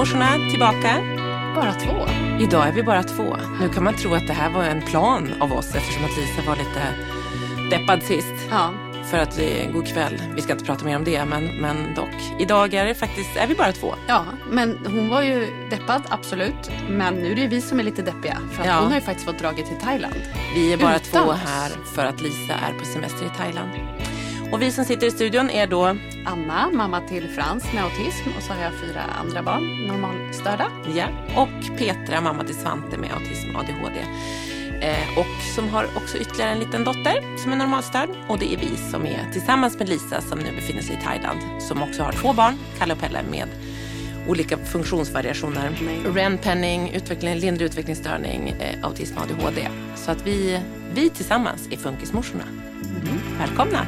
Funkismorsorna 0.00 0.50
tillbaka. 0.50 0.96
Bara 1.54 1.72
två. 1.72 2.06
Idag 2.40 2.68
är 2.68 2.72
vi 2.72 2.82
bara 2.82 3.02
två. 3.02 3.36
Nu 3.60 3.68
kan 3.68 3.84
man 3.84 3.94
tro 3.94 4.14
att 4.14 4.26
det 4.26 4.32
här 4.32 4.50
var 4.50 4.64
en 4.64 4.82
plan 4.82 5.32
av 5.40 5.52
oss 5.52 5.74
eftersom 5.74 6.04
att 6.04 6.16
Lisa 6.16 6.42
var 6.46 6.56
lite 6.56 6.82
deppad 7.70 8.02
sist. 8.02 8.34
Ja. 8.50 8.70
För 9.10 9.18
att 9.18 9.38
är 9.38 9.72
god 9.72 9.86
kväll. 9.86 10.22
Vi 10.34 10.42
ska 10.42 10.52
inte 10.52 10.64
prata 10.64 10.84
mer 10.84 10.96
om 10.96 11.04
det, 11.04 11.24
men, 11.24 11.44
men 11.60 11.94
dock. 11.94 12.14
Idag 12.38 12.74
är 12.74 12.84
det 12.84 12.94
faktiskt, 12.94 13.36
är 13.36 13.46
vi 13.46 13.54
bara 13.54 13.72
två. 13.72 13.94
ja, 14.06 14.24
men 14.50 14.78
hon 14.86 15.08
var 15.08 15.22
ju 15.22 15.66
deppad, 15.70 16.02
absolut. 16.08 16.70
Men 16.88 17.14
nu 17.14 17.32
är 17.32 17.36
det 17.36 17.46
vi 17.46 17.60
som 17.60 17.80
är 17.80 17.84
lite 17.84 18.02
deppiga. 18.02 18.38
För 18.52 18.62
att 18.62 18.68
Ja. 18.68 18.74
hon 18.80 18.88
har 18.88 18.94
ju 18.94 19.00
faktiskt 19.00 19.26
fått 19.26 19.38
dragit 19.38 19.66
till 19.66 19.76
Thailand. 19.86 20.14
Vi 20.54 20.72
är 20.72 20.76
bara 20.76 20.96
Utan 20.96 21.22
två 21.24 21.30
oss. 21.30 21.38
här 21.46 21.70
för 21.94 22.04
att 22.04 22.20
Lisa 22.20 22.52
är 22.54 22.78
på 22.78 22.84
semester 22.84 23.26
i 23.26 23.28
Thailand. 23.38 23.70
Och 24.52 24.62
vi 24.62 24.70
som 24.70 24.84
sitter 24.84 25.06
i 25.06 25.10
studion 25.10 25.50
är 25.50 25.66
då, 25.66 25.96
Anna, 26.26 26.70
mamma 26.72 27.00
till 27.00 27.28
Frans 27.28 27.64
med 27.74 27.84
autism. 27.84 28.28
Och 28.36 28.42
så 28.42 28.52
har 28.52 28.62
jag 28.62 28.72
fyra 28.72 29.02
andra 29.02 29.42
barn, 29.42 29.86
normalstörda. 29.86 30.70
ja, 30.94 31.06
och 31.36 31.78
Petra, 31.78 32.20
mamma 32.20 32.44
till 32.44 32.54
Svante 32.54 32.98
med 32.98 33.10
autism 33.12 33.56
och 33.56 33.62
ADHD. 33.62 34.00
Eh, 34.80 35.18
och 35.18 35.42
som 35.54 35.68
har 35.68 35.84
också 35.96 36.18
ytterligare 36.18 36.50
en 36.50 36.58
liten 36.58 36.84
dotter 36.84 37.38
som 37.38 37.52
är 37.52 37.56
normalstörd. 37.56 38.08
Och 38.28 38.38
det 38.38 38.54
är 38.54 38.58
vi 38.58 38.76
som 38.90 39.06
är 39.06 39.32
tillsammans 39.32 39.78
med 39.78 39.88
Lisa 39.88 40.20
som 40.20 40.38
nu 40.38 40.52
befinner 40.52 40.82
sig 40.82 40.96
i 40.96 41.04
Thailand. 41.04 41.62
Som 41.62 41.82
också 41.82 42.02
har 42.02 42.12
två 42.12 42.32
barn, 42.32 42.58
Kalle 42.78 42.92
och 42.92 43.00
Pelle, 43.00 43.22
med 43.30 43.48
olika 44.28 44.56
funktionsvariationer. 44.58 45.70
Renpenning, 46.14 46.90
utveckling, 46.90 47.34
lindrig 47.34 47.66
utvecklingsstörning, 47.66 48.48
eh, 48.48 48.84
autism 48.84 49.16
och 49.16 49.22
ADHD. 49.22 49.68
Så 49.96 50.10
att 50.10 50.26
vi, 50.26 50.60
vi 50.94 51.10
tillsammans 51.10 51.68
är 51.70 51.76
Funkismorsorna. 51.76 52.44
Välkomna! 53.38 53.86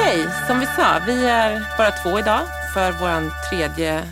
Okej, 0.00 0.26
som 0.46 0.60
vi 0.60 0.66
sa, 0.66 1.00
vi 1.06 1.26
är 1.26 1.76
bara 1.78 1.90
två 1.90 2.18
idag 2.18 2.40
för 2.74 2.92
vår 2.92 3.48
tredje... 3.50 4.08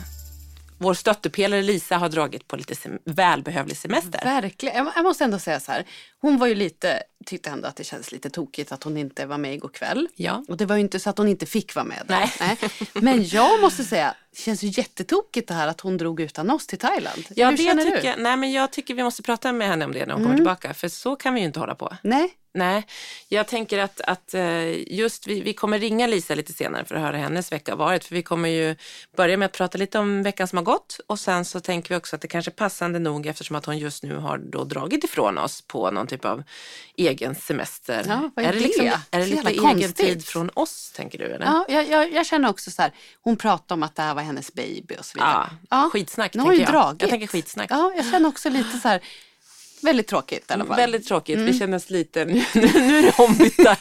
Vår 0.79 0.95
stöttepelare 0.95 1.63
Lisa 1.63 1.97
har 1.97 2.09
dragit 2.09 2.49
på 2.49 2.57
lite 2.57 2.75
sem- 2.75 2.99
välbehövlig 3.05 3.77
semester. 3.77 4.21
Verkligen. 4.25 4.91
Jag, 4.97 5.05
måste 5.05 5.25
ändå 5.25 5.39
säga 5.39 5.61
så 5.61 5.73
här. 5.73 5.85
Hon 6.21 6.39
var 6.39 6.47
ju 6.47 6.55
lite, 6.55 7.03
tyckte 7.27 7.51
ändå 7.51 7.69
att 7.69 7.77
det 7.77 7.85
kändes 7.85 8.13
lite 8.13 8.31
tokigt 8.31 8.73
att 8.73 8.85
hon 8.85 8.97
inte 8.97 9.27
var 9.27 9.39
med 9.39 9.55
igår 9.55 9.69
kväll. 9.69 10.09
Ja. 10.15 10.45
Och 10.49 10.57
det 10.57 10.67
var 10.67 10.77
ju 10.77 10.81
inte 10.81 11.01
så 11.01 11.11
att 11.11 11.19
hon 11.19 11.29
inte 11.29 11.47
fick 11.47 11.75
vara 11.75 11.85
med. 11.85 12.03
där. 12.07 12.33
Nej. 12.41 12.57
Men 12.95 13.25
jag 13.29 13.61
måste 13.61 13.85
säga, 13.85 14.15
känns 14.37 14.63
ju 14.63 14.69
jättetokigt 14.69 15.49
det 15.49 15.55
här 15.55 15.69
att 15.69 15.81
hon 15.81 15.97
drog 15.97 16.21
utan 16.21 16.51
oss 16.51 16.67
till 16.67 16.79
Thailand. 16.79 17.25
Ja, 17.29 17.51
Hur 17.51 17.57
det 17.57 17.63
känner 17.63 17.85
tycker, 17.85 18.03
du? 18.03 18.09
Mm. 18.09 18.23
nej, 18.23 18.37
men 18.37 18.53
jag 18.53 18.71
tycker 18.71 18.95
vi 18.95 19.03
måste 19.03 19.23
prata 19.23 19.53
med 19.53 19.69
henne 19.69 19.85
om 19.85 19.93
det 19.93 20.07
när 20.07 20.15
hon 20.15 20.23
kommer 20.23 20.37
tillbaka. 20.37 20.75
För 20.75 20.89
så 20.89 21.17
kan 21.17 21.35
vi 21.35 21.41
ju 21.41 21.47
inte 21.47 21.61
hålla 21.61 21.75
på. 21.75 21.97
Nej, 22.03 22.35
Nej, 22.55 22.87
jag 23.29 23.47
tänker 23.47 23.79
att, 23.79 24.01
att 24.01 24.35
eh, 24.35 24.95
just 24.95 25.27
vi, 25.27 25.41
vi 25.41 25.53
kommer 25.53 25.79
ringa 25.79 26.07
Lisa 26.07 26.35
lite 26.35 26.53
senare 26.53 26.85
för 26.85 26.95
att 26.95 27.01
höra 27.01 27.17
hur 27.17 27.23
hennes 27.23 27.53
vecka 27.53 27.73
har 27.73 27.77
varit. 27.77 28.05
För 28.05 28.15
vi 28.15 28.23
kommer 28.23 28.49
ju 28.49 28.77
börja 29.17 29.37
med 29.37 29.47
att 29.47 29.53
prata 29.53 29.79
lite 29.79 29.99
om 29.99 30.23
veckan 30.23 30.49
som 30.49 30.57
har 30.57 30.65
gått 30.65 31.01
och 31.07 31.19
sen 31.19 31.45
så 31.45 31.61
tänker 31.61 31.89
vi 31.89 31.97
också 31.97 32.17
att 32.17 32.23
det 32.23 32.29
kanske 32.29 32.51
är 32.51 32.53
passande 32.53 32.99
nog 32.99 33.27
eftersom 33.27 33.57
att 33.57 33.67
hon 33.67 33.79
just 33.79 34.03
nu 34.03 34.17
har 34.17 34.39
då 34.39 34.65
dragit 34.65 35.05
ifrån 35.05 35.39
oss 35.39 35.63
på 35.63 35.91
någon 35.91 36.07
typ 36.07 36.25
av 36.25 36.43
egen 36.97 37.35
semester. 37.35 38.05
Ja, 38.09 38.31
vad 38.37 38.45
är 38.45 38.53
det, 38.53 38.59
det? 38.59 38.65
liksom, 38.65 38.87
är 39.11 39.19
det 39.19 39.27
lite 39.27 39.51
egen 39.51 39.93
tid 39.93 40.25
från 40.25 40.51
oss 40.55 40.93
tänker 40.97 41.19
du? 41.19 41.25
Eller? 41.25 41.47
Ja, 41.47 41.67
jag, 41.69 41.89
jag, 41.89 42.13
jag 42.13 42.27
känner 42.27 42.49
också 42.49 42.71
så 42.71 42.83
här, 42.83 42.93
hon 43.23 43.37
pratar 43.37 43.75
om 43.75 43.83
att 43.83 43.95
det 43.95 44.03
här 44.03 44.15
var 44.19 44.25
hennes 44.25 44.55
baby 44.55 44.97
och 44.99 45.05
så 45.05 45.15
vidare. 45.19 45.51
Ja, 45.71 45.91
skitsnack, 45.93 46.35
Nu 46.35 46.43
har 46.43 46.49
tänker 46.51 46.65
jag. 46.65 46.73
dragit. 46.73 47.03
Jag 47.03 47.11
tänker 47.11 47.27
skitsnack. 47.27 47.71
Ja, 47.71 47.93
jag 47.97 48.05
känner 48.11 48.29
också 48.29 48.49
lite 48.51 48.79
så 48.79 48.89
här, 48.89 49.01
väldigt 49.83 50.07
tråkigt 50.09 50.51
i 50.51 50.53
alla 50.53 50.65
fall. 50.65 50.77
Väldigt 50.77 51.07
tråkigt. 51.09 51.37
Mm. 51.37 51.47
Vi 51.53 51.59
känner 51.59 51.77
oss 51.77 51.91
lite... 51.91 52.25
Nu, 52.25 52.45
nu 52.55 52.99
är 52.99 53.03
det 53.03 53.19
ombytta, 53.19 53.77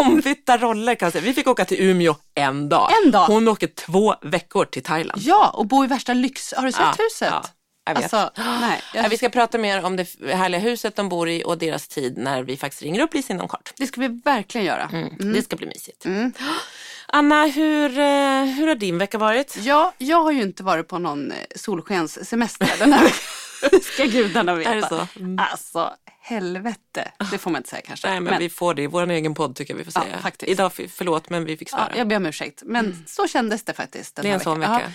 ombytta 0.00 0.58
roller 0.58 0.94
kan 0.94 1.06
jag 1.06 1.12
säga. 1.12 1.22
Vi 1.24 1.34
fick 1.34 1.46
åka 1.46 1.64
till 1.64 1.80
Umeå 1.80 2.16
en 2.34 2.68
dag. 2.68 2.90
En 3.04 3.10
dag? 3.10 3.26
Hon 3.26 3.48
åker 3.48 3.66
två 3.66 4.14
veckor 4.22 4.64
till 4.64 4.82
Thailand. 4.82 5.20
Ja, 5.24 5.50
och 5.50 5.66
bo 5.66 5.84
i 5.84 5.86
värsta 5.86 6.12
lyx. 6.14 6.54
Har 6.56 6.66
du 6.66 6.72
sett 6.72 6.80
Ja, 6.80 6.94
huset? 6.98 7.28
ja, 7.30 7.44
jag 7.86 7.94
vet. 7.94 8.14
Alltså, 8.14 8.42
nej. 8.60 8.80
Ja, 8.94 9.02
Jag, 9.02 9.08
vi 9.08 9.16
ska 9.16 9.28
prata 9.28 9.58
mer 9.58 9.84
om 9.84 9.96
det 9.96 10.06
härliga 10.34 10.60
huset 10.60 10.96
de 10.96 11.08
bor 11.08 11.28
i 11.28 11.42
och 11.44 11.58
deras 11.58 11.88
tid 11.88 12.18
när 12.18 12.42
vi 12.42 12.56
faktiskt 12.56 12.82
ringer 12.82 13.00
upp 13.00 13.14
Lisa 13.14 13.32
inom 13.32 13.48
kort. 13.48 13.72
det 13.76 13.86
ska 13.86 14.00
vi 14.00 14.20
verkligen 14.24 14.66
göra. 14.66 14.90
Mm. 14.92 15.32
Det 15.32 15.42
ska 15.42 15.56
bli 15.56 15.66
mysigt. 15.66 16.04
Anna, 17.16 17.46
hur, 17.46 17.98
eh, 17.98 18.44
hur 18.44 18.66
har 18.66 18.74
din 18.74 18.98
vecka 18.98 19.18
varit? 19.18 19.56
Ja, 19.56 19.92
jag 19.98 20.22
har 20.22 20.32
ju 20.32 20.42
inte 20.42 20.62
varit 20.62 20.88
på 20.88 20.98
någon 20.98 21.30
eh, 21.32 21.36
solskenssemester 21.56 22.70
den 22.78 22.92
här 22.92 23.04
veckan. 23.04 23.80
Ska 23.82 24.04
gudarna 24.04 24.54
veta. 24.54 24.70
Är 24.70 24.76
det 24.76 24.88
så? 24.88 25.06
Mm. 25.20 25.38
Alltså, 25.38 25.90
helvete. 26.20 27.12
Det 27.30 27.38
får 27.38 27.50
man 27.50 27.58
inte 27.58 27.68
säga 27.68 27.82
kanske. 27.82 28.08
Nej, 28.10 28.20
men, 28.20 28.38
vi 28.38 28.50
får 28.50 28.74
det 28.74 28.82
i 28.82 28.86
vår 28.86 29.10
egen 29.10 29.34
podd 29.34 29.56
tycker 29.56 29.74
jag 29.74 29.78
vi 29.78 29.84
får 29.84 29.92
Ja, 29.96 30.02
säga. 30.06 30.18
faktiskt. 30.18 30.50
Idag, 30.50 30.72
förlåt 30.72 31.30
men 31.30 31.44
vi 31.44 31.56
fick 31.56 31.72
ja, 31.72 31.76
svära. 31.76 31.92
jag 31.98 32.08
ber 32.08 32.16
om 32.16 32.26
ursäkt. 32.26 32.62
Men 32.66 33.04
så 33.06 33.26
kändes 33.28 33.62
det 33.64 33.72
faktiskt. 33.72 34.16
Den 34.16 34.22
Det 34.22 34.30
är 34.30 34.34
en 34.34 34.40
sån 34.40 34.60
vecka. 34.60 34.80
Ja. 34.84 34.90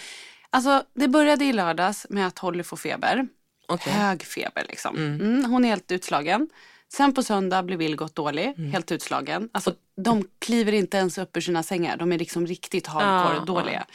Alltså, 0.50 0.83
det 0.95 1.07
började 1.07 1.45
i 1.45 1.54
lördags 1.54 2.06
med 2.10 2.27
att 2.27 2.39
Holly 2.39 2.63
får 2.63 2.77
feber. 2.77 3.27
Okej. 3.68 3.94
Hög 3.94 4.24
feber 4.24 4.66
liksom. 4.69 4.95
Mm, 4.98 5.45
hon 5.51 5.66
är 5.66 5.69
helt 5.69 5.92
utslagen. 5.92 6.50
Sen 6.94 7.13
på 7.13 7.24
söndag 7.24 7.63
blir 7.63 7.77
Vilgot 7.77 8.16
dålig, 8.16 8.54
Mm. 8.57 8.71
helt 8.71 8.92
utslagen. 8.92 9.50
Alltså, 9.51 9.74
de 10.04 10.24
kliver 10.40 10.72
inte 10.72 10.98
ens 10.98 11.18
upp 11.18 11.38
ur 11.38 11.42
sina 11.42 11.63
sängar. 11.63 11.98
De 11.98 12.12
är 12.12 12.18
liksom 12.19 12.48
riktigt 12.48 12.88
hardcore 12.88 13.46
dåliga. 13.46 13.86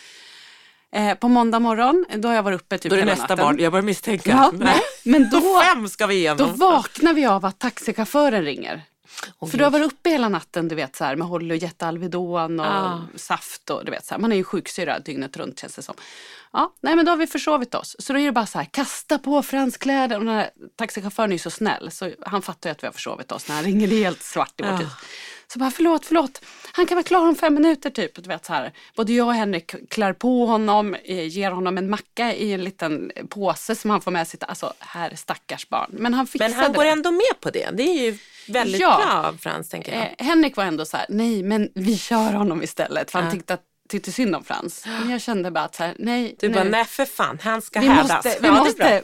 Eh, 0.92 1.14
på 1.14 1.28
måndag 1.28 1.58
morgon, 1.60 2.04
då 2.16 2.28
har 2.28 2.34
jag 2.34 2.42
varit 2.42 2.60
uppe 2.60 2.78
typ 2.78 2.90
Då 2.90 2.96
är 2.96 3.00
det 3.00 3.04
nästa 3.06 3.22
natten. 3.22 3.38
barn. 3.38 3.58
Jag 3.58 3.72
börjar 3.72 3.82
misstänka. 3.82 4.30
Ja, 4.30 4.52
nej, 4.54 4.80
men 5.04 5.30
då, 5.30 5.60
Fem 5.62 5.88
ska 5.88 6.06
vi 6.06 6.14
då 6.14 6.18
igenom. 6.18 6.56
vaknar 6.56 7.12
vi 7.14 7.26
av 7.26 7.44
att 7.44 7.58
taxichauffören 7.58 8.44
ringer. 8.44 8.82
Åh, 9.38 9.48
För 9.50 9.58
du 9.58 9.64
har 9.64 9.70
varit 9.70 9.86
uppe 9.92 10.10
hela 10.10 10.28
natten 10.28 10.68
du 10.68 10.74
vet 10.74 10.96
så 10.96 11.04
här 11.04 11.16
med 11.16 11.28
Holly 11.28 11.54
och 11.54 11.58
gett 11.58 11.82
Alvedon 11.82 12.60
och 12.60 12.66
Ah. 12.66 13.00
saft 13.16 13.70
och 13.70 13.84
du 13.84 13.90
vet 13.90 14.06
så 14.06 14.14
här. 14.14 14.20
Man 14.20 14.32
är 14.32 14.36
ju 14.36 14.44
sjuksyra 14.44 14.98
dygnet 14.98 15.36
runt 15.36 15.58
känns 15.60 15.74
det 15.76 15.82
som. 15.82 15.94
Ja, 16.52 16.72
nej 16.80 16.96
men 16.96 17.04
då 17.04 17.12
har 17.12 17.16
vi 17.16 17.26
försovit 17.26 17.74
oss. 17.74 17.96
Så 17.98 18.12
då 18.12 18.18
är 18.18 18.24
det 18.26 18.32
bara 18.32 18.46
så 18.46 18.58
här, 18.58 18.64
kasta 18.70 19.18
på 19.18 19.42
franskläder. 19.42 20.18
Och 20.18 20.24
den 20.24 20.34
här 20.34 20.50
taxichauffören 20.76 21.30
är 21.30 21.34
ju 21.34 21.38
så 21.38 21.50
snäll 21.50 21.90
så 21.90 22.10
han 22.26 22.42
fattar 22.42 22.70
ju 22.70 22.72
att 22.72 22.82
vi 22.82 22.86
har 22.86 22.92
försovit 22.92 23.32
oss 23.32 23.48
när 23.48 23.54
han 23.54 23.64
ringer. 23.64 23.88
Det 23.88 23.94
är 23.94 24.04
helt 24.04 24.22
svart 24.22 24.60
i 24.60 24.62
vårt 24.62 24.70
Ja. 24.72 24.76
hus. 24.76 24.92
Så 25.52 25.58
bara 25.58 25.70
förlåt, 25.70 26.06
förlåt. 26.06 26.40
Han 26.72 26.86
kan 26.86 26.96
vara 26.96 27.02
klar 27.04 27.28
om 27.28 27.36
fem 27.36 27.54
minuter 27.54 27.90
typ. 27.90 28.14
Du 28.22 28.28
vet 28.28 28.44
så 28.44 28.52
här. 28.52 28.72
Både 28.96 29.12
jag 29.12 29.26
och 29.26 29.34
Henrik 29.34 29.90
klär 29.90 30.12
på 30.12 30.46
honom, 30.46 30.94
eh, 30.94 31.26
ger 31.26 31.50
honom 31.50 31.78
en 31.78 31.90
macka 31.90 32.34
i 32.34 32.52
en 32.52 32.64
liten 32.64 33.12
påse 33.28 33.74
som 33.74 33.90
han 33.90 34.00
får 34.00 34.10
med 34.10 34.28
sig. 34.28 34.40
Alltså, 34.42 34.72
här 34.78 35.12
stackars 35.16 35.68
barn. 35.68 35.90
Men 35.92 36.14
han 36.14 36.26
fixade 36.26 36.50
Men 36.50 36.60
han 36.60 36.72
går 36.72 36.84
ändå 36.84 37.10
med 37.10 37.40
på 37.40 37.50
det. 37.50 37.68
Det 37.72 37.82
är 37.82 38.02
ju 38.04 38.18
väldigt 38.48 38.80
Ja. 38.80 39.00
bra 39.06 39.12
av 39.28 39.36
Frans, 39.38 39.68
tänker 39.68 39.92
jag. 39.92 40.02
Eh, 40.18 40.26
Henrik 40.26 40.56
var 40.56 40.64
ändå 40.64 40.84
så 40.84 40.96
här, 40.96 41.06
nej 41.08 41.42
men 41.42 41.68
vi 41.74 41.98
kör 41.98 42.32
honom 42.32 42.62
istället. 42.62 43.10
För 43.10 43.18
han 43.18 43.26
Ja. 43.28 43.32
tyckte, 43.32 43.54
att, 43.54 43.62
tyckte 43.88 44.12
synd 44.12 44.36
om 44.36 44.44
Frans. 44.44 44.84
Men 44.86 45.10
jag 45.10 45.20
kände 45.20 45.50
bara 45.50 45.64
att 45.64 45.74
så 45.74 45.82
här, 45.82 45.94
nej. 45.98 46.36
Du 46.40 46.48
nu. 46.48 46.54
bara, 46.54 46.64
nej 46.64 46.84
för 46.84 47.04
fan, 47.04 47.38
han 47.42 47.62
ska 47.62 47.80
vi 47.80 47.86
härdas. 47.88 48.12
måste, 48.24 48.38
vi 48.40 48.46
Ja, 48.46 48.54
måste 48.54 49.02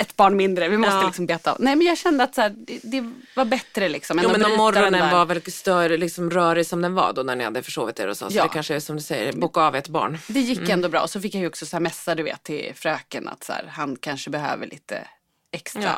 ett 0.00 0.16
barn 0.16 0.36
mindre, 0.36 0.68
vi 0.68 0.76
måste 0.76 0.94
Ja. 0.96 1.06
liksom 1.06 1.26
beta 1.26 1.52
av. 1.52 1.56
Nej 1.60 1.76
men 1.76 1.86
jag 1.86 1.98
kände 1.98 2.24
att 2.24 2.34
så 2.34 2.40
här, 2.40 2.54
det, 2.56 2.80
det 2.82 3.12
var 3.36 3.44
bättre 3.44 3.88
liksom. 3.88 4.20
Jo 4.22 4.28
men 4.32 4.44
om 4.44 4.56
morgonen 4.56 5.10
var 5.12 5.24
väl 5.26 5.52
större, 5.52 5.96
liksom 5.96 6.30
rörig 6.30 6.66
som 6.66 6.82
den 6.82 6.94
var 6.94 7.12
då 7.12 7.22
när 7.22 7.36
ni 7.36 7.44
hade 7.44 7.62
försovit 7.62 8.00
er 8.00 8.08
och 8.08 8.16
så. 8.16 8.30
Så 8.30 8.36
Ja. 8.36 8.42
det 8.42 8.48
kanske 8.48 8.74
är 8.74 8.80
som 8.80 8.96
du 8.96 9.02
säger, 9.02 9.32
boka 9.32 9.60
av 9.60 9.76
ett 9.76 9.88
barn. 9.88 10.18
Det 10.28 10.40
gick 10.40 10.58
Mm. 10.58 10.70
ändå 10.70 10.88
bra. 10.88 11.06
Så 11.08 11.20
fick 11.20 11.34
jag 11.34 11.40
ju 11.40 11.46
också 11.46 11.66
så 11.66 11.76
här 11.76 11.80
messa 11.80 12.14
du 12.14 12.22
vet 12.22 12.42
till 12.42 12.72
fröken 12.74 13.28
att 13.28 13.44
så 13.44 13.52
här, 13.52 13.64
han 13.72 13.96
kanske 13.96 14.30
behöver 14.30 14.66
lite 14.66 15.08
extra 15.52 15.82
Ja. 15.82 15.94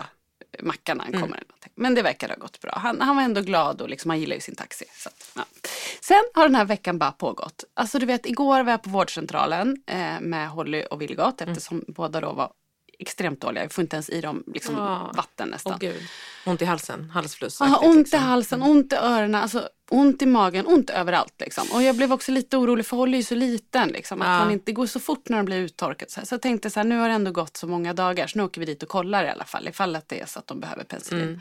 macka 0.63 0.95
när 0.95 1.05
han 1.05 1.15
Mm. 1.15 1.21
kommer. 1.23 1.37
någonting. 1.37 1.73
Men 1.75 1.95
det 1.95 2.03
verkar 2.03 2.29
ha 2.29 2.37
gått 2.37 2.61
bra. 2.61 2.73
Han, 2.83 3.01
han 3.01 3.17
var 3.17 3.23
ändå 3.23 3.41
glad 3.41 3.81
och 3.81 3.89
liksom, 3.89 4.11
han 4.11 4.21
gillar 4.21 4.35
ju 4.35 4.41
sin 4.41 4.55
taxi. 4.55 4.85
Så 4.97 5.09
att, 5.09 5.31
ja. 5.37 5.43
Sen 6.01 6.23
har 6.35 6.43
den 6.43 6.55
här 6.55 6.65
veckan 6.65 6.99
bara 6.99 7.13
pågått. 7.13 7.65
Alltså 7.75 7.99
du 7.99 8.07
vet, 8.07 8.27
igår 8.27 8.63
var 8.65 8.71
jag 8.71 8.83
på 8.83 8.91
vårdcentralen 8.91 9.77
eh, 9.87 10.21
med 10.21 10.49
Holly 10.49 10.85
och 10.91 11.01
Vilgot 11.03 11.41
Mm. 11.41 11.53
eftersom 11.53 11.85
båda 11.89 12.21
då 12.21 12.33
var 12.33 12.53
extremt 13.03 13.41
dåliga. 13.41 13.63
Jag 13.65 13.73
får 13.73 13.83
inte 13.83 13.97
ens 13.97 14.11
i 14.11 14.21
dem 14.21 14.45
liksom, 14.47 14.75
Ja. 14.77 15.13
vatten 15.15 15.49
nästan. 15.49 15.79
Åh. 15.83 15.91
Ont 16.47 16.63
i 16.63 16.65
halsen, 16.65 17.11
halsfluss. 17.11 17.57
Ja, 17.61 17.79
ont 17.83 18.15
i 18.15 18.17
halsen, 18.17 18.63
ont 18.63 18.93
i 18.93 18.97
öronen, 18.97 19.35
alltså, 19.35 19.69
ont 19.91 20.23
i 20.23 20.27
magen, 20.27 20.67
ont 20.67 20.91
överallt. 20.91 21.35
Liksom. 21.41 21.65
Och 21.73 21.83
jag 21.83 21.97
blev 21.97 22.13
också 22.13 22.33
lite 22.33 22.57
orolig 22.57 22.87
för 22.87 22.97
Holly 22.97 23.13
är 23.17 23.19
ju 23.19 23.25
så 23.25 23.35
liten. 23.35 23.89
Liksom, 23.89 24.23
att 24.23 24.29
Ja. 24.29 24.33
han 24.33 24.51
inte 24.51 24.65
det 24.67 24.73
går 24.73 24.87
så 24.87 25.01
fort 25.01 25.29
när 25.29 25.37
de 25.37 25.47
blir 25.47 25.57
uttorkat. 25.57 26.11
Så, 26.11 26.21
så 26.27 26.35
jag 26.35 26.43
tänkte 26.43 26.71
så 26.71 26.81
här, 26.81 26.85
nu 26.85 26.99
har 26.99 27.09
det 27.09 27.15
ändå 27.15 27.31
gått 27.31 27.57
så 27.57 27.67
många 27.67 27.93
dagar 27.95 28.27
så 28.27 28.39
nu 28.39 28.45
åker 28.45 28.61
vi 28.61 28.67
dit 28.67 28.83
och 28.83 28.89
kollar 28.89 29.25
i 29.25 29.29
alla 29.29 29.45
fall. 29.45 29.69
Ifall 29.69 29.97
att 29.97 30.09
det 30.09 30.21
är 30.21 30.27
så 30.27 30.39
att 30.39 30.47
de 30.47 30.61
behöver 30.61 30.85
penicillin. 30.85 31.23
Mm. 31.25 31.41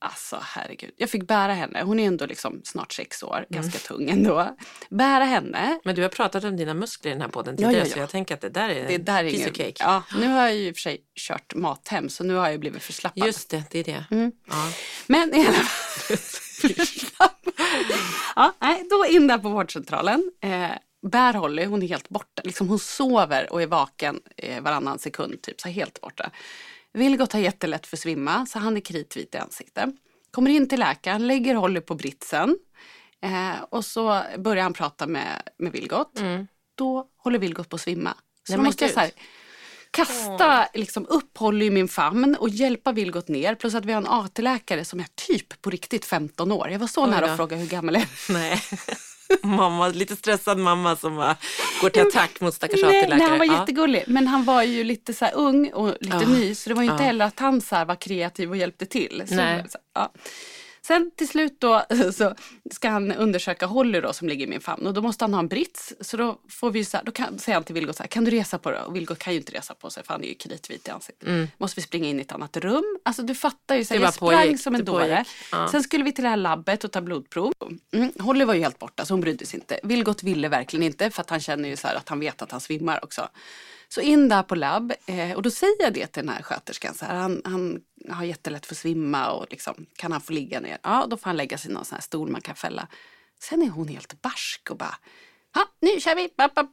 Alltså 0.00 0.38
herregud. 0.42 0.90
Jag 0.96 1.10
fick 1.10 1.26
bära 1.26 1.52
henne. 1.52 1.82
Hon 1.82 2.00
är 2.00 2.06
ändå 2.06 2.26
liksom 2.26 2.60
snart 2.64 2.92
sex 2.92 3.22
år. 3.22 3.36
Mm. 3.36 3.46
Ganska 3.48 3.78
tung 3.78 4.10
ändå. 4.10 4.56
Bära 4.90 5.24
henne. 5.24 5.78
Men 5.84 5.94
du 5.94 6.02
har 6.02 6.08
pratat 6.08 6.44
om 6.44 6.56
dina 6.56 6.74
muskler 6.74 7.10
i 7.10 7.14
den 7.14 7.22
här 7.22 7.28
podden 7.28 7.56
Ja, 7.58 7.68
tidigare 7.68 7.86
ja, 7.86 7.92
så 7.92 7.98
ja. 7.98 8.02
jag 8.02 8.10
tänker 8.10 8.34
att 8.34 8.40
det 8.40 8.48
där 8.48 8.68
är, 8.68 8.88
Det 8.88 8.98
där 8.98 9.24
är 9.24 9.34
ingen... 9.34 9.52
cake. 9.52 9.74
Ja, 9.78 10.02
nu 10.18 10.28
har 10.28 10.42
jag 10.42 10.54
ju 10.54 10.68
i 10.68 10.72
och 10.72 10.76
för 10.76 10.80
sig 10.80 11.00
kört 11.16 11.54
mathem 11.54 12.08
så 12.08 12.24
nu 12.24 12.34
har 12.34 12.50
jag 12.50 12.60
blivit 12.60 12.82
förslappad. 12.82 13.26
Just 13.26 13.50
det, 13.50 13.62
det 13.70 13.78
är 13.78 13.84
det. 13.84 14.04
Mm. 14.10 14.32
Ja. 14.48 14.72
Men 15.06 15.34
i 15.34 15.46
alla 15.46 15.52
fall. 15.52 16.16
ja, 18.36 18.54
nej, 18.60 18.86
då 18.90 19.06
in 19.06 19.26
där 19.26 19.38
på 19.38 19.48
vårdcentralen. 19.48 20.32
Eh, 20.42 20.70
bär 21.10 21.34
Holly, 21.34 21.64
hon 21.64 21.82
är 21.82 21.86
helt 21.86 22.08
borta. 22.08 22.42
Liksom 22.44 22.68
hon 22.68 22.78
sover 22.78 23.52
och 23.52 23.62
är 23.62 23.66
vaken 23.66 24.20
eh, 24.36 24.62
varannan 24.62 24.98
sekund, 24.98 25.42
typ 25.42 25.60
så 25.60 25.68
helt 25.68 26.00
borta. 26.00 26.30
Vilgot 26.92 27.32
har 27.32 27.40
jättelätt 27.40 27.86
för 27.86 27.96
att 27.96 28.00
svimma, 28.00 28.46
så 28.46 28.58
han 28.58 28.76
är 28.76 28.80
kritvit 28.80 29.34
i 29.34 29.38
ansiktet. 29.38 29.90
Kommer 30.30 30.50
in 30.50 30.68
till 30.68 30.80
läkaren, 30.80 31.26
lägger 31.26 31.54
Holly 31.54 31.80
på 31.80 31.94
britsen. 31.94 32.58
Eh, 33.22 33.62
och 33.70 33.84
så 33.84 34.22
börjar 34.38 34.62
han 34.62 34.72
prata 34.72 35.06
med, 35.06 35.42
med 35.58 35.72
Vilgot. 35.72 36.20
Då 36.74 37.06
håller 37.16 37.38
Vilgot 37.38 37.68
på 37.68 37.76
att 37.76 37.80
svimma. 37.82 38.14
Så 38.46 38.52
Nej, 38.52 38.56
då 38.56 38.64
måste 38.64 38.84
jag 38.84 38.94
så 38.94 39.00
här, 39.00 39.10
kasta 39.90 40.68
liksom, 40.74 41.06
upp 41.06 41.38
Holly 41.38 41.66
i 41.66 41.70
min 41.70 41.88
famn 41.88 42.36
och 42.40 42.48
hjälpa 42.48 42.92
Vilgot 42.92 43.28
ner. 43.28 43.54
Plus 43.54 43.74
att 43.74 43.84
vi 43.84 43.92
har 43.92 44.00
en 44.00 44.06
AT-läkare 44.08 44.84
som 44.84 45.00
är 45.00 45.06
typ 45.14 45.62
på 45.62 45.70
riktigt 45.70 46.04
15 46.04 46.52
år. 46.52 46.70
Jag 46.70 46.78
var 46.78 46.86
så 46.86 47.06
nära 47.06 47.30
att 47.30 47.36
fråga 47.36 47.56
hur 47.56 47.66
gammal 47.66 47.96
är? 47.96 48.32
Nej. 48.32 48.62
mamma, 49.42 49.88
lite 49.88 50.16
stressad 50.16 50.58
mamma 50.58 50.96
som 50.96 51.16
bara 51.16 51.36
går 51.80 51.90
till 51.90 52.02
attack 52.02 52.40
mot 52.40 52.54
stackars 52.54 52.80
Nej, 52.82 53.00
AT-läkare. 53.00 53.18
nej, 53.18 53.28
han 53.28 53.38
var 53.38 53.46
Ja. 53.46 53.60
jättegullig. 53.60 54.04
Men 54.06 54.26
han 54.26 54.44
var 54.44 54.62
ju 54.62 54.84
lite 54.84 55.14
så 55.14 55.26
ung 55.26 55.72
och 55.72 55.88
lite 56.00 56.16
Ja. 56.22 56.28
ny. 56.28 56.54
Så 56.54 56.68
det 56.70 56.74
var 56.74 56.82
ju 56.82 56.90
inte 56.90 57.02
Ja. 57.02 57.06
heller 57.06 57.24
att 57.24 57.38
han 57.40 57.60
så 57.60 57.84
var 57.84 57.94
kreativ 58.00 58.50
och 58.50 58.56
hjälpte 58.56 58.86
till. 58.86 59.22
Så, 59.28 59.34
Nej. 59.34 59.64
så, 59.68 59.78
ja. 59.94 60.12
Sen 60.88 61.10
till 61.16 61.28
slut 61.28 61.60
då 61.60 61.84
så 62.12 62.34
ska 62.70 62.88
han 62.88 63.12
undersöka 63.12 63.66
Holly 63.66 64.00
då 64.00 64.12
som 64.12 64.28
ligger 64.28 64.46
i 64.46 64.48
min 64.48 64.60
famn 64.60 64.86
och 64.86 64.94
då 64.94 65.02
måste 65.02 65.24
han 65.24 65.34
ha 65.34 65.40
en 65.40 65.48
brits. 65.48 65.94
Så 66.00 66.16
då 66.16 66.38
får 66.48 66.70
vi 66.70 66.84
så 66.84 66.96
här, 66.96 67.04
då 67.04 67.12
kan, 67.12 67.38
säger 67.38 67.56
han 67.56 67.64
till 67.64 67.74
Vilgot 67.74 67.96
så 67.96 68.02
här, 68.02 68.08
kan 68.08 68.24
du 68.24 68.30
resa 68.30 68.58
på 68.58 68.70
dig? 68.70 68.80
Och 68.80 68.96
Vilgot 68.96 69.18
kan 69.18 69.32
ju 69.32 69.38
inte 69.38 69.52
resa 69.52 69.74
på 69.74 69.90
sig 69.90 70.04
för 70.04 70.12
han 70.14 70.24
är 70.24 70.28
ju 70.28 70.34
kritvit 70.34 70.88
i 70.88 70.90
ansiktet. 70.90 71.28
Måste 71.58 71.80
vi 71.80 71.82
springa 71.82 72.08
in 72.08 72.18
i 72.18 72.22
ett 72.22 72.32
annat 72.32 72.56
rum? 72.56 72.98
Alltså 73.02 73.22
du 73.22 73.34
fattar 73.34 73.76
ju, 73.76 73.84
så 73.84 73.94
här, 73.94 74.00
Det 74.00 74.04
jag 74.06 74.14
sprang 74.14 74.42
pågick, 74.42 74.60
som 74.60 74.74
en 74.74 74.80
det 74.80 74.86
dåre. 74.86 75.24
Ja. 75.52 75.68
Sen 75.68 75.82
skulle 75.82 76.04
vi 76.04 76.12
till 76.12 76.24
det 76.24 76.30
här 76.30 76.36
labbet 76.36 76.84
och 76.84 76.92
ta 76.92 77.00
blodprov. 77.00 77.52
Mm, 77.92 78.12
Holly 78.18 78.44
var 78.44 78.54
ju 78.54 78.60
helt 78.60 78.78
borta 78.78 79.04
så 79.04 79.14
hon 79.14 79.20
brydde 79.20 79.46
sig 79.46 79.60
inte. 79.60 79.80
Vilgot 79.82 80.22
ville 80.22 80.48
verkligen 80.48 80.82
inte 80.82 81.10
för 81.10 81.20
att 81.20 81.30
han 81.30 81.40
känner 81.40 81.68
ju 81.68 81.76
så 81.76 81.86
här 81.86 81.94
att 81.94 82.08
han 82.08 82.20
vet 82.20 82.42
att 82.42 82.50
han 82.50 82.60
svimmar 82.60 83.04
också. 83.04 83.28
Så 83.88 84.00
in 84.00 84.28
där 84.28 84.42
på 84.42 84.54
labb 84.54 84.92
eh, 85.06 85.32
och 85.32 85.42
då 85.42 85.50
säger 85.50 85.82
jag 85.82 85.92
det 85.92 86.06
till 86.06 86.26
den 86.26 86.34
här 86.34 86.42
sköterskan. 86.42 86.94
Så 86.94 87.04
här, 87.04 87.14
han, 87.14 87.42
han 87.44 87.80
har 88.10 88.24
jättelätt 88.24 88.66
för 88.66 88.74
att 88.74 88.78
svimma 88.78 89.30
och 89.30 89.46
liksom, 89.50 89.86
kan 89.96 90.12
han 90.12 90.20
få 90.20 90.32
ligga 90.32 90.60
ner? 90.60 90.78
Ja, 90.82 91.06
då 91.10 91.16
får 91.16 91.24
han 91.24 91.36
lägga 91.36 91.58
sig 91.58 91.70
i 91.70 91.74
någon 91.74 91.84
sån 91.84 91.94
här 91.96 92.02
stol 92.02 92.28
man 92.30 92.40
kan 92.40 92.54
fälla. 92.54 92.86
Sen 93.40 93.62
är 93.62 93.68
hon 93.68 93.88
helt 93.88 94.22
barsk 94.22 94.70
och 94.70 94.76
bara, 94.76 94.94
ja 95.54 95.60
nu 95.80 96.00
kör 96.00 96.14
vi. 96.14 96.28
Bap, 96.36 96.54
bap. 96.54 96.66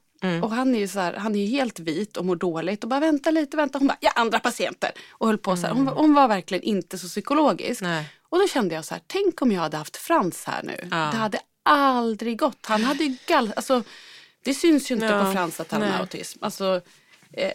Och 0.43 0.51
han 0.51 0.75
är 0.75 0.79
ju 0.79 0.87
så 0.87 0.99
här, 0.99 1.13
han 1.13 1.35
är 1.35 1.39
ju 1.39 1.45
helt 1.45 1.79
vit 1.79 2.17
och 2.17 2.25
mår 2.25 2.35
dåligt 2.35 2.83
och 2.83 2.89
bara 2.89 2.99
vänta 2.99 3.31
lite, 3.31 3.57
vänta. 3.57 3.77
Hon 3.77 3.87
bara, 3.87 3.97
ja 4.01 4.11
andra 4.15 4.39
patienter. 4.39 4.91
Och 5.09 5.27
höll 5.27 5.37
på 5.37 5.57
så 5.57 5.67
här. 5.67 5.73
Hon, 5.73 5.85
var- 5.85 5.93
hon 5.93 6.13
var 6.13 6.27
verkligen 6.27 6.63
inte 6.63 6.97
så 6.97 7.07
psykologisk. 7.07 7.81
Nej. 7.81 8.05
Och 8.29 8.39
då 8.39 8.47
kände 8.47 8.75
jag 8.75 8.85
så 8.85 8.93
här, 8.93 9.03
tänk 9.07 9.41
om 9.41 9.51
jag 9.51 9.61
hade 9.61 9.77
haft 9.77 9.97
Frans 9.97 10.43
här 10.45 10.63
nu. 10.63 10.77
Ja. 10.91 10.97
Det 11.11 11.17
hade 11.17 11.39
aldrig 11.63 12.39
gått. 12.39 12.65
Han 12.65 12.83
hade 12.83 13.03
ju 13.03 13.17
gall... 13.27 13.53
Alltså, 13.55 13.83
det 14.43 14.53
syns 14.53 14.91
ju 14.91 14.95
inte 14.95 15.05
Ja, 15.07 15.25
på 15.25 15.31
Frans 15.31 15.59
att 15.59 15.71
han 15.71 15.81
har 15.81 15.99
autism. 15.99 16.43
Alltså, 16.43 16.81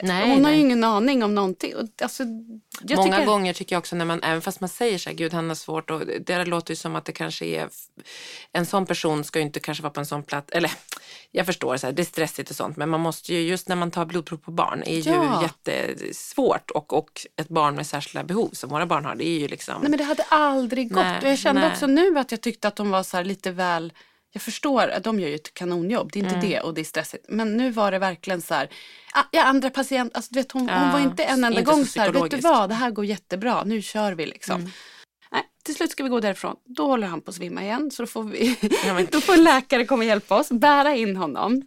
Nej, 0.02 0.30
hon 0.30 0.44
har 0.44 0.52
ju 0.52 0.58
ingen 0.58 0.84
aning 0.84 1.22
om 1.24 1.34
någonting. 1.34 1.72
Alltså, 2.02 2.24
Många 2.24 3.02
tycker, 3.02 3.26
gånger 3.26 3.52
tycker 3.52 3.74
jag 3.74 3.80
också 3.80 3.96
när 3.96 4.04
man, 4.04 4.22
även 4.22 4.42
fast 4.42 4.60
man 4.60 4.68
säger 4.68 4.98
så 4.98 5.10
här, 5.10 5.16
gud 5.16 5.32
han 5.32 5.48
har 5.48 5.54
svårt 5.54 5.90
och 5.90 6.02
det 6.26 6.44
låter 6.44 6.72
ju 6.72 6.76
som 6.76 6.96
att 6.96 7.04
det 7.04 7.12
kanske 7.12 7.44
är, 7.44 7.68
en 8.52 8.66
sån 8.66 8.86
person 8.86 9.24
ska 9.24 9.38
ju 9.38 9.44
inte 9.44 9.60
kanske 9.60 9.82
vara 9.82 9.92
på 9.92 10.00
en 10.00 10.06
sån 10.06 10.22
plats, 10.22 10.52
eller 10.52 10.70
jag 11.30 11.46
förstår 11.46 11.76
så 11.76 11.86
här, 11.86 11.92
det 11.92 12.02
är 12.02 12.04
stressigt 12.04 12.50
och 12.50 12.56
sånt, 12.56 12.76
men 12.76 12.88
man 12.88 13.00
måste 13.00 13.34
ju, 13.34 13.40
just 13.40 13.68
när 13.68 13.76
man 13.76 13.90
tar 13.90 14.04
blodprov 14.04 14.36
på 14.36 14.50
barn, 14.50 14.82
är 14.86 14.98
ju 14.98 15.10
Ja. 15.10 15.42
jättesvårt 15.42 16.70
och, 16.70 16.92
och 16.92 17.10
ett 17.36 17.48
barn 17.48 17.74
med 17.74 17.86
särskilda 17.86 18.24
behov 18.24 18.50
som 18.52 18.70
våra 18.70 18.86
barn 18.86 19.04
har, 19.04 19.14
det 19.14 19.28
är 19.28 19.38
ju 19.38 19.48
liksom, 19.48 19.80
Nej 19.80 19.90
men 19.90 19.98
det 19.98 20.04
hade 20.04 20.22
aldrig 20.22 20.88
gått. 20.88 21.04
Nej, 21.04 21.18
och 21.22 21.28
jag 21.28 21.38
kände 21.38 21.60
nej. 21.60 21.70
också 21.72 21.86
nu 21.86 22.18
att 22.18 22.30
jag 22.30 22.40
tyckte 22.40 22.68
att 22.68 22.76
de 22.76 22.90
var 22.90 23.02
så 23.02 23.16
här 23.16 23.24
lite 23.24 23.50
väl 23.50 23.92
jag 24.32 24.42
förstår 24.42 24.88
att 24.88 25.04
de 25.04 25.20
gör 25.20 25.28
ju 25.28 25.34
ett 25.34 25.54
kanonjobb, 25.54 26.10
det 26.12 26.18
är 26.18 26.22
inte 26.22 26.34
Mm. 26.34 26.48
det 26.50 26.60
och 26.60 26.74
det 26.74 26.80
är 26.80 26.84
stressigt. 26.84 27.24
Men 27.28 27.56
nu 27.56 27.70
var 27.70 27.90
det 27.90 27.98
verkligen 27.98 28.42
så 28.42 28.54
här, 28.54 28.68
ah, 29.14 29.22
ja 29.30 29.42
andra 29.44 29.70
patient, 29.70 30.16
alltså, 30.16 30.34
du 30.34 30.40
vet, 30.40 30.52
hon, 30.52 30.68
hon 30.68 30.86
Ja, 30.86 30.92
var 30.92 31.00
inte 31.00 31.22
en 31.24 31.44
enda 31.44 31.48
inte 31.60 31.70
så 31.70 31.76
gång 31.76 31.86
så 31.86 32.00
här, 32.00 32.12
vet 32.12 32.30
du. 32.30 32.36
Mm. 32.38 32.52
vad, 32.52 32.68
det 32.68 32.74
här 32.74 32.90
går 32.90 33.04
jättebra, 33.04 33.64
nu 33.64 33.82
kör 33.82 34.12
vi 34.12 34.26
liksom. 34.26 34.70
Nej, 35.32 35.42
till 35.64 35.74
slut 35.74 35.90
ska 35.90 36.02
vi 36.02 36.08
gå 36.08 36.20
därifrån. 36.20 36.56
Då 36.64 36.86
håller 36.86 37.06
han 37.06 37.20
på 37.20 37.30
att 37.30 37.34
svimma 37.36 37.62
igen. 37.62 37.90
Så 37.90 38.02
då 38.02 38.06
får, 38.06 38.22
vi, 38.22 38.56
Ja, 38.86 39.00
då 39.10 39.20
får 39.20 39.32
en 39.34 39.44
läkare 39.44 39.84
komma 39.86 39.98
och 40.00 40.04
hjälpa 40.04 40.38
oss. 40.40 40.48
Bära 40.50 40.94
in 40.96 41.16
honom. 41.16 41.62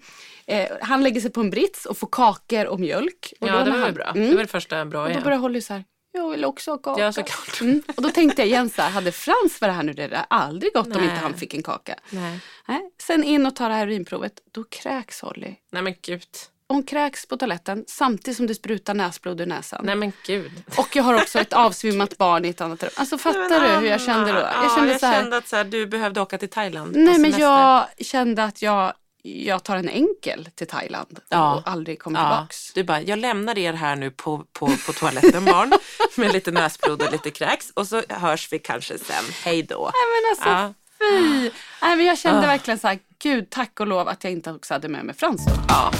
Eh, 0.45 0.67
han 0.81 1.03
lägger 1.03 1.21
sig 1.21 1.31
på 1.31 1.41
en 1.41 1.49
brits 1.49 1.85
och 1.85 1.97
får 1.97 2.07
kakor 2.11 2.65
och 2.65 2.79
mjölk. 2.79 3.33
Och 3.39 3.47
ja 3.47 3.63
det 3.63 3.71
var 3.71 3.77
han- 3.77 3.93
bra, 3.93 4.11
Mm. 4.15 4.29
det 4.29 4.35
var 4.35 4.41
det 4.43 4.47
första 4.49 4.85
bra 4.85 4.99
Och 5.01 5.05
då 5.07 5.11
igen. 5.11 5.23
börjar 5.23 5.37
Holly 5.37 5.61
så 5.61 5.73
här, 5.73 5.83
jag 6.13 6.29
vill 6.29 6.45
också 6.45 6.71
ha 6.71 6.77
kaka. 6.77 7.01
Ja, 7.01 7.11
såklart. 7.13 7.61
Mm. 7.61 7.81
Och 7.97 8.03
då 8.03 8.09
tänkte 8.09 8.41
jag 8.41 8.47
igen 8.49 8.69
så 8.69 8.81
här, 8.81 8.89
hade 8.89 9.11
Frans 9.11 9.61
varit 9.61 9.75
här 9.75 9.83
nu, 9.83 9.93
det 9.93 10.01
hade 10.01 10.19
aldrig 10.23 10.73
gått 10.73 10.85
om 10.87 10.91
Nej. 10.93 11.03
inte 11.03 11.15
han 11.15 11.33
fick 11.33 11.53
en 11.53 11.63
kaka. 11.63 11.95
Nej. 12.09 12.39
Nej. 12.67 12.81
Sen 13.01 13.23
in 13.23 13.45
och 13.45 13.55
ta 13.55 13.67
det 13.67 13.73
här 13.73 13.87
urinprovet, 13.87 14.33
då 14.51 14.63
kräks 14.63 15.21
Holly. 15.21 15.55
Nej 15.71 15.81
men 15.81 15.95
gud, 16.01 16.23
Hon 16.67 16.83
kräks 16.83 17.25
på 17.27 17.37
toaletten 17.37 17.85
samtidigt 17.87 18.37
som 18.37 18.47
det 18.47 18.55
sprutar 18.55 18.93
näsblod 18.93 19.41
ur 19.41 19.45
näsan. 19.45 19.81
nej 19.85 19.95
men 19.95 20.11
gud. 20.25 20.51
Och 20.77 20.95
jag 20.95 21.03
har 21.03 21.13
också 21.13 21.39
ett 21.39 21.53
avsvimmat 21.53 22.17
barn 22.17 22.45
i 22.45 22.49
ett 22.49 22.61
annat 22.61 22.83
rum. 22.83 22.91
Alltså 22.95 23.17
fattar 23.17 23.59
du 23.59 23.67
hur 23.67 23.87
jag 23.87 24.01
kände 24.01 24.31
då? 24.31 24.39
Ja, 24.39 24.63
Jag 24.63 24.71
kände 24.75 24.91
jag 24.91 24.99
så 24.99 25.05
här, 25.05 25.21
kände 25.21 25.37
att 25.37 25.47
så 25.47 25.55
här, 25.55 25.63
du 25.63 25.85
behövde 25.87 26.21
åka 26.21 26.37
till 26.37 26.49
Thailand 26.49 26.95
nej 26.95 27.19
men 27.19 27.31
jag 27.39 27.85
kände 27.97 28.43
att 28.43 28.61
jag, 28.61 28.93
jag 29.25 29.63
tar 29.63 29.77
en 29.77 29.89
enkel 29.89 30.49
till 30.55 30.67
Thailand 30.67 31.19
ja. 31.29 31.55
och 31.55 31.61
aldrig 31.65 31.99
kommer 31.99 32.19
ja. 32.19 32.29
tillbaks. 32.29 32.73
Du 32.73 32.83
bara, 32.83 33.01
jag 33.01 33.19
lämnar 33.19 33.57
er 33.57 33.73
här 33.73 33.95
nu 33.95 34.11
på, 34.11 34.45
på, 34.53 34.67
på 34.85 34.93
toaletten 34.93 35.45
barn 35.45 35.73
med 36.15 36.33
lite 36.33 36.51
näsblod 36.51 37.01
och 37.01 37.11
lite 37.11 37.31
kräks 37.31 37.69
och 37.73 37.87
så 37.87 38.01
hörs 38.09 38.47
vi 38.51 38.59
kanske 38.59 38.97
sen. 38.97 39.23
Hej 39.43 39.63
då. 39.63 39.91
Nej, 39.93 40.21
men 40.21 40.31
alltså, 40.31 40.49
ja. 40.49 40.73
fy. 40.99 41.51
Nej, 41.81 41.95
men 41.97 42.05
jag 42.05 42.17
kände 42.17 42.41
ja. 42.41 42.47
verkligen 42.47 42.79
så 42.79 42.87
här, 42.87 42.99
gud 43.19 43.49
tack 43.49 43.79
och 43.79 43.87
lov 43.87 44.07
att 44.07 44.23
jag 44.23 44.33
inte 44.33 44.51
också 44.51 44.73
hade 44.73 44.87
med 44.87 45.05
mig 45.05 45.15
Frans 45.15 45.45
då. 45.45 45.51
Ja. 45.67 45.91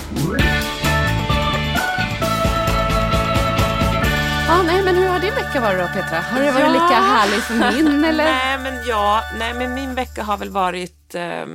Ja, 4.47 4.59
ah, 4.59 4.63
nej, 4.63 4.83
men 4.83 4.95
hur 4.95 5.07
har 5.07 5.19
din 5.19 5.35
vecka 5.35 5.61
varit 5.61 5.79
då 5.79 5.87
Petra? 5.87 6.19
Har 6.19 6.39
det 6.39 6.51
varit 6.51 6.65
ja. 6.65 6.71
lika 6.71 7.01
härlig 7.01 7.43
som 7.43 7.59
min? 7.59 8.05
Eller? 8.09 8.23
nej, 8.23 8.57
men 8.57 8.87
ja, 8.87 9.23
nej, 9.39 9.53
men 9.53 9.73
min 9.73 9.95
vecka 9.95 10.23
har 10.23 10.37
väl 10.37 10.49
varit 10.49 11.15
eh, 11.15 11.45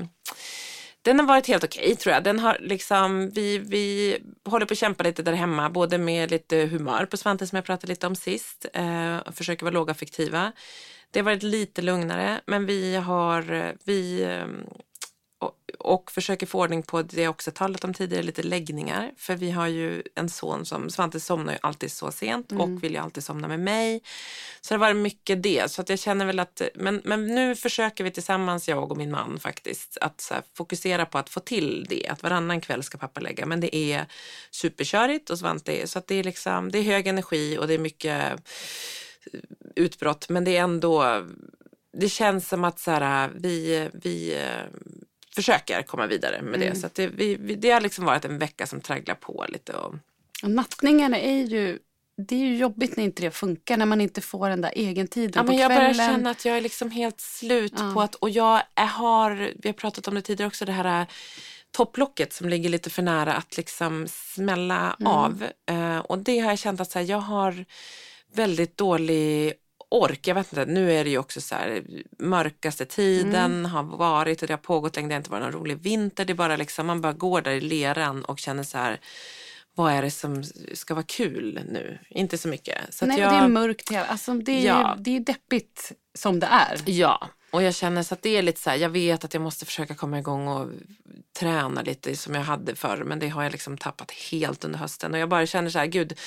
den 1.09 1.21
har 1.21 1.27
varit 1.27 1.47
helt 1.47 1.65
okej 1.65 1.97
tror 1.97 2.15
jag. 2.15 2.25
Den 2.25 2.39
har 2.39 2.57
liksom, 2.61 3.31
vi, 3.31 3.59
vi 3.59 4.19
håller 4.45 4.67
på 4.67 4.73
att 4.73 4.79
kämpa 4.79 5.05
lite 5.05 5.23
där 5.23 5.33
hemma, 5.33 5.71
både 5.71 5.99
med 5.99 6.31
lite 6.31 6.57
humör 6.57 7.07
på 7.07 7.17
Svante 7.17 7.47
som 7.47 7.57
jag 7.57 7.65
pratade 7.65 7.91
lite 7.93 8.07
om 8.07 8.17
sist, 8.17 8.67
eh, 8.73 9.19
och 9.19 9.35
försöker 9.35 9.65
vara 9.65 9.75
lågaffektiva. 9.75 10.53
Det 11.11 11.19
har 11.19 11.25
varit 11.25 11.43
lite 11.43 11.83
lugnare, 11.83 12.41
men 12.47 12.67
vi 12.67 12.97
har, 12.97 13.53
eh, 13.53 13.73
vi 13.85 14.23
eh, 14.23 14.47
och, 15.79 16.11
försöker 16.11 16.47
få 16.47 16.61
ordning 16.61 16.83
på 16.83 17.03
det 17.03 17.23
jag 17.23 17.31
också 17.31 17.51
talat 17.51 17.85
om 17.85 17.95
tidigare, 17.95 18.23
lite 18.23 18.43
läggningar. 18.43 19.13
För 19.17 19.37
vi 19.37 19.51
har 19.51 19.67
ju 19.67 20.03
en 20.15 20.29
son 20.29 20.67
som, 20.67 20.91
Svante 20.91 21.21
somnar 21.21 21.53
ju 21.53 21.59
alltid 21.63 21.93
så 21.93 22.13
sent 22.13 22.53
och 22.53 22.85
vill 22.85 22.93
ju 22.93 22.99
alltid 22.99 23.25
somna 23.25 23.49
med 23.49 23.61
mig. 23.61 24.03
Så 24.61 24.75
det 24.75 24.79
varit 24.79 24.97
mycket 24.97 25.43
det. 25.43 25.71
Så 25.71 25.81
att 25.81 25.89
jag 25.89 25.99
känner 25.99 26.27
väl 26.27 26.39
att, 26.39 26.63
men, 26.75 27.03
men 27.05 27.27
nu 27.27 27.57
försöker 27.57 28.05
vi 28.05 28.11
tillsammans, 28.11 28.69
jag 28.69 28.91
och 28.91 28.97
min 28.97 29.11
man 29.11 29.41
faktiskt, 29.41 29.99
att 30.01 30.29
här, 30.31 30.43
fokusera 30.55 31.07
på 31.07 31.19
att 31.19 31.31
få 31.31 31.41
till 31.41 31.87
det. 31.89 32.09
Att 32.09 32.23
varannan 32.23 32.61
kväll 32.61 32.83
ska 32.83 32.99
pappa 32.99 33.21
lägga. 33.21 33.47
Men 33.47 33.61
det 33.61 33.77
är 33.77 34.07
superkörigt 34.51 35.31
och 35.31 35.39
Svante 35.39 35.83
är, 35.83 35.87
så 35.87 35.99
att 35.99 36.07
det 36.07 36.15
är 36.15 36.25
liksom, 36.25 36.71
det 36.71 36.79
är 36.79 36.83
hög 36.83 37.07
energi 37.07 37.59
och 37.59 37.69
det 37.69 37.75
är 37.75 37.79
mycket 37.79 38.41
utbrott. 39.77 40.29
Men 40.29 40.45
det 40.45 40.57
är 40.57 40.63
ändå, 40.63 41.27
det 41.93 42.09
känns 42.09 42.49
som 42.49 42.65
att 42.65 42.79
så 42.79 42.91
här, 42.91 43.31
vi, 43.35 43.89
vi 43.93 44.39
försöker 45.39 45.83
komma 45.83 46.07
vidare 46.07 46.43
med 46.43 46.61
det. 46.61 46.75
Så 46.81 46.89
det, 46.95 47.07
vi, 47.07 47.37
vi, 47.41 47.55
det 47.55 47.71
har 47.71 47.81
liksom 47.81 48.05
varit 48.05 48.25
en 48.25 48.39
vecka 48.39 48.67
som 48.67 48.81
tragglar 48.81 49.15
på 49.15 49.47
lite. 49.49 49.73
Och, 49.73 49.95
Och 50.43 50.51
nattningarna 50.51 51.19
är 51.19 51.43
ju, 51.45 51.79
det 52.29 52.35
är 52.35 52.39
ju 52.39 52.57
jobbigt 52.57 52.97
när 52.97 53.05
inte 53.05 53.23
det 53.23 53.31
funkar, 53.31 53.77
när 53.77 53.87
man 53.87 54.01
inte 54.01 54.21
får 54.21 54.49
den 54.49 54.61
där 54.61 54.73
egentiden 54.79 55.33
Ja, 55.35 55.41
på 55.43 55.47
men 55.49 55.57
jag 55.57 55.71
kvällen. 55.71 55.97
börjar 55.97 56.09
känna 56.11 56.31
att 56.31 56.45
jag 56.45 56.57
är 56.57 56.61
liksom 56.61 56.91
helt 56.91 57.21
slut 57.21 57.73
Ja. 57.77 57.91
på 57.95 58.01
att, 58.03 58.15
och 58.15 58.31
jag 58.31 58.63
är, 58.75 58.87
har, 58.87 59.31
vi 59.63 59.69
har 59.69 59.73
pratat 59.73 60.09
om 60.09 60.15
det 60.15 60.23
tidigare 60.23 60.49
också, 60.49 60.65
det 60.65 60.73
här 60.73 61.01
äh, 61.01 61.07
topplocket 61.71 62.33
som 62.33 62.49
ligger 62.49 62.69
lite 62.71 62.91
för 62.91 63.03
nära 63.03 63.33
att 63.35 63.57
liksom 63.57 64.07
smälla 64.09 64.97
Mm. 65.01 65.13
av. 65.13 65.45
Eh, 65.71 65.99
och 65.99 66.19
det 66.19 66.39
har 66.39 66.51
jag 66.51 66.59
känt 66.59 66.81
att 66.81 66.91
så 66.91 66.99
här, 66.99 67.07
jag 67.07 67.21
har 67.21 67.65
väldigt 68.35 68.77
dålig 68.77 69.53
ork. 69.91 70.27
Jag 70.27 70.35
vet 70.35 70.53
inte, 70.53 70.65
nu 70.67 70.93
är 70.93 71.05
det 71.05 71.11
ju 71.11 71.19
också 71.19 71.41
så 71.41 71.55
här 71.55 71.83
mörkaste 72.19 72.85
tiden 72.85 73.35
Mm. 73.59 73.65
har 73.65 73.83
varit 73.83 74.43
och 74.43 74.49
det 74.49 74.53
har 74.55 74.59
pågått 74.59 74.97
länge. 74.97 75.09
Det 75.09 75.15
har 75.15 75.19
inte 75.19 75.31
varit 75.31 75.43
någon 75.43 75.53
rolig 75.53 75.79
vinter. 75.79 76.25
Det 76.25 76.33
är 76.33 76.35
bara 76.35 76.57
liksom, 76.57 76.87
man 76.87 77.01
bara 77.01 77.13
går 77.13 77.41
där 77.41 77.51
i 77.53 77.61
leran 77.61 78.25
och 78.25 78.39
känner 78.39 78.63
så 78.63 78.79
här, 78.79 79.01
vad 79.79 79.93
är 79.93 80.03
det 80.03 80.11
som 80.11 80.45
ska 80.75 80.95
vara 80.95 81.05
kul 81.09 81.61
nu? 81.71 81.99
Inte 82.11 82.39
så 82.39 82.49
mycket. 82.49 82.79
Så 82.95 83.07
Nej, 83.07 83.21
jag, 83.21 83.33
det 83.33 83.37
är 83.37 83.49
mörkt. 83.49 83.91
Alltså, 84.09 84.35
det, 84.35 84.53
är 84.53 84.67
Ja. 84.67 84.97
det 84.99 85.17
är 85.17 85.21
deppigt 85.21 85.93
som 86.15 86.41
det 86.41 86.47
är. 86.47 86.79
Ja, 86.87 87.29
och 87.51 87.63
jag 87.63 87.75
känner 87.75 88.03
så 88.03 88.15
att 88.15 88.23
det 88.23 88.37
är 88.37 88.43
lite 88.43 88.61
så 88.61 88.71
här, 88.71 88.77
jag 88.77 88.89
vet 88.89 89.25
att 89.25 89.35
jag 89.35 89.41
måste 89.43 89.65
försöka 89.67 89.95
komma 89.95 90.19
igång 90.19 90.49
och 90.49 90.69
träna 91.39 91.83
lite 91.83 92.17
som 92.17 92.35
jag 92.35 92.43
hade 92.43 92.75
förr, 92.75 93.03
men 93.07 93.19
det 93.19 93.29
har 93.29 93.43
jag 93.43 93.53
liksom 93.53 93.79
tappat 93.79 94.11
helt 94.11 94.65
under 94.65 94.79
hösten 94.79 95.13
och 95.15 95.19
jag 95.19 95.29
bara 95.29 95.47
känner 95.47 95.71
så 95.71 95.79
här, 95.79 95.87
gud, 95.87 96.19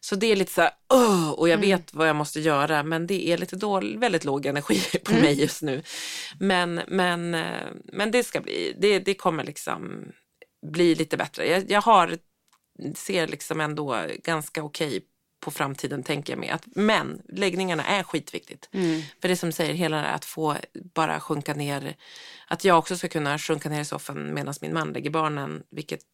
så 0.00 0.16
det 0.16 0.26
är 0.26 0.36
lite 0.36 0.52
så 0.52 0.60
här, 0.60 0.70
"Åh", 0.94 1.30
och 1.30 1.48
jag 1.48 1.58
vet 1.58 1.94
vad 1.94 2.08
jag 2.08 2.16
måste 2.16 2.40
göra, 2.40 2.82
men 2.82 3.06
det 3.06 3.28
är 3.28 3.38
lite 3.38 3.56
dålig, 3.56 3.98
väldigt 3.98 4.24
låg 4.24 4.46
energi 4.46 4.80
på 5.04 5.12
mig 5.12 5.40
just 5.40 5.62
nu. 5.62 5.82
Men, 6.40 6.80
men, 6.88 7.34
eh, 7.34 7.66
men 7.92 8.10
det 8.10 8.24
ska 8.24 8.40
bli, 8.40 8.76
det, 8.80 8.98
det 8.98 9.14
kommer 9.14 9.44
liksom 9.44 10.08
bli 10.66 10.94
lite 10.94 11.16
bättre. 11.16 11.46
Jag, 11.50 11.70
jag 11.70 11.82
har, 11.82 12.16
ser 12.94 13.26
liksom 13.26 13.60
ändå 13.60 14.06
ganska 14.24 14.62
okej 14.62 15.04
på 15.40 15.50
framtiden 15.50 16.02
tänker 16.02 16.32
jag 16.32 16.40
mig. 16.40 16.48
Att, 16.48 16.62
men 16.66 17.22
läggningarna 17.28 17.84
är 17.84 18.02
skitviktigt. 18.02 18.68
För 19.20 19.28
det 19.28 19.36
som 19.36 19.52
säger 19.52 19.74
hela 19.74 19.96
det 19.96 20.08
att 20.08 20.24
få 20.24 20.56
bara 20.94 21.20
sjunka 21.20 21.54
ner, 21.54 21.96
att 22.48 22.64
jag 22.64 22.78
också 22.78 22.96
ska 22.96 23.08
kunna 23.08 23.38
sjunka 23.38 23.68
ner 23.68 23.80
i 23.80 23.84
soffan 23.84 24.34
medan 24.34 24.54
min 24.60 24.74
man 24.74 24.92
lägger 24.92 25.10
barnen, 25.10 25.62
vilket 25.70 26.04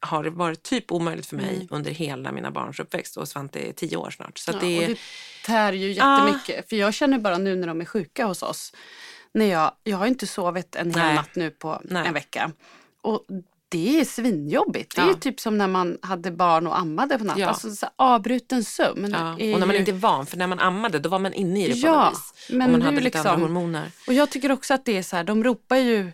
har 0.00 0.24
varit 0.24 0.62
typ 0.62 0.92
omöjligt 0.92 1.26
för 1.26 1.36
mig 1.36 1.68
under 1.70 1.90
hela 1.90 2.32
mina 2.32 2.50
barns 2.50 2.80
uppväxt 2.80 3.16
och 3.16 3.28
Svante 3.28 3.68
är 3.68 3.72
tio 3.72 3.96
år 3.96 4.10
snart. 4.10 4.38
Så 4.38 4.52
Ja, 4.52 4.58
det, 4.60 4.78
och 4.78 4.88
det 4.88 4.98
tär 5.44 5.72
ju 5.72 5.92
jättemycket. 5.92 6.68
För 6.68 6.76
jag 6.76 6.94
känner 6.94 7.18
bara 7.18 7.38
nu 7.38 7.56
när 7.56 7.66
de 7.66 7.80
är 7.80 7.84
sjuka 7.84 8.26
hos 8.26 8.42
oss. 8.42 8.72
När 9.32 9.46
jag, 9.46 9.72
jag 9.84 9.96
har 9.96 10.06
inte 10.06 10.26
sovit 10.26 10.76
en 10.76 10.94
hel 10.94 11.14
natt 11.14 11.36
nu 11.36 11.50
på 11.50 11.80
Nej. 11.84 12.06
en 12.06 12.14
vecka. 12.14 12.52
Och 13.02 13.24
det 13.76 14.00
är 14.00 14.04
svinjobbigt. 14.04 14.96
Det 14.96 15.00
är 15.02 15.06
Ja. 15.06 15.10
ju 15.12 15.18
typ 15.18 15.40
som 15.40 15.58
när 15.58 15.66
man 15.68 15.98
hade 16.02 16.30
barn 16.30 16.66
och 16.66 16.78
ammade 16.78 17.18
på 17.18 17.24
natten. 17.24 17.42
Ja. 17.42 17.48
Alltså 17.48 17.70
så 17.70 17.86
avbruten 17.96 18.64
sömn. 18.64 19.10
ja. 19.18 19.36
är 19.38 19.54
Och 19.54 19.60
när 19.60 19.66
man 19.66 19.70
ju- 19.74 19.78
inte 19.78 19.90
är 19.90 19.92
van, 19.92 20.26
för 20.26 20.36
när 20.36 20.46
man 20.46 20.58
ammade 20.60 20.98
då 20.98 21.08
var 21.08 21.18
man 21.18 21.32
inne 21.34 21.64
i 21.64 21.68
det 21.68 21.80
på 21.82 21.86
Ja, 21.88 22.04
något 22.04 22.12
vis. 22.12 22.48
men 22.56 22.66
och 22.66 22.72
man 22.72 22.82
hade 22.82 22.96
lite 23.00 23.04
liksom- 23.04 23.26
andra 23.26 23.46
hormoner. 23.46 23.90
Och 24.06 24.12
jag 24.14 24.30
tycker 24.30 24.52
också 24.52 24.74
att 24.74 24.84
det 24.84 24.98
är 24.98 25.02
så 25.02 25.16
här, 25.16 25.24
de 25.24 25.44
ropar 25.44 25.76
ju 25.76 26.12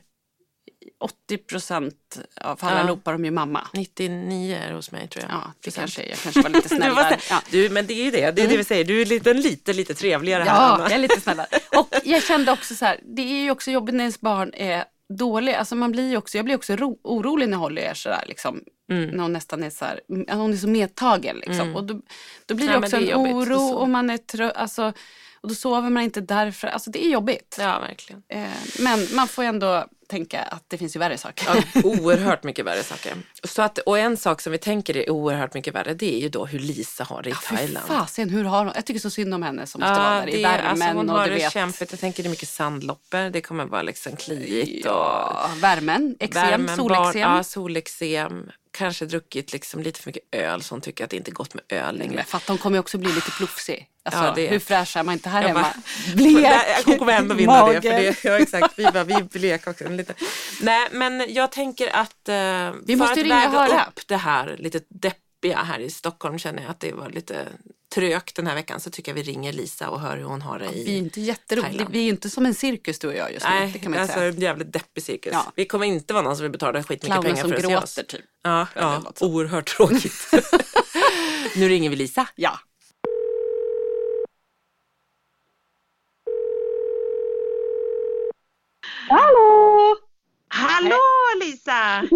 80 1.00 1.38
procent 1.38 2.18
av 2.40 2.58
alla 2.60 2.80
Ja. 2.80 2.86
ropar 2.88 3.12
de 3.12 3.24
ju 3.24 3.30
mamma. 3.30 3.66
99 3.72 4.56
är 4.56 4.72
hos 4.72 4.90
mig 4.92 5.08
tror 5.08 5.24
jag. 5.28 5.32
Ja, 5.34 5.52
det 5.64 5.70
kanske 5.74 6.02
är. 6.02 6.08
Jag 6.08 6.18
kanske 6.18 6.42
var 6.42 6.50
lite 6.50 6.68
Du, 6.68 6.76
snäll 6.76 6.94
var 6.94 7.02
där. 7.02 7.08
snäll. 7.08 7.20
Ja. 7.30 7.40
du, 7.50 7.70
men 7.70 7.86
det 7.86 7.94
är 7.94 8.04
ju 8.04 8.10
det, 8.10 8.30
det 8.30 8.42
är 8.42 8.48
det 8.48 8.56
vi 8.56 8.64
säger. 8.64 8.84
Du 8.84 9.00
är 9.02 9.06
lite, 9.06 9.34
lite, 9.34 9.72
lite 9.72 9.94
trevligare 9.94 10.42
här 10.44 10.56
Ja, 10.68 10.78
jag 10.82 10.92
är 10.92 10.98
lite 10.98 11.20
snällare. 11.20 11.46
Och 11.76 11.88
jag 12.04 12.22
kände 12.22 12.52
också 12.52 12.74
så 12.74 12.84
här, 12.84 13.00
det 13.16 13.22
är 13.22 13.42
ju 13.42 13.50
också 13.50 13.70
jobbigt 13.70 13.94
när 13.94 14.04
ens 14.04 14.20
barn 14.20 14.54
är 14.54 14.84
dålig. 15.16 15.54
Alltså 15.54 15.74
man 15.74 15.92
blir 15.92 16.16
också, 16.16 16.38
jag 16.38 16.44
blir 16.44 16.54
också 16.54 16.76
ro, 16.76 16.98
orolig 17.02 17.48
när 17.48 17.56
Holly 17.56 17.80
är 17.80 17.94
sådär 17.94 18.24
liksom. 18.26 18.60
Mm. 18.90 19.10
När 19.10 19.22
hon 19.22 19.32
nästan 19.32 19.62
är 19.62 19.70
så 19.70 19.84
här, 19.84 20.00
hon 20.34 20.52
är 20.52 20.56
så 20.56 20.68
medtagen 20.68 21.36
liksom. 21.46 21.76
Och 21.76 21.84
då, 21.84 22.00
då 22.46 22.54
blir 22.54 22.66
det 22.66 22.72
Ja, 22.72 22.78
också 22.78 22.96
det 22.96 23.02
en 23.02 23.08
jobbigt, 23.08 23.34
oro 23.34 23.74
och 23.74 23.88
man 23.88 24.10
är 24.10 24.18
trött. 24.18 24.56
Alltså, 24.56 24.92
och 25.40 25.48
då 25.48 25.54
sover 25.54 25.90
man 25.90 26.02
inte 26.02 26.20
därför. 26.20 26.68
Alltså 26.68 26.90
det 26.90 27.06
är 27.06 27.10
jobbigt. 27.10 27.56
Ja, 27.60 27.80
verkligen. 27.80 28.22
Eh, 28.28 28.48
men 28.78 29.06
man 29.14 29.28
får 29.28 29.42
ändå 29.42 29.86
tänka 30.08 30.42
att 30.42 30.64
det 30.68 30.78
finns 30.78 30.96
ju 30.96 31.00
värre 31.00 31.18
saker. 31.18 31.46
Ja, 31.74 31.80
oerhört 31.84 32.42
mycket 32.44 32.64
värre 32.66 32.82
saker. 32.82 33.12
Så 33.44 33.62
att, 33.62 33.78
och 33.78 33.98
en 33.98 34.16
sak 34.16 34.40
som 34.40 34.52
vi 34.52 34.58
tänker 34.58 34.96
är 34.96 35.10
oerhört 35.10 35.54
mycket 35.54 35.74
värre, 35.74 35.94
det 35.94 36.14
är 36.14 36.18
ju 36.20 36.28
då 36.28 36.46
hur 36.46 36.58
Lisa 36.58 37.04
har 37.04 37.22
det 37.22 37.30
i 37.30 37.34
Fy 37.34 37.56
Thailand. 37.56 37.86
fasen, 37.86 38.30
hur 38.30 38.44
har 38.44 38.64
hon? 38.64 38.72
Jag 38.74 38.86
tycker 38.86 39.00
så 39.00 39.10
synd 39.10 39.34
om 39.34 39.42
henne 39.42 39.66
som 39.66 39.80
måste 39.80 39.98
vara 40.00 40.20
där 40.20 40.28
i 40.28 40.36
det, 40.36 40.42
värmen. 40.42 40.66
alltså 40.66 40.86
hon 40.86 41.10
och 41.10 41.18
har 41.18 41.28
det 41.28 41.34
vet, 41.34 41.52
kämpigt. 41.52 41.90
Jag 41.90 42.00
tänker 42.00 42.22
det 42.22 42.26
är 42.26 42.30
mycket 42.30 42.48
sandloppor, 42.48 43.30
det 43.30 43.40
kommer 43.40 43.64
vara 43.64 43.82
liksom 43.82 44.16
kliigt. 44.16 44.86
Och 44.86 44.92
ja, 44.92 45.50
värmen, 45.60 46.16
eksem, 46.20 46.68
solexem. 46.76 47.20
Ja, 47.20 47.42
solexem. 47.42 48.50
Kanske 48.74 49.06
druckit 49.06 49.52
liksom 49.52 49.82
lite 49.82 50.00
för 50.00 50.08
mycket 50.08 50.22
öl 50.34 50.62
så 50.62 50.74
hon 50.74 50.80
tycker 50.80 51.04
att 51.04 51.10
det 51.10 51.16
inte 51.16 51.30
är 51.30 51.32
gott 51.32 51.54
med 51.54 51.64
öl 51.68 51.98
längre. 51.98 52.14
Men 52.14 52.24
fatta, 52.24 52.52
hon 52.52 52.58
kommer 52.58 52.78
också 52.78 52.98
bli 52.98 53.12
lite 53.12 53.30
plufsig. 53.30 53.88
Alltså, 54.04 54.24
Ja, 54.24 54.32
det- 54.36 54.46
Hur 54.46 54.58
fräsch 54.58 54.96
är 54.96 55.02
man 55.02 55.12
inte 55.12 55.28
här 55.28 55.42
Jag 55.42 55.48
hemma? 55.48 55.60
bara- 55.60 56.14
Blek, 56.14 56.46
Jag 56.86 56.98
kommer 56.98 57.12
ändå 57.12 57.34
vinna 57.34 57.66
det. 57.66 57.82
För 57.82 57.88
det 57.90 58.24
ja, 58.24 58.38
exakt, 58.38 58.74
vi, 58.78 58.84
bara, 58.84 59.04
vi 59.04 59.14
är 59.14 59.22
bleka 59.22 59.70
också. 59.70 59.84
en 59.84 59.96
Lite. 60.08 60.24
Nej, 60.60 60.88
men 60.92 61.24
jag 61.28 61.52
tänker 61.52 61.96
att 61.96 62.28
eh, 62.28 62.34
Vi 62.34 62.92
för 62.92 62.96
måste 62.96 63.20
att 63.20 63.26
väga 63.26 63.48
höra. 63.48 63.84
upp 63.84 64.00
det 64.06 64.16
här 64.16 64.56
lite 64.58 64.80
deppiga 64.88 65.62
här 65.62 65.78
i 65.78 65.90
Stockholm 65.90 66.38
känner 66.38 66.62
jag 66.62 66.70
att 66.70 66.80
det 66.80 66.92
var 66.92 67.10
lite 67.10 67.46
trögt 67.94 68.36
den 68.36 68.46
här 68.46 68.54
veckan 68.54 68.80
så 68.80 68.90
tycker 68.90 69.10
jag 69.12 69.14
vi 69.14 69.22
ringer 69.22 69.52
Lisa 69.52 69.88
och 69.90 70.00
hör 70.00 70.16
hur 70.16 70.24
hon 70.24 70.42
har 70.42 70.58
det 70.58 70.64
i 70.64 70.84
Vi 70.84 70.94
är 70.94 70.98
inte 70.98 71.20
jätteroliga. 71.20 71.86
Vi 71.90 72.04
är 72.04 72.08
inte 72.08 72.30
som 72.30 72.46
en 72.46 72.54
cirkus 72.54 72.98
du 72.98 73.08
och 73.08 73.14
jag 73.14 73.32
just 73.32 73.46
nu. 73.46 73.50
Nej, 73.50 73.70
det 73.72 73.78
kan 73.78 73.90
man 73.90 74.00
inte 74.00 74.02
alltså 74.02 74.18
säga. 74.18 74.28
en 74.28 74.40
jävligt 74.40 74.72
deppig 74.72 75.02
cirkus. 75.02 75.32
Ja. 75.32 75.52
Vi 75.56 75.64
kommer 75.64 75.86
inte 75.86 76.14
vara 76.14 76.24
någon 76.24 76.36
som 76.36 76.42
vill 76.42 76.52
betala 76.52 76.82
skitmycket 76.82 77.22
pengar 77.22 77.36
som 77.36 77.50
för 77.50 77.56
att 77.56 77.62
se 77.62 77.76
oss. 77.76 77.94
gråter 77.94 78.16
typ. 78.16 78.24
Ja, 78.42 78.66
ja 78.74 79.12
oerhört 79.20 79.76
tråkigt. 79.76 80.28
nu 81.56 81.68
ringer 81.68 81.90
vi 81.90 81.96
Lisa. 81.96 82.28
Ja. 82.34 82.58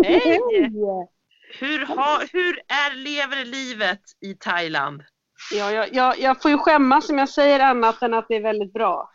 Hej! 0.04 0.40
Hur, 1.60 1.78
hur 2.32 2.60
är, 2.68 2.94
lever 2.94 3.44
livet 3.44 4.00
i 4.20 4.34
Thailand? 4.34 5.02
Ja, 5.52 5.72
jag, 5.72 5.94
jag, 5.94 6.18
jag 6.18 6.42
får 6.42 6.50
ju 6.50 6.58
skämmas 6.58 7.10
om 7.10 7.18
jag 7.18 7.28
säger 7.28 7.60
annat 7.60 8.02
än 8.02 8.14
att 8.14 8.28
det 8.28 8.36
är 8.36 8.42
väldigt 8.42 8.72
bra. 8.72 9.10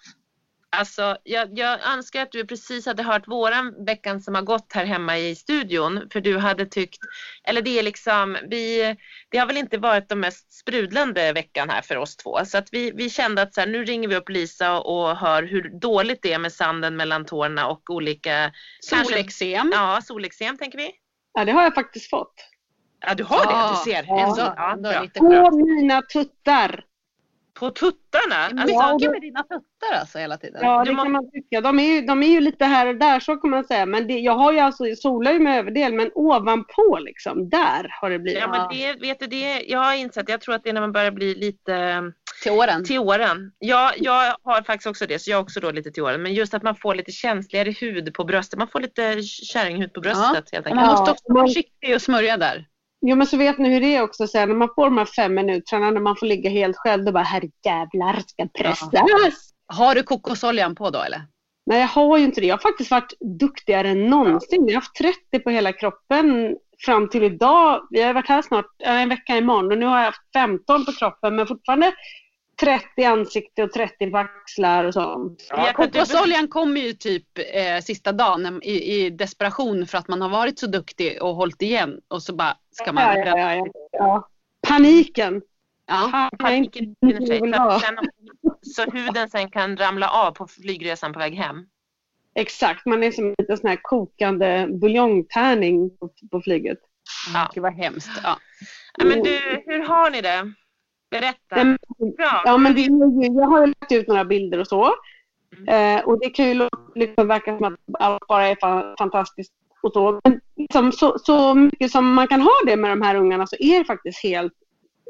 Alltså, 0.75 1.17
jag, 1.23 1.57
jag 1.57 1.93
önskar 1.93 2.21
att 2.21 2.31
du 2.31 2.45
precis 2.45 2.85
hade 2.85 3.03
hört 3.03 3.27
våran 3.27 3.85
veckan 3.85 4.21
som 4.21 4.35
har 4.35 4.41
gått 4.41 4.73
här 4.73 4.85
hemma 4.85 5.17
i 5.17 5.35
studion. 5.35 6.09
För 6.13 6.21
du 6.21 6.37
hade 6.37 6.65
tyckt, 6.65 6.99
eller 7.43 7.61
det 7.61 7.79
är 7.79 7.83
liksom, 7.83 8.37
vi, 8.49 8.95
det 9.29 9.37
har 9.37 9.45
väl 9.45 9.57
inte 9.57 9.77
varit 9.77 10.09
de 10.09 10.19
mest 10.19 10.53
sprudlande 10.53 11.33
veckan 11.33 11.69
här 11.69 11.81
för 11.81 11.97
oss 11.97 12.17
två. 12.17 12.45
Så 12.45 12.57
att 12.57 12.69
vi, 12.71 12.91
vi 12.91 13.09
kände 13.09 13.41
att 13.41 13.53
så 13.53 13.61
här, 13.61 13.67
nu 13.67 13.83
ringer 13.83 14.07
vi 14.07 14.15
upp 14.15 14.29
Lisa 14.29 14.79
och 14.79 15.17
hör 15.17 15.43
hur 15.43 15.79
dåligt 15.79 16.19
det 16.21 16.33
är 16.33 16.39
med 16.39 16.53
sanden 16.53 16.95
mellan 16.95 17.25
tårna 17.25 17.67
och 17.67 17.89
olika... 17.89 18.51
Solexem. 18.81 19.71
Ja, 19.73 20.01
solexem 20.03 20.57
tänker 20.57 20.77
vi. 20.77 20.91
Ja, 21.33 21.45
det 21.45 21.51
har 21.51 21.63
jag 21.63 21.75
faktiskt 21.75 22.09
fått. 22.09 22.33
Ja, 22.99 23.13
du 23.13 23.23
har 23.23 23.37
Ja, 23.37 23.67
det, 23.67 23.91
du 23.91 23.91
ser. 23.91 24.05
ja, 24.07 24.27
en 24.27 24.35
sån, 24.35 24.53
ja, 24.57 24.75
bra. 24.75 25.07
På 25.49 25.55
mina 25.57 26.01
tuttar. 26.01 26.85
På 27.61 27.69
tuttarna? 27.71 28.35
Alltså, 28.61 28.75
jag 28.75 28.95
åker 28.95 29.09
med 29.09 29.21
dina 29.21 29.39
tuttar 29.43 29.99
alltså 29.99 30.17
hela 30.17 30.37
tiden. 30.37 30.59
Ja, 30.63 30.83
Du 30.83 30.89
det 30.91 30.95
må- 30.97 31.03
kan 31.03 31.11
man 31.11 31.31
tycka. 31.31 31.61
De 31.61 31.79
är, 31.79 31.83
ju, 31.95 32.01
de 32.01 32.23
är 32.23 32.27
ju 32.27 32.39
lite 32.39 32.65
här 32.65 32.85
och 32.87 32.95
där, 32.95 33.19
så 33.19 33.35
kan 33.37 33.49
man 33.49 33.63
säga. 33.63 33.85
Men 33.85 34.07
det, 34.07 34.19
jag 34.19 34.33
har 34.33 34.51
ju 34.53 34.59
alltså, 34.59 34.87
jag 34.87 34.97
solar 34.97 35.31
ju 35.31 35.39
med 35.39 35.59
överdel, 35.59 35.93
men 35.93 36.11
ovanpå 36.15 36.99
liksom, 37.01 37.49
där 37.49 37.87
har 38.01 38.09
det 38.09 38.19
blivit. 38.19 38.41
ja, 38.41 38.47
men 38.47 38.77
det, 38.77 39.07
vet 39.07 39.19
du, 39.19 39.27
det, 39.27 39.61
jag 39.67 39.79
har 39.79 39.93
insett, 39.95 40.29
jag 40.29 40.41
tror 40.41 40.55
att 40.55 40.63
det 40.63 40.69
är 40.69 40.73
när 40.73 40.81
man 40.81 40.91
börjar 40.91 41.11
bli 41.11 41.35
lite 41.35 42.03
Till 42.43 42.51
åren. 42.51 42.85
till 42.85 42.99
åren. 42.99 43.51
Jag, 43.59 43.91
jag 43.97 44.35
har 44.43 44.61
faktiskt 44.61 44.87
också 44.87 45.05
det, 45.07 45.19
så 45.19 45.31
jag 45.31 45.37
har 45.37 45.43
också 45.43 45.59
då 45.59 45.71
lite 45.71 45.91
till 45.91 46.03
åren. 46.03 46.21
Men 46.23 46.33
just 46.33 46.53
att 46.53 46.63
man 46.63 46.75
får 46.75 46.95
lite 46.95 47.11
känsligare 47.11 47.71
hud 47.71 48.13
på 48.13 48.23
bröstet. 48.23 48.59
Man 48.59 48.67
får 48.67 48.79
lite 48.79 49.21
kärringhud 49.23 49.93
på 49.93 50.01
bröstet 50.01 50.49
helt 50.51 50.65
Och 50.65 50.71
enkelt. 50.71 50.75
man 50.75 50.85
måste 50.89 51.09
Ja, 51.09 51.11
också 51.11 51.33
vara 51.33 51.47
försiktig 51.47 51.95
och 51.95 52.01
smörja 52.01 52.37
där. 52.37 52.65
Jo 53.01 53.15
men 53.15 53.27
så 53.27 53.37
vet 53.37 53.57
ni 53.57 53.69
hur 53.69 53.81
det 53.81 53.95
är 53.95 54.01
också 54.01 54.27
sen 54.27 54.49
när 54.49 54.55
man 54.55 54.69
får 54.75 54.85
de 54.85 54.97
här 54.97 55.05
fem 55.05 55.33
minuterna 55.33 55.91
när 55.91 56.01
man 56.01 56.15
får 56.15 56.25
ligga 56.25 56.49
helt 56.49 56.77
själv. 56.77 57.05
Då 57.05 57.11
bara 57.11 57.23
herrejävlar 57.23 58.23
ska 58.27 58.47
pressas. 58.47 59.53
Har 59.67 59.95
du 59.95 60.03
kokosoljan 60.03 60.75
på 60.75 60.89
då 60.89 61.01
eller? 61.01 61.21
Nej 61.65 61.79
jag 61.79 61.87
har 61.87 62.17
ju 62.17 62.23
inte 62.23 62.41
det. 62.41 62.47
Jag 62.47 62.55
har 62.55 62.61
faktiskt 62.61 62.91
varit 62.91 63.13
duktigare 63.39 63.89
än 63.89 64.07
någonsin. 64.07 64.67
Jag 64.67 64.73
har 64.73 64.81
haft 64.81 64.95
30 64.95 65.39
på 65.43 65.49
hela 65.49 65.73
kroppen 65.73 66.55
fram 66.85 67.09
till 67.09 67.23
idag. 67.23 67.87
Vi 67.89 68.01
har 68.01 68.13
varit 68.13 68.29
här 68.29 68.41
snart 68.41 68.65
äh, 68.85 69.01
en 69.01 69.09
vecka 69.09 69.37
imorgon 69.37 69.71
och 69.71 69.77
nu 69.77 69.85
har 69.85 69.97
jag 69.97 70.05
haft 70.05 70.33
15 70.33 70.85
på 70.85 70.91
kroppen 70.91 71.35
men 71.35 71.47
fortfarande 71.47 71.93
30 72.61 72.85
i 72.97 73.05
ansikte 73.05 73.63
och 73.63 73.71
30 73.71 74.11
på 74.11 74.17
axlar 74.17 74.85
och 74.85 74.93
sånt. 74.93 75.47
Ja, 75.49 75.67
du- 75.67 75.73
kokosoljan 75.73 76.47
kommer 76.47 76.81
ju 76.81 76.93
typ 76.93 77.37
eh, 77.37 77.81
sista 77.83 78.11
dagen 78.11 78.59
i, 78.63 78.93
i 78.93 79.09
desperation 79.09 79.87
för 79.87 79.97
att 79.97 80.07
man 80.07 80.21
har 80.21 80.29
varit 80.29 80.59
så 80.59 80.67
duktig 80.67 81.23
och 81.23 81.35
hållit 81.35 81.61
igen 81.61 82.01
och 82.07 82.23
så 82.23 82.35
bara 82.35 82.57
ska 82.71 82.93
man 82.93 83.03
Ja, 83.03 83.17
ja, 83.17 83.37
ja, 83.37 83.55
ja, 83.55 83.67
ja. 83.91 84.27
Paniken. 84.67 85.41
Ja. 85.87 86.29
Paniken 86.39 86.95
infinner 87.01 87.25
sig. 87.27 87.39
Så, 87.39 87.45
ha. 87.45 87.75
att 87.75 87.81
sen, 87.81 87.97
så 88.61 88.91
huden 88.91 89.29
sen 89.29 89.49
kan 89.49 89.77
ramla 89.77 90.09
av 90.09 90.31
på 90.31 90.47
flygresan 90.47 91.13
på 91.13 91.19
väg 91.19 91.35
hem. 91.35 91.65
Exakt, 92.35 92.85
man 92.85 93.03
är 93.03 93.11
som 93.11 93.35
en 93.49 93.57
sån 93.57 93.69
här 93.69 93.79
kokande 93.81 94.67
buljongtärning 94.71 95.97
på, 95.97 96.09
på 96.31 96.41
flyget. 96.41 96.79
Ja. 97.33 97.51
Gud 97.53 97.61
vad 97.61 97.73
hemskt. 97.73 98.09
Ja. 98.23 98.37
Ja, 98.97 99.05
men 99.05 99.23
du, 99.23 99.63
hur 99.65 99.87
har 99.87 100.09
ni 100.09 100.21
det? 100.21 100.53
Berätta. 101.11 101.55
Men- 101.55 101.77
Bra. 102.17 102.41
Ja, 102.45 102.57
men 102.57 102.75
det 102.75 102.81
är 102.81 102.89
ju, 102.89 103.33
jag 103.39 103.47
har 103.47 103.67
lagt 103.67 103.91
ut 103.91 104.07
några 104.07 104.25
bilder 104.25 104.59
och 104.59 104.67
så. 104.67 104.93
Eh, 105.67 105.99
och 106.05 106.19
det 106.19 106.29
kan 106.29 106.45
ju 106.49 106.69
liksom 106.95 107.27
verka 107.27 107.57
som 107.57 107.65
att 107.73 108.01
allt 108.01 108.27
bara 108.27 108.47
är 108.47 108.55
fa- 108.55 108.95
fantastiskt 108.97 109.53
och 109.81 109.93
så. 109.93 110.19
Men 110.23 110.41
liksom, 110.55 110.91
så, 110.91 111.19
så 111.19 111.53
mycket 111.55 111.91
som 111.91 112.13
man 112.13 112.27
kan 112.27 112.41
ha 112.41 112.51
det 112.65 112.75
med 112.75 112.91
de 112.91 113.01
här 113.01 113.15
ungarna 113.15 113.47
så 113.47 113.55
är 113.59 113.79
det 113.79 113.85
faktiskt 113.85 114.23
helt 114.23 114.53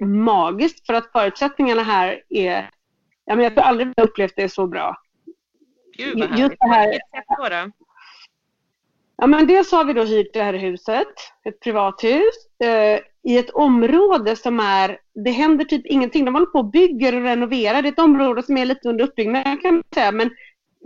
magiskt. 0.06 0.86
För 0.86 0.94
att 0.94 1.12
förutsättningarna 1.12 1.84
här 1.84 2.22
är... 2.30 2.70
Ja, 3.26 3.36
men 3.36 3.44
jag 3.44 3.52
har 3.52 3.62
aldrig 3.64 3.94
upplevt 4.02 4.34
det 4.36 4.50
så 4.50 4.68
bra. 4.68 4.98
Gud 5.98 6.20
vad 6.20 6.40
just 6.40 6.56
det 6.60 6.68
här- 6.68 6.86
På 6.86 6.92
vilket 6.92 7.10
sätt 7.12 7.26
då? 7.38 7.50
då? 7.50 7.72
Ja, 9.22 9.28
men 9.28 9.48
dels 9.48 9.72
har 9.72 9.86
vi 9.86 9.94
då 9.94 10.04
hyrt 10.04 10.34
det 10.34 10.44
här 10.44 10.54
huset, 10.54 11.08
ett 11.46 11.60
privathus, 11.60 12.64
eh, 12.64 13.00
i 13.24 13.38
ett 13.38 13.50
område 13.50 14.36
som 14.36 14.60
är, 14.60 14.98
det 15.26 15.32
händer 15.32 15.66
typ 15.66 15.86
ingenting. 15.86 16.26
De 16.26 16.34
håller 16.34 16.46
på 16.46 16.60
och 16.60 16.72
bygger 16.72 17.16
och 17.16 17.22
renoverar. 17.22 17.82
Det 17.82 17.88
är 17.88 17.92
ett 17.92 18.00
område 18.00 18.44
som 18.44 18.58
är 18.58 18.66
lite 18.66 18.90
under 18.90 19.06
uppbyggnad 19.06 19.62
kan 19.62 19.74
man 19.74 19.84
säga, 19.94 20.12
men 20.12 20.30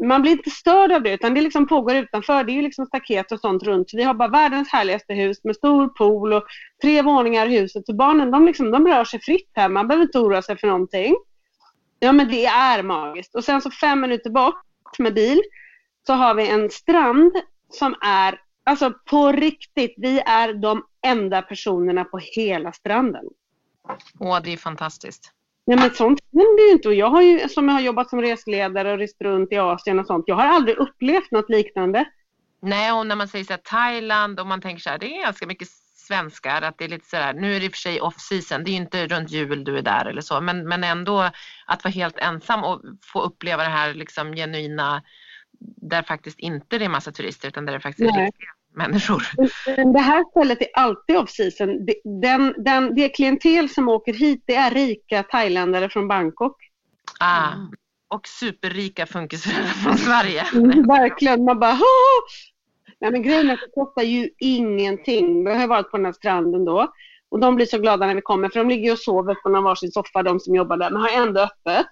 man 0.07 0.21
blir 0.21 0.31
inte 0.31 0.49
störd 0.49 0.91
av 0.91 1.03
det 1.03 1.13
utan 1.13 1.33
det 1.33 1.41
liksom 1.41 1.67
pågår 1.67 1.95
utanför. 1.95 2.43
Det 2.43 2.51
är 2.51 2.53
ju 2.53 2.61
liksom 2.61 2.85
staket 2.85 3.31
och 3.31 3.39
sånt 3.39 3.63
runt. 3.63 3.89
Vi 3.93 4.03
har 4.03 4.13
bara 4.13 4.29
världens 4.29 4.69
härligaste 4.69 5.13
hus 5.13 5.43
med 5.43 5.55
stor 5.55 5.87
pool 5.87 6.33
och 6.33 6.43
tre 6.81 7.01
våningar 7.01 7.47
i 7.47 7.59
huset. 7.59 7.85
Så 7.85 7.93
barnen 7.93 8.31
de, 8.31 8.45
liksom, 8.45 8.71
de 8.71 8.87
rör 8.87 9.03
sig 9.03 9.19
fritt 9.21 9.51
här. 9.53 9.69
Man 9.69 9.87
behöver 9.87 10.05
inte 10.05 10.19
oroa 10.19 10.41
sig 10.41 10.57
för 10.57 10.67
någonting. 10.67 11.15
Ja 11.99 12.11
men 12.11 12.27
det 12.27 12.45
är 12.45 12.83
magiskt. 12.83 13.35
Och 13.35 13.43
sen 13.43 13.61
så 13.61 13.71
fem 13.71 14.01
minuter 14.01 14.29
bort 14.29 14.99
med 14.99 15.13
bil 15.13 15.41
så 16.07 16.13
har 16.13 16.33
vi 16.33 16.49
en 16.49 16.69
strand 16.69 17.31
som 17.69 17.95
är, 18.01 18.41
alltså 18.63 18.93
på 19.05 19.31
riktigt, 19.31 19.93
vi 19.97 20.19
är 20.19 20.53
de 20.53 20.83
enda 21.05 21.41
personerna 21.41 22.03
på 22.03 22.17
hela 22.17 22.73
stranden. 22.73 23.25
Åh, 24.19 24.39
det 24.43 24.53
är 24.53 24.57
fantastiskt. 24.57 25.31
Nej 25.67 25.77
men 25.77 25.93
sånt 25.93 26.19
händer 26.33 26.67
ju 26.67 26.71
inte. 26.71 26.87
Och 26.87 26.93
jag 26.93 27.09
har 27.09 27.21
ju, 27.21 27.49
som 27.49 27.67
jag 27.67 27.75
har 27.75 27.81
jobbat 27.81 28.09
som 28.09 28.21
resledare 28.21 28.91
och 28.91 28.97
rest 28.97 29.21
runt 29.21 29.51
i 29.51 29.57
Asien 29.57 29.99
och 29.99 30.07
sånt, 30.07 30.23
jag 30.27 30.35
har 30.35 30.45
aldrig 30.45 30.77
upplevt 30.77 31.31
något 31.31 31.49
liknande. 31.49 32.05
Nej, 32.61 32.91
och 32.91 33.07
när 33.07 33.15
man 33.15 33.27
säger 33.27 33.45
så 33.45 33.53
här, 33.53 33.61
Thailand 33.63 34.39
och 34.39 34.47
man 34.47 34.61
tänker 34.61 34.81
så 34.81 34.89
här, 34.89 34.97
det 34.97 35.15
är 35.15 35.23
ganska 35.23 35.47
mycket 35.47 35.67
svenskar, 36.07 36.61
att 36.61 36.77
det 36.77 36.85
är 36.85 36.89
lite 36.89 37.09
så 37.09 37.17
här, 37.17 37.33
nu 37.33 37.55
är 37.55 37.59
det 37.59 37.65
i 37.65 37.69
och 37.69 37.71
för 37.71 37.79
sig 37.79 38.01
off 38.01 38.19
season, 38.19 38.63
det 38.63 38.71
är 38.71 38.75
inte 38.75 39.07
runt 39.07 39.31
jul 39.31 39.63
du 39.63 39.77
är 39.77 39.81
där 39.81 40.05
eller 40.05 40.21
så, 40.21 40.41
men, 40.41 40.67
men 40.67 40.83
ändå 40.83 41.29
att 41.65 41.83
vara 41.83 41.91
helt 41.91 42.17
ensam 42.17 42.63
och 42.63 42.81
få 43.13 43.21
uppleva 43.21 43.63
det 43.63 43.69
här 43.69 43.93
liksom 43.93 44.35
genuina, 44.35 45.03
där 45.75 46.03
faktiskt 46.03 46.39
inte 46.39 46.77
det 46.77 46.85
är 46.85 46.89
massa 46.89 47.11
turister 47.11 47.47
utan 47.47 47.65
där 47.65 47.73
det 47.73 47.79
faktiskt 47.79 48.09
är 48.09 48.15
Nej. 48.15 48.25
riktiga 48.25 48.49
människor. 48.75 49.23
Men 49.77 49.93
Det 49.93 49.99
här 49.99 50.23
stället 50.31 50.61
är 50.61 50.67
alltid 50.73 51.17
off 51.17 51.29
season. 51.29 51.87
Den, 52.21 52.53
den, 52.57 52.95
det 52.95 53.09
klientel 53.09 53.69
som 53.69 53.89
åker 53.89 54.13
hit, 54.13 54.43
det 54.45 54.55
är 54.55 54.71
rika 54.71 55.23
thailändare 55.23 55.89
från 55.89 56.07
Bangkok. 56.07 56.57
Ah, 57.19 57.49
och 58.07 58.27
superrika 58.27 59.05
funkisföräldrar 59.05 59.67
från 59.83 59.97
Sverige. 59.97 60.45
Mm, 60.53 60.87
verkligen. 60.87 61.43
Man 61.43 61.59
bara 61.59 61.73
Åh! 61.73 62.25
Nej 62.99 63.11
men 63.11 63.23
grejen 63.23 63.49
är 63.49 63.53
att 63.53 63.59
det 63.59 63.71
kostar 63.73 64.01
ju 64.01 64.29
ingenting. 64.39 65.45
Vi 65.45 65.53
har 65.53 65.67
varit 65.67 65.91
på 65.91 65.97
den 65.97 66.05
här 66.05 66.13
stranden 66.13 66.65
då. 66.65 66.93
Och 67.29 67.39
de 67.39 67.55
blir 67.55 67.65
så 67.65 67.77
glada 67.77 68.07
när 68.07 68.15
vi 68.15 68.21
kommer 68.21 68.49
för 68.49 68.59
de 68.59 68.69
ligger 68.69 68.85
ju 68.85 68.91
och 68.91 68.99
sover 68.99 69.35
på 69.35 69.49
någon 69.49 69.63
varsin 69.63 69.91
soffa 69.91 70.23
de 70.23 70.39
som 70.39 70.55
jobbar 70.55 70.77
där 70.77 70.89
men 70.89 71.01
har 71.01 71.09
ändå 71.09 71.41
öppet. 71.41 71.87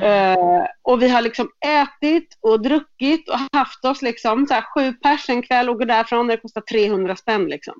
Mm. 0.00 0.32
Eh, 0.32 0.66
och 0.82 1.02
vi 1.02 1.08
har 1.08 1.22
liksom 1.22 1.50
ätit 1.66 2.38
och 2.40 2.62
druckit 2.62 3.28
och 3.28 3.38
haft 3.52 3.84
oss 3.84 4.02
liksom 4.02 4.46
så 4.46 4.54
här 4.54 4.64
sju 4.74 4.92
pers 4.92 5.28
en 5.28 5.42
kväll 5.42 5.68
och 5.68 5.78
går 5.78 5.86
därifrån 5.86 6.26
när 6.26 6.36
det 6.36 6.42
kostar 6.42 6.60
300 6.60 7.16
spänn 7.16 7.46
liksom. 7.46 7.74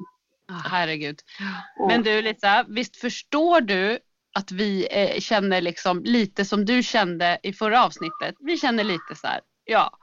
Ah, 0.49 0.69
herregud. 0.69 1.21
Men 1.89 2.03
du 2.03 2.23
Lisa, 2.23 2.65
visst 2.69 2.97
förstår 2.97 3.61
du 3.61 3.99
att 4.35 4.53
vi 4.53 4.89
eh, 4.91 5.21
känner 5.21 5.61
liksom 5.61 6.03
lite 6.05 6.45
som 6.45 6.65
du 6.65 6.83
kände 6.83 7.39
i 7.43 7.53
förra 7.53 7.85
avsnittet. 7.85 8.35
Vi 8.41 8.59
känner 8.59 8.85
lite 8.85 9.15
så 9.15 9.27
här, 9.27 9.41
ja. 9.65 9.99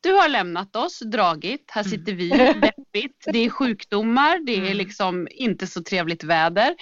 Du 0.00 0.12
har 0.12 0.28
lämnat 0.28 0.76
oss, 0.76 0.98
dragit, 0.98 1.70
här 1.70 1.82
sitter 1.82 2.12
vi, 2.12 2.28
deppigt. 2.60 3.24
Det 3.32 3.38
är 3.44 3.50
sjukdomar, 3.50 4.38
det 4.46 4.52
är 4.54 4.58
Mm. 4.58 4.76
liksom 4.76 5.28
inte 5.30 5.66
så 5.66 5.82
trevligt 5.82 6.24
väder. 6.24 6.74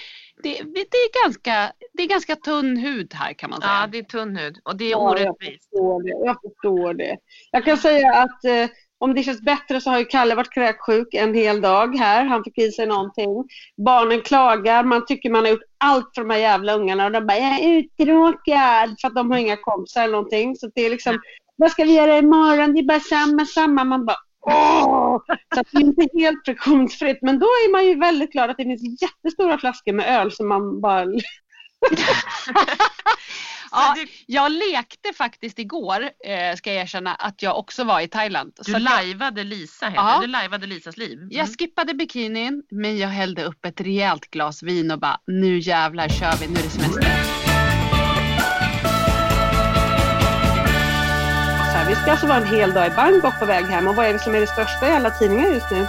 Det, 0.42 0.52
det, 0.52 0.80
är 0.80 1.24
ganska, 1.24 1.72
det 1.92 2.02
är 2.02 2.06
ganska 2.06 2.36
tunn 2.36 2.76
hud 2.76 3.14
här 3.14 3.32
kan 3.32 3.50
man 3.50 3.60
säga. 3.60 3.72
Ja, 3.80 3.86
det 3.86 3.98
är 3.98 4.02
tunn 4.02 4.36
hud 4.36 4.58
och 4.64 4.76
det 4.76 4.84
är 4.84 4.90
Ja, 4.90 5.18
jag 5.18 5.28
orättvist. 5.30 5.64
förstår 5.70 6.02
det. 6.02 6.26
Jag 6.26 6.36
förstår 6.42 6.94
det. 6.94 7.16
Jag 7.50 7.64
kan 7.64 7.76
säga 7.76 8.14
att 8.14 8.44
eh, 8.44 8.68
om 8.98 9.14
det 9.14 9.22
känns 9.22 9.40
bättre 9.40 9.80
så 9.80 9.90
har 9.90 9.98
ju 9.98 10.04
Kalle 10.04 10.34
varit 10.34 10.52
kräksjuk 10.54 11.14
en 11.14 11.34
hel 11.34 11.60
dag 11.60 11.96
här. 11.98 12.24
Han 12.24 12.44
fick 12.44 12.58
i 12.58 12.72
sig 12.72 12.86
någonting. 12.86 13.28
Barnen 13.86 14.20
klagar. 14.20 14.84
Man 14.84 15.06
tycker 15.06 15.30
man 15.30 15.44
har 15.44 15.50
gjort 15.50 15.62
allt 15.78 16.10
för 16.14 16.22
de 16.22 16.30
här 16.30 16.38
jävla 16.38 16.74
ungarna 16.74 17.04
och 17.06 17.12
de 17.12 17.26
bara 17.26 17.38
jag 17.38 17.60
är 17.60 17.78
uttråkad 17.78 18.96
för 19.00 19.08
att 19.08 19.14
de 19.14 19.30
har 19.30 19.38
inga 19.38 19.56
kompisar 19.56 20.02
eller 20.02 20.12
någonting. 20.12 20.56
Så 20.56 20.70
det 20.74 20.80
är 20.86 20.90
liksom, 20.90 21.18
vad 21.56 21.70
ska 21.70 21.84
vi 21.84 21.94
göra 21.94 22.18
imorgon? 22.18 22.74
Det 22.74 22.80
är 22.80 22.84
bara 22.84 23.00
samma, 23.00 23.46
samma. 23.46 23.84
Man 23.84 24.06
bara 24.06 24.16
åh! 24.40 25.18
Så 25.54 25.62
det 25.70 25.78
är 25.78 25.80
inte 25.80 26.08
helt 26.14 26.44
friktionsfritt. 26.44 27.18
Men 27.22 27.38
då 27.38 27.46
är 27.46 27.72
man 27.72 27.86
ju 27.86 27.98
väldigt 27.98 28.32
glad 28.32 28.50
att 28.50 28.56
det 28.56 28.64
finns 28.64 29.02
jättestora 29.02 29.58
flaskor 29.58 29.92
med 29.92 30.20
öl 30.20 30.32
som 30.32 30.48
man 30.48 30.80
bara 30.80 31.04
Ja, 33.70 33.96
jag 34.26 34.52
lekte 34.52 35.12
faktiskt 35.14 35.58
igår, 35.58 36.02
eh, 36.02 36.56
ska 36.56 36.72
jag 36.72 36.82
erkänna, 36.82 37.14
att 37.14 37.42
jag 37.42 37.58
också 37.58 37.84
var 37.84 38.00
i 38.00 38.08
Thailand. 38.08 38.52
Du 38.56 38.72
Så 38.72 38.78
lajvade 38.78 39.44
Lisa, 39.44 39.86
heter 39.86 40.02
Ja. 40.02 40.18
Du 40.20 40.26
lajvade 40.26 40.66
Lisas 40.66 40.96
liv. 40.96 41.18
Mm. 41.18 41.28
jag 41.30 41.48
skippade 41.58 41.94
bikinin, 41.94 42.62
men 42.70 42.98
jag 42.98 43.08
hällde 43.08 43.44
upp 43.44 43.64
ett 43.64 43.80
rejält 43.80 44.30
glas 44.30 44.62
vin 44.62 44.90
och 44.90 45.00
bara, 45.00 45.20
nu 45.26 45.58
jävlar 45.58 46.08
kör 46.08 46.36
vi, 46.40 46.46
nu 46.46 46.58
är 46.58 46.62
det 46.62 46.70
semester. 46.70 47.35
Ska 52.02 52.10
alltså 52.10 52.26
vara 52.26 52.38
en 52.38 52.46
hel 52.46 52.72
dag 52.72 52.86
i 52.86 52.90
Bangkok 52.90 53.38
på 53.38 53.46
väg 53.46 53.64
hem 53.64 53.88
och 53.88 53.94
vad 53.94 54.06
är 54.06 54.12
det 54.12 54.18
som 54.18 54.34
är 54.34 54.40
det 54.40 54.46
största 54.46 54.88
i 54.88 54.92
alla 54.92 55.10
tidningar 55.10 55.48
just 55.48 55.70
nu? 55.70 55.86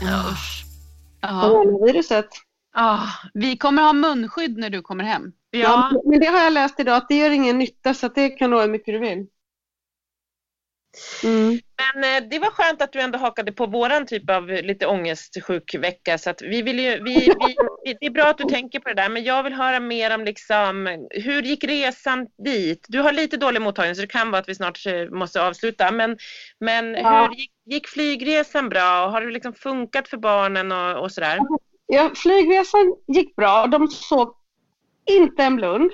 Ja. 0.00 0.24
Ja. 1.20 1.40
Coronaviruset. 1.42 2.28
Ah, 2.74 2.98
Vi 3.34 3.56
kommer 3.56 3.82
ha 3.82 3.92
munskydd 3.92 4.58
när 4.58 4.70
du 4.70 4.82
kommer 4.82 5.04
hem. 5.04 5.22
ja. 5.50 5.58
Ja, 5.60 6.02
men 6.04 6.20
det 6.20 6.26
har 6.26 6.38
jag 6.40 6.52
läst 6.52 6.80
idag 6.80 6.96
att 6.96 7.08
det 7.08 7.14
gör 7.18 7.30
ingen 7.30 7.58
nytta 7.58 7.94
så 7.94 8.06
att 8.06 8.14
det 8.14 8.28
kan 8.28 8.50
du 8.50 8.56
ha 8.56 8.62
hur 8.62 8.70
mycket 8.70 8.94
du 8.94 8.98
vill. 8.98 9.26
Mm. 11.24 11.58
Men 11.94 12.22
eh, 12.24 12.28
det 12.30 12.38
var 12.38 12.50
skönt 12.50 12.82
att 12.82 12.92
du 12.92 13.00
ändå 13.00 13.18
hakade 13.18 13.52
på 13.52 13.66
våran 13.66 14.06
typ 14.06 14.30
av 14.30 14.48
lite 14.48 14.86
ångestsjuk 14.86 15.74
vecka. 15.74 16.18
Så 16.18 16.30
att 16.30 16.42
vi 16.42 16.62
vill 16.62 16.78
ju, 16.78 17.02
vi, 17.02 17.14
vi, 17.14 17.56
vi, 17.84 17.96
det 18.00 18.06
är 18.06 18.10
bra 18.10 18.24
att 18.24 18.38
du 18.38 18.44
tänker 18.44 18.80
på 18.80 18.88
det 18.88 18.94
där, 18.94 19.08
men 19.08 19.24
jag 19.24 19.42
vill 19.42 19.52
höra 19.52 19.80
mer 19.80 20.14
om 20.14 20.24
liksom, 20.24 21.06
hur 21.10 21.42
gick 21.42 21.64
resan 21.64 22.26
dit? 22.44 22.86
Du 22.88 22.98
har 23.00 23.12
lite 23.12 23.36
dålig 23.36 23.62
mottagning 23.62 23.94
så 23.94 24.00
det 24.00 24.06
kan 24.06 24.30
vara 24.30 24.40
att 24.40 24.48
vi 24.48 24.54
snart 24.54 24.86
eh, 24.86 25.10
måste 25.10 25.42
avsluta. 25.42 25.90
Men, 25.90 26.18
men 26.60 26.94
Ja. 26.94 27.26
hur 27.26 27.34
gick, 27.36 27.52
gick 27.66 27.88
flygresan 27.88 28.68
bra? 28.68 29.08
Har 29.08 29.20
det 29.20 29.30
liksom 29.30 29.54
funkat 29.54 30.08
för 30.08 30.16
barnen 30.16 30.72
och, 30.72 31.02
och 31.02 31.12
sådär? 31.12 31.38
Ja, 31.86 32.10
flygresan 32.16 32.96
gick 33.06 33.36
bra. 33.36 33.66
De 33.66 33.88
sov 33.88 34.34
inte 35.10 35.42
en 35.42 35.56
blund. 35.56 35.90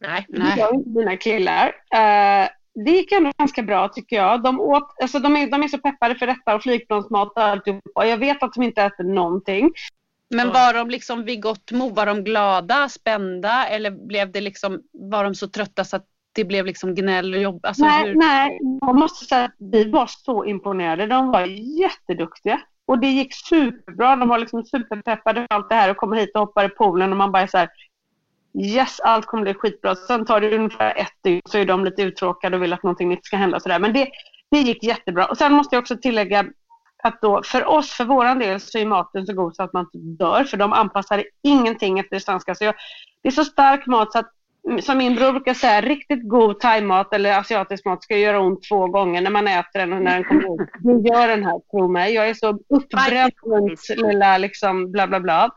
Nej. 0.00 0.26
Det 0.28 0.60
gör 0.60 0.74
inte 0.74 0.90
mina 0.90 1.16
killar. 1.16 1.66
Uh, 1.68 2.48
det 2.84 2.90
gick 2.90 3.12
ändå 3.12 3.30
ganska 3.38 3.62
bra 3.62 3.88
tycker 3.88 4.16
jag. 4.16 4.42
De, 4.42 4.60
åt, 4.60 4.94
alltså 5.02 5.18
de, 5.18 5.36
är, 5.36 5.50
de 5.50 5.62
är 5.62 5.68
så 5.68 5.78
peppade 5.78 6.14
för 6.14 6.26
detta 6.26 6.54
och 6.54 6.62
flygplansmat 6.62 7.32
och 7.36 7.42
alltihopa. 7.42 8.06
Jag 8.06 8.18
vet 8.18 8.42
att 8.42 8.54
de 8.54 8.62
inte 8.62 8.82
äter 8.82 9.04
någonting. 9.04 9.72
Men 10.30 10.52
var 10.52 10.74
de 10.74 10.90
liksom 10.90 11.24
vid 11.24 11.42
gott 11.42 11.72
mod? 11.72 11.94
Var 11.94 12.06
de 12.06 12.24
glada, 12.24 12.88
spända 12.88 13.66
eller 13.66 13.90
blev 13.90 14.32
det 14.32 14.40
liksom, 14.40 14.80
var 14.92 15.24
de 15.24 15.34
så 15.34 15.48
trötta 15.48 15.84
så 15.84 15.96
att 15.96 16.06
det 16.32 16.44
blev 16.44 16.66
liksom 16.66 16.94
gnäll 16.94 17.34
och 17.34 17.40
jobb? 17.40 17.66
Alltså 17.66 17.84
nej, 17.84 18.06
hur... 18.06 18.14
nej, 18.14 18.58
jag 18.80 18.96
måste 18.96 19.24
säga 19.24 19.44
att 19.44 19.54
vi 19.58 19.90
var 19.90 20.06
så 20.06 20.44
imponerade. 20.44 21.06
De 21.06 21.30
var 21.30 21.46
jätteduktiga. 21.80 22.60
Och 22.86 22.98
det 22.98 23.06
gick 23.06 23.34
superbra. 23.34 24.16
De 24.16 24.28
var 24.28 24.38
liksom 24.38 24.64
superpeppade 24.64 25.40
för 25.40 25.46
allt 25.50 25.68
det 25.68 25.74
här 25.74 25.90
och 25.90 25.96
kommer 25.96 26.16
hit 26.16 26.30
och 26.34 26.40
hoppar 26.40 26.64
i 26.64 26.68
poolen 26.68 27.10
och 27.10 27.16
man 27.16 27.32
bara 27.32 27.48
så 27.48 27.58
här, 27.58 27.68
Yes, 28.58 29.00
allt 29.00 29.26
kommer 29.26 29.42
bli 29.42 29.54
skitbra. 29.54 29.94
Sen 29.94 30.24
tar 30.24 30.40
det 30.40 30.56
ungefär 30.56 30.94
ett 30.96 31.22
dygn 31.24 31.42
så 31.44 31.58
är 31.58 31.64
de 31.64 31.84
lite 31.84 32.02
uttråkade 32.02 32.56
och 32.56 32.62
vill 32.62 32.72
att 32.72 32.82
någonting 32.82 33.08
nytt 33.08 33.24
ska 33.24 33.36
hända. 33.36 33.60
Sådär. 33.60 33.78
Men 33.78 33.92
det, 33.92 34.08
det 34.50 34.58
gick 34.58 34.82
jättebra. 34.82 35.26
Och 35.26 35.38
sen 35.38 35.52
måste 35.52 35.76
jag 35.76 35.82
också 35.82 35.96
tillägga 35.96 36.44
att 37.02 37.20
då, 37.20 37.42
för 37.44 37.64
oss, 37.64 37.90
för 37.90 38.04
våran 38.04 38.38
del, 38.38 38.60
så 38.60 38.78
är 38.78 38.86
maten 38.86 39.26
så 39.26 39.32
god 39.32 39.56
så 39.56 39.62
att 39.62 39.72
man 39.72 39.86
dör. 39.92 40.44
För 40.44 40.56
de 40.56 40.72
anpassar 40.72 41.24
ingenting 41.42 41.98
efter 41.98 42.16
det 42.16 42.20
svenska. 42.20 42.54
Så 42.54 42.64
jag, 42.64 42.74
det 43.22 43.28
är 43.28 43.32
så 43.32 43.44
stark 43.44 43.86
mat 43.86 44.12
så 44.12 44.18
att, 44.18 44.30
som 44.80 44.98
min 44.98 45.14
bror 45.14 45.32
brukar 45.32 45.54
säga, 45.54 45.80
riktigt 45.80 46.28
god 46.28 46.60
thaimat 46.60 47.12
eller 47.12 47.38
asiatisk 47.38 47.84
mat 47.84 48.02
ska 48.02 48.16
göra 48.16 48.40
ont 48.40 48.68
två 48.68 48.86
gånger 48.86 49.20
när 49.20 49.30
man 49.30 49.48
äter 49.48 49.78
den 49.78 49.92
och 49.92 50.02
när 50.02 50.14
den 50.14 50.24
kommer 50.24 50.62
ut. 50.62 50.68
Det 50.78 51.08
gör 51.08 51.28
den 51.28 51.44
här, 51.44 51.60
tro 51.70 51.88
mig. 51.88 52.14
Jag 52.14 52.28
är 52.28 52.34
så 52.34 52.58
uppbränd 52.68 53.32
runt 53.42 53.80
lilla 53.96 54.38
liksom 54.38 54.92
bla 54.92 55.06
bla 55.06 55.20
bla. 55.20 55.50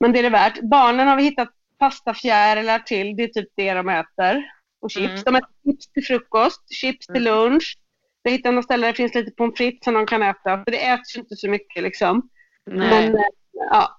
Men 0.00 0.12
det 0.12 0.18
är 0.18 0.22
det 0.22 0.30
värt. 0.30 0.60
Barnen 0.60 1.08
har 1.08 1.16
vi 1.16 1.22
hittat 1.22 1.48
pastafjärilar 1.80 2.78
till. 2.78 3.16
Det 3.16 3.22
är 3.22 3.28
typ 3.28 3.48
det 3.56 3.74
de 3.74 3.88
äter. 3.88 4.44
Och 4.80 4.90
chips. 4.90 5.08
Mm. 5.08 5.22
De 5.24 5.36
äter 5.36 5.48
chips 5.64 5.92
till 5.92 6.04
frukost, 6.04 6.74
chips 6.74 7.06
till 7.06 7.26
mm. 7.26 7.34
lunch. 7.34 7.78
Jag 8.22 8.32
hittade 8.32 8.56
något 8.56 8.64
ställe 8.64 8.86
där 8.86 8.92
det 8.92 8.96
finns 8.96 9.14
lite 9.14 9.30
pommes 9.30 9.56
frites 9.56 9.84
som 9.84 9.94
de 9.94 10.06
kan 10.06 10.22
äta. 10.22 10.64
För 10.64 10.70
det 10.70 10.86
äts 10.86 11.16
ju 11.16 11.20
inte 11.20 11.36
så 11.36 11.50
mycket 11.50 11.82
liksom. 11.82 12.28
Nej. 12.66 12.88
Men, 12.88 13.14
eh, 13.14 13.24
ja. 13.52 13.96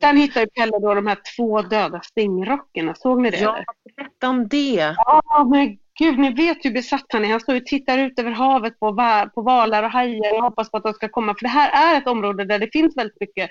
Sen 0.00 0.16
hittade 0.16 0.40
ju 0.40 0.50
Pelle 0.50 0.78
då 0.78 0.94
de 0.94 1.06
här 1.06 1.18
två 1.36 1.62
döda 1.62 2.00
stingrockarna. 2.00 2.94
Såg 2.94 3.22
ni 3.22 3.30
det? 3.30 3.40
Ja, 3.40 3.64
berätta 3.96 4.28
om 4.28 4.48
det. 4.48 4.94
Ja, 4.96 5.48
men 5.50 5.78
gud, 5.98 6.18
ni 6.18 6.34
vet 6.34 6.64
hur 6.64 6.70
besatt 6.70 7.06
han 7.08 7.24
är. 7.24 7.28
Han 7.28 7.40
står 7.40 7.56
och 7.56 7.66
tittar 7.66 7.98
ut 7.98 8.18
över 8.18 8.30
havet 8.30 8.80
på, 8.80 8.92
va 8.92 9.30
på 9.34 9.42
valar 9.42 9.82
och 9.82 9.90
hajar 9.90 10.34
och 10.34 10.42
hoppas 10.42 10.70
på 10.70 10.76
att 10.76 10.82
de 10.82 10.92
ska 10.92 11.08
komma. 11.08 11.34
För 11.34 11.42
det 11.42 11.48
här 11.48 11.94
är 11.94 11.98
ett 11.98 12.06
område 12.06 12.44
där 12.44 12.58
det 12.58 12.68
finns 12.72 12.96
väldigt 12.96 13.20
mycket 13.20 13.50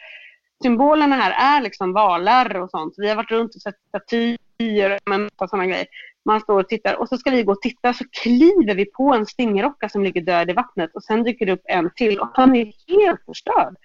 symbolerna 0.63 1.15
här 1.15 1.58
är 1.58 1.62
liksom 1.62 1.94
valar 1.94 2.56
och 2.56 2.70
sånt. 2.70 2.94
Vi 2.98 3.10
har 3.10 3.15
varit 3.15 3.32
runt 3.32 3.56
och 3.56 3.62
sett 3.62 3.76
statyer 3.88 5.00
och 5.06 5.13
en 5.13 5.30
sådana 5.38 5.65
grejer. 5.65 5.88
Man 6.26 6.39
står 6.39 6.60
och 6.60 6.68
tittar 6.68 6.96
och 6.96 7.10
så 7.10 7.18
ska 7.18 7.32
vi 7.32 7.44
gå 7.44 7.52
och 7.52 7.62
titta 7.62 7.94
så 7.94 8.06
kliver 8.24 8.76
vi 8.76 8.86
på 8.86 9.13
en 9.13 9.26
stingrocka 9.26 9.89
som 9.89 10.04
ligger 10.04 10.22
död 10.22 10.50
i 10.50 10.54
vattnet 10.54 10.96
och 10.96 11.04
sen 11.04 11.24
dyker 11.24 11.46
det 11.46 11.52
upp 11.52 11.65
en 11.65 11.89
till 11.96 12.20
och 12.20 12.30
han 12.34 12.56
är 12.56 12.65
helt 12.88 13.26
förstörd. 13.26 13.76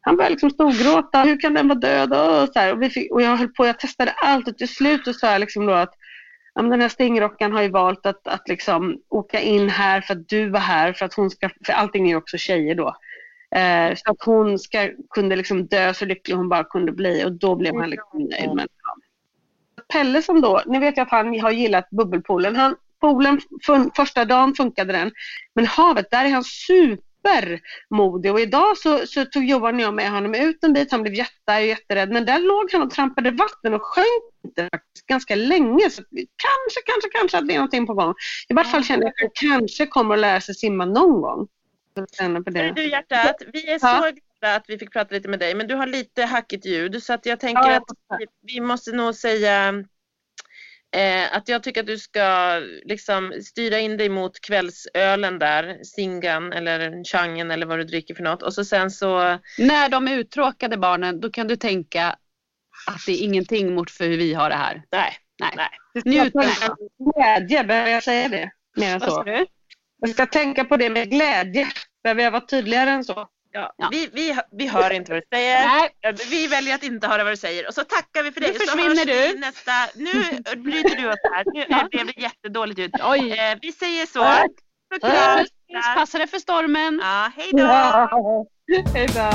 Han 0.00 0.16
börjar 0.16 0.30
liksom 0.30 0.50
storgråta. 0.50 1.22
Hur 1.22 1.40
kan 1.40 1.54
den 1.54 1.68
vara 1.68 1.78
död? 1.78 2.12
Och, 2.12 2.48
så 2.48 2.58
här. 2.58 2.72
Och, 2.72 2.82
vi 2.82 2.90
fick, 2.90 3.12
och 3.12 3.22
jag 3.22 3.36
höll 3.36 3.48
på, 3.48 3.66
jag 3.66 3.80
testade 3.80 4.10
allt 4.10 4.48
och 4.48 4.58
till 4.58 4.68
slut 4.68 5.16
sa 5.16 5.32
jag 5.32 5.40
liksom 5.40 5.66
då 5.66 5.72
att 5.72 5.94
ja, 6.54 6.62
den 6.62 6.80
här 6.80 6.88
stingrockan 6.88 7.52
har 7.52 7.62
ju 7.62 7.68
valt 7.68 8.06
att, 8.06 8.26
att 8.28 8.48
liksom 8.48 8.98
åka 9.08 9.40
in 9.40 9.68
här 9.68 10.00
för 10.00 10.14
att 10.14 10.28
du 10.28 10.50
var 10.50 10.60
här 10.60 10.92
för 10.92 11.04
att 11.04 11.14
hon 11.14 11.30
ska, 11.30 11.50
för 11.66 11.72
allting 11.72 12.04
är 12.04 12.08
ju 12.08 12.16
också 12.16 12.38
tjejer 12.38 12.74
då. 12.74 12.96
Eh, 13.54 13.94
så 13.94 14.12
att 14.12 14.22
hon 14.24 14.58
ska, 14.58 14.90
kunde 15.10 15.36
liksom 15.36 15.66
dö 15.66 15.94
så 15.94 16.04
lycklig 16.04 16.34
hon 16.34 16.48
bara 16.48 16.64
kunde 16.64 16.92
bli 16.92 17.24
och 17.24 17.32
då 17.32 17.56
blev 17.56 17.76
han 17.76 17.90
liksom 17.90 18.20
nöjd. 18.20 18.50
Ja. 18.54 18.66
Pelle 19.92 20.22
som 20.22 20.40
då, 20.40 20.62
ni 20.66 20.78
vet 20.78 20.96
ju 20.96 21.02
att 21.02 21.10
han 21.10 21.40
har 21.40 21.50
gillat 21.50 21.90
bubbelpoolen. 21.90 22.56
Han, 22.56 22.76
poolen, 23.00 23.40
fun, 23.66 23.90
första 23.96 24.24
dagen 24.24 24.54
funkade 24.54 24.92
den. 24.92 25.12
Men 25.54 25.66
havet, 25.66 26.10
där 26.10 26.24
är 26.24 26.30
han 26.30 26.44
supermodig. 26.44 28.32
Och 28.32 28.40
idag 28.40 28.78
så, 28.78 29.06
så 29.06 29.24
tog 29.24 29.44
Johan 29.44 29.74
och 29.74 29.80
jag 29.80 29.94
med 29.94 30.10
honom 30.10 30.34
ut 30.34 30.64
en 30.64 30.72
bit. 30.72 30.92
Han 30.92 31.02
blev 31.02 31.14
jätte, 31.14 31.52
jätterädd. 31.52 32.10
Men 32.10 32.24
där 32.24 32.38
låg 32.38 32.72
han 32.72 32.82
och 32.82 32.90
trampade 32.90 33.30
vatten 33.30 33.74
och 33.74 33.82
sjönk 33.82 34.32
inte 34.44 34.68
ganska 35.06 35.34
länge. 35.34 35.90
Så 35.90 36.02
kanske, 36.12 36.80
kanske, 36.86 37.08
kanske 37.12 37.38
att 37.38 37.48
det 37.48 37.54
är 37.54 37.58
någonting 37.58 37.86
på 37.86 37.94
gång. 37.94 38.14
I 38.48 38.54
vart 38.54 38.70
fall 38.70 38.84
kände 38.84 39.06
jag 39.06 39.10
att 39.10 39.20
han 39.20 39.58
kanske 39.58 39.86
kommer 39.86 40.14
att 40.14 40.20
lära 40.20 40.40
sig 40.40 40.54
simma 40.54 40.84
någon 40.84 41.20
gång. 41.20 41.48
På 41.94 42.50
det. 42.50 42.72
Du 42.72 42.88
hjärtat, 42.88 43.36
vi 43.52 43.70
är 43.70 43.78
så 43.78 43.86
ja. 43.86 44.12
glada 44.40 44.56
att 44.56 44.64
vi 44.68 44.78
fick 44.78 44.92
prata 44.92 45.14
lite 45.14 45.28
med 45.28 45.38
dig 45.38 45.54
men 45.54 45.66
du 45.66 45.74
har 45.74 45.86
lite 45.86 46.24
hackigt 46.24 46.66
ljud 46.66 47.02
så 47.02 47.12
att 47.12 47.26
jag 47.26 47.40
tänker 47.40 47.70
ja, 47.70 47.76
att 47.76 48.18
vi, 48.18 48.26
vi 48.54 48.60
måste 48.60 48.92
nog 48.92 49.14
säga 49.14 49.84
eh, 50.96 51.36
att 51.36 51.48
jag 51.48 51.62
tycker 51.62 51.80
att 51.80 51.86
du 51.86 51.98
ska 51.98 52.58
liksom 52.84 53.32
styra 53.42 53.78
in 53.78 53.96
dig 53.96 54.08
mot 54.08 54.40
kvällsölen 54.40 55.38
där, 55.38 55.84
Singan 55.84 56.52
eller 56.52 57.04
Changen 57.04 57.50
eller 57.50 57.66
vad 57.66 57.78
du 57.78 57.84
dricker 57.84 58.14
för 58.14 58.22
något 58.22 58.42
och 58.42 58.54
så 58.54 58.64
sen 58.64 58.90
så... 58.90 59.38
När 59.58 59.88
de 59.88 60.08
är 60.08 60.16
uttråkade 60.16 60.76
barnen 60.76 61.20
då 61.20 61.30
kan 61.30 61.48
du 61.48 61.56
tänka 61.56 62.16
att 62.86 63.06
det 63.06 63.12
är 63.12 63.24
ingenting 63.24 63.74
mot 63.74 63.90
för 63.90 64.04
hur 64.04 64.16
vi 64.16 64.34
har 64.34 64.50
det 64.50 64.56
här. 64.56 64.82
Nej. 64.90 65.16
Nej. 65.40 65.52
Nej. 65.56 66.02
Njut. 66.04 66.32
Glädje, 67.14 67.64
behöver 67.64 67.90
jag 67.90 68.02
säga 68.02 68.28
det? 68.28 68.50
Mer 68.76 68.94
än 68.94 69.00
så. 69.00 69.22
Du? 69.22 69.46
Jag 70.02 70.10
ska 70.10 70.26
tänka 70.26 70.64
på 70.64 70.76
det 70.76 70.90
med 70.90 71.10
glädje. 71.10 71.68
Behöver 72.02 72.22
jag 72.22 72.30
vara 72.30 72.46
tydligare 72.46 72.90
än 72.90 73.04
så? 73.04 73.28
Ja, 73.52 73.74
ja. 73.76 73.88
Vi, 73.90 74.08
vi, 74.12 74.36
vi 74.52 74.66
hör 74.66 74.90
inte 74.92 75.12
vad 75.12 75.22
du 75.22 75.36
säger. 75.36 75.66
Nej. 75.66 75.90
Vi 76.30 76.46
väljer 76.46 76.74
att 76.74 76.82
inte 76.82 77.06
höra 77.06 77.24
vad 77.24 77.32
du 77.32 77.36
säger. 77.36 77.68
Och 77.68 77.74
så 77.74 77.84
tackar 77.84 78.22
vi 78.22 78.32
för 78.32 78.40
dig. 78.40 78.52
Nu 78.52 78.58
försvinner 78.58 79.04
du. 79.04 79.38
Nästa... 79.38 79.72
Nu 79.94 80.12
bryter 80.56 80.96
du 80.96 81.08
upp 81.08 81.18
här. 81.32 81.44
Nu 81.54 81.64
ja. 81.68 81.88
blev 81.90 82.06
det 82.06 82.20
jättedåligt 82.20 82.78
ljud. 82.78 82.94
Oj. 83.02 83.32
Eh, 83.32 83.58
vi 83.62 83.72
säger 83.72 84.06
så. 84.06 84.48
Puss, 85.00 85.50
Passa 85.94 86.18
dig 86.18 86.26
för 86.26 86.38
stormen. 86.38 87.00
Ja, 87.02 87.32
hej 87.36 87.50
då. 87.52 87.58
Ja. 87.58 88.46
Hej 88.94 89.06
då. 89.06 89.30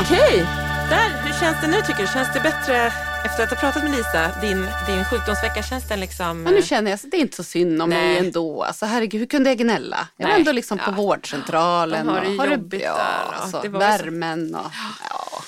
Okej. 0.00 0.18
Okay. 0.20 0.66
Där, 0.90 1.08
hur 1.24 1.40
känns 1.40 1.60
det 1.60 1.66
nu 1.66 1.82
tycker 1.82 2.00
du? 2.00 2.06
Känns 2.06 2.32
det 2.32 2.40
bättre? 2.40 3.05
Efter 3.26 3.42
att 3.42 3.50
ha 3.50 3.56
pratat 3.56 3.82
med 3.82 3.92
Lisa, 3.92 4.30
din, 4.40 4.68
din 4.86 5.04
sjukdomsvecka, 5.04 5.62
känns 5.62 5.88
den 5.88 6.00
liksom... 6.00 6.46
Ja, 6.46 6.52
nu 6.52 6.62
känner 6.62 6.90
jag 6.90 6.96
att 6.96 7.10
det 7.10 7.16
är 7.16 7.20
inte 7.20 7.36
så 7.36 7.42
synd 7.44 7.82
om 7.82 7.90
Nej. 7.90 8.08
mig 8.08 8.18
ändå. 8.18 8.62
Alltså, 8.62 8.86
herregud, 8.86 9.20
hur 9.20 9.26
kunde 9.26 9.50
jag 9.50 9.58
gnälla? 9.58 10.08
Jag 10.16 10.28
var 10.28 10.34
ändå 10.34 10.52
liksom 10.52 10.78
på 10.78 10.90
vårdcentralen. 10.90 12.06
De 12.06 12.12
har 12.12 12.20
det 12.20 12.38
och 12.38 12.52
jobbigt 12.52 12.82
ja, 12.82 12.96
där. 12.96 13.36
Alltså, 13.36 13.60
det 13.62 13.68
värmen 13.68 14.54
och... 14.54 14.66
Ja. 15.10 15.42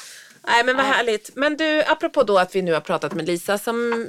Nej 0.47 0.65
men 0.65 0.77
vad 0.77 0.85
härligt. 0.85 1.31
Men 1.37 1.57
du, 1.57 1.83
apropå 1.83 2.23
då 2.23 2.39
att 2.39 2.55
vi 2.55 2.63
nu 2.63 2.73
har 2.73 2.81
pratat 2.81 3.15
med 3.15 3.27
Lisa 3.27 3.59
som 3.59 4.07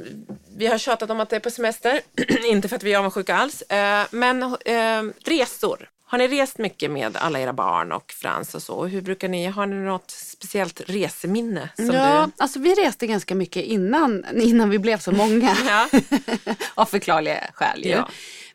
vi 0.58 0.68
har 0.68 0.78
tjatat 0.78 1.10
om 1.10 1.20
att 1.20 1.30
det 1.30 1.36
är 1.36 1.40
på 1.40 1.52
semester. 1.52 2.02
inte 2.46 2.68
för 2.68 2.76
att 2.76 2.84
vi 2.84 2.94
är 2.94 2.98
avundsjuka 2.98 3.36
alls. 3.36 3.62
Eh, 3.62 4.06
men 4.12 4.44
eh, 4.44 5.04
resor. 5.26 5.90
Har 6.12 6.18
ni 6.18 6.28
rest 6.28 6.58
mycket 6.58 6.92
med 6.92 7.18
alla 7.18 7.40
era 7.40 7.54
barn 7.54 7.92
och 7.92 8.12
Frans 8.12 8.56
och 8.56 8.64
så? 8.64 8.86
Hur 8.86 9.02
brukar 9.02 9.28
ni, 9.28 9.46
har 9.46 9.66
ni 9.66 9.76
något 9.76 10.12
speciellt 10.12 10.82
reseminne? 10.86 11.70
Som 11.76 11.86
ja, 11.86 12.26
du... 12.26 12.44
alltså 12.44 12.60
vi 12.60 12.74
reste 12.74 13.08
ganska 13.08 13.36
mycket 13.36 13.64
innan, 13.64 14.26
innan 14.42 14.70
vi 14.70 14.80
blev 14.80 14.98
så 14.98 15.12
många. 15.12 15.56
Av 16.76 16.86
förklarliga 16.86 17.50
skäl 17.54 17.86
ju. 17.86 17.90
Ja. 17.90 18.10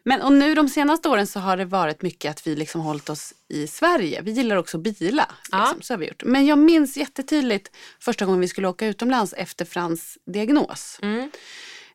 Men 0.04 0.22
och 0.22 0.32
nu 0.32 0.54
de 0.54 0.68
senaste 0.68 1.08
åren 1.08 1.26
så 1.26 1.40
har 1.40 1.56
det 1.56 1.64
varit 1.64 2.02
mycket 2.02 2.30
att 2.30 2.46
vi 2.46 2.56
liksom 2.56 2.80
hållit 2.80 3.10
oss 3.10 3.34
i 3.48 3.66
Sverige. 3.66 4.20
Vi 4.22 4.30
gillar 4.30 4.56
också 4.56 4.78
bila. 4.78 5.26
Liksom, 5.52 5.82
så 5.82 5.92
har 5.92 5.98
vi 5.98 6.08
gjort. 6.08 6.22
Men 6.24 6.46
jag 6.46 6.58
minns 6.58 6.96
jättetydligt 6.96 7.70
första 8.00 8.24
gången 8.24 8.40
vi 8.40 8.48
skulle 8.48 8.68
åka 8.68 8.86
utomlands 8.86 9.32
efter 9.32 9.64
Frans 9.64 10.18
diagnos. 10.26 10.98
Mm. 11.02 11.30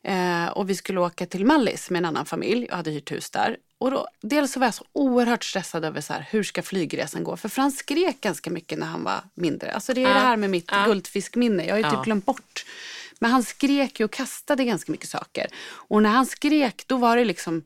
Eh, 0.02 0.52
och 0.52 0.70
vi 0.70 0.74
skulle 0.74 1.00
åka 1.00 1.26
till 1.26 1.44
Mallis 1.44 1.90
med 1.90 1.98
en 1.98 2.04
annan 2.04 2.26
familj. 2.26 2.66
Jag 2.68 2.76
hade 2.76 2.90
hyrt 2.90 3.12
hus 3.12 3.30
där. 3.30 3.56
Och 3.80 3.90
då, 3.90 4.08
dels 4.20 4.52
så 4.52 4.60
var 4.60 4.66
jag 4.66 4.74
så 4.74 4.84
oerhört 4.92 5.44
stressad 5.44 5.84
över 5.84 6.00
så 6.00 6.12
här, 6.12 6.26
hur 6.30 6.42
ska 6.42 6.62
flygresan 6.62 7.24
gå? 7.24 7.36
För 7.36 7.48
Frans 7.48 7.76
skrek 7.78 8.20
ganska 8.20 8.50
mycket 8.50 8.78
när 8.78 8.86
han 8.86 9.04
var 9.04 9.20
mindre. 9.34 9.72
Alltså 9.72 9.94
det 9.94 10.00
är 10.00 10.08
ja. 10.08 10.14
det 10.14 10.20
här 10.20 10.36
med 10.36 10.50
mitt 10.50 10.68
ja. 10.72 10.84
guldfiskminne. 10.84 11.64
Jag 11.64 11.72
har 11.72 11.78
ju 11.78 11.84
typ 11.84 11.92
ja. 11.92 12.02
glömt 12.02 12.26
bort. 12.26 12.64
Men 13.18 13.30
han 13.30 13.42
skrek 13.42 14.00
ju 14.00 14.04
och 14.04 14.10
kastade 14.10 14.64
ganska 14.64 14.92
mycket 14.92 15.08
saker. 15.08 15.46
Och 15.66 16.02
när 16.02 16.10
han 16.10 16.26
skrek 16.26 16.84
då 16.86 16.96
var 16.96 17.16
det 17.16 17.24
liksom 17.24 17.62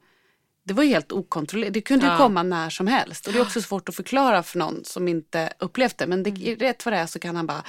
det 0.64 0.74
var 0.74 0.82
ju 0.82 0.90
helt 0.90 1.12
okontrollerat. 1.12 1.74
Det 1.74 1.80
kunde 1.80 2.06
ju 2.06 2.16
komma 2.16 2.42
när 2.42 2.70
som 2.70 2.86
helst. 2.86 3.26
Och 3.26 3.32
det 3.32 3.38
är 3.38 3.42
också 3.42 3.60
svårt 3.60 3.88
att 3.88 3.94
förklara 3.94 4.42
för 4.42 4.58
någon 4.58 4.84
som 4.84 5.08
inte 5.08 5.52
upplevt 5.58 5.98
det. 5.98 6.06
Men 6.06 6.22
det, 6.22 6.30
mm. 6.30 6.58
rätt 6.58 6.84
vad 6.84 6.94
det 6.94 6.98
är 6.98 7.06
så 7.06 7.18
kan 7.18 7.36
han 7.36 7.46
bara 7.46 7.62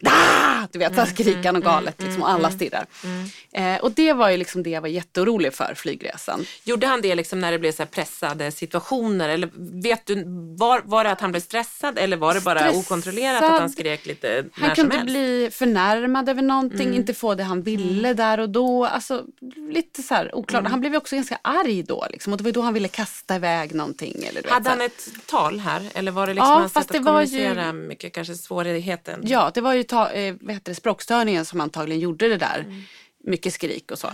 Dah! 0.00 0.66
Du 0.72 0.78
vet, 0.78 0.92
mm, 0.92 1.06
skrika 1.06 1.48
mm, 1.48 1.56
och 1.56 1.62
galet 1.62 2.00
mm, 2.00 2.08
liksom, 2.08 2.22
och 2.22 2.30
alla 2.30 2.48
mm, 2.48 2.58
stirrar. 2.58 2.86
Mm. 3.04 3.76
Eh, 3.76 3.82
och 3.82 3.92
det 3.92 4.12
var 4.12 4.30
ju 4.30 4.36
liksom 4.36 4.62
det 4.62 4.70
jag 4.70 4.80
var 4.80 4.88
jätteorolig 4.88 5.54
för, 5.54 5.74
flygresan. 5.76 6.44
Gjorde 6.64 6.86
han 6.86 7.00
det 7.00 7.14
liksom 7.14 7.40
när 7.40 7.52
det 7.52 7.58
blev 7.58 7.72
så 7.72 7.86
pressade 7.86 8.50
situationer? 8.50 9.28
Eller 9.28 9.50
vet 9.82 10.06
du, 10.06 10.24
var, 10.58 10.82
var 10.84 11.04
det 11.04 11.10
att 11.10 11.20
han 11.20 11.30
blev 11.30 11.40
stressad 11.40 11.98
eller 11.98 12.16
var 12.16 12.34
det 12.34 12.40
bara 12.40 12.58
stressad. 12.58 12.80
okontrollerat 12.80 13.42
att 13.42 13.60
han 13.60 13.70
skrek 13.70 14.06
lite 14.06 14.44
när 14.56 14.66
Han 14.66 14.76
kunde 14.76 14.90
som 14.90 14.90
helst? 14.90 15.04
bli 15.04 15.48
förnärmad 15.52 16.28
över 16.28 16.42
någonting, 16.42 16.94
inte 16.94 17.14
få 17.14 17.34
det 17.34 17.44
han 17.44 17.62
ville 17.62 18.14
där 18.14 18.40
och 18.40 18.50
då. 18.50 18.86
Alltså 18.86 19.24
lite 19.72 20.02
så 20.02 20.14
här 20.14 20.34
oklart. 20.34 20.68
Han 20.68 20.80
blev 20.80 20.92
ju 20.92 20.98
också 20.98 21.16
ganska 21.16 21.38
arg 21.42 21.82
då 21.82 22.06
liksom. 22.10 22.32
Det 22.40 22.44
var 22.44 22.52
då 22.52 22.60
han 22.62 22.74
ville 22.74 22.88
kasta 22.88 23.36
iväg 23.36 23.74
någonting. 23.74 24.24
Eller, 24.28 24.42
vet, 24.42 24.52
Hade 24.52 24.70
han 24.70 24.80
ett 24.80 25.08
tal 25.26 25.60
här 25.60 25.82
eller 25.94 26.12
var 26.12 26.26
det 26.26 26.34
liksom 26.34 26.62
Ja, 26.62 26.68
fast 26.68 26.88
det 26.88 26.98
att 26.98 27.04
var 27.04 27.22
ju- 27.22 27.72
mycket, 27.72 28.12
kanske 28.14 28.34
svårigheten? 28.34 29.20
Ja, 29.24 29.50
det 29.54 29.60
var 29.60 29.72
ju 29.74 29.82
ta, 29.82 30.10
eh, 30.10 30.34
vad 30.40 30.54
heter 30.54 30.70
det, 30.70 30.74
språkstörningen 30.74 31.44
som 31.44 31.60
antagligen 31.60 32.00
gjorde 32.00 32.28
det 32.28 32.36
där. 32.36 32.84
Mycket 33.24 33.54
skrik 33.54 33.90
och 33.90 33.98
så. 33.98 34.08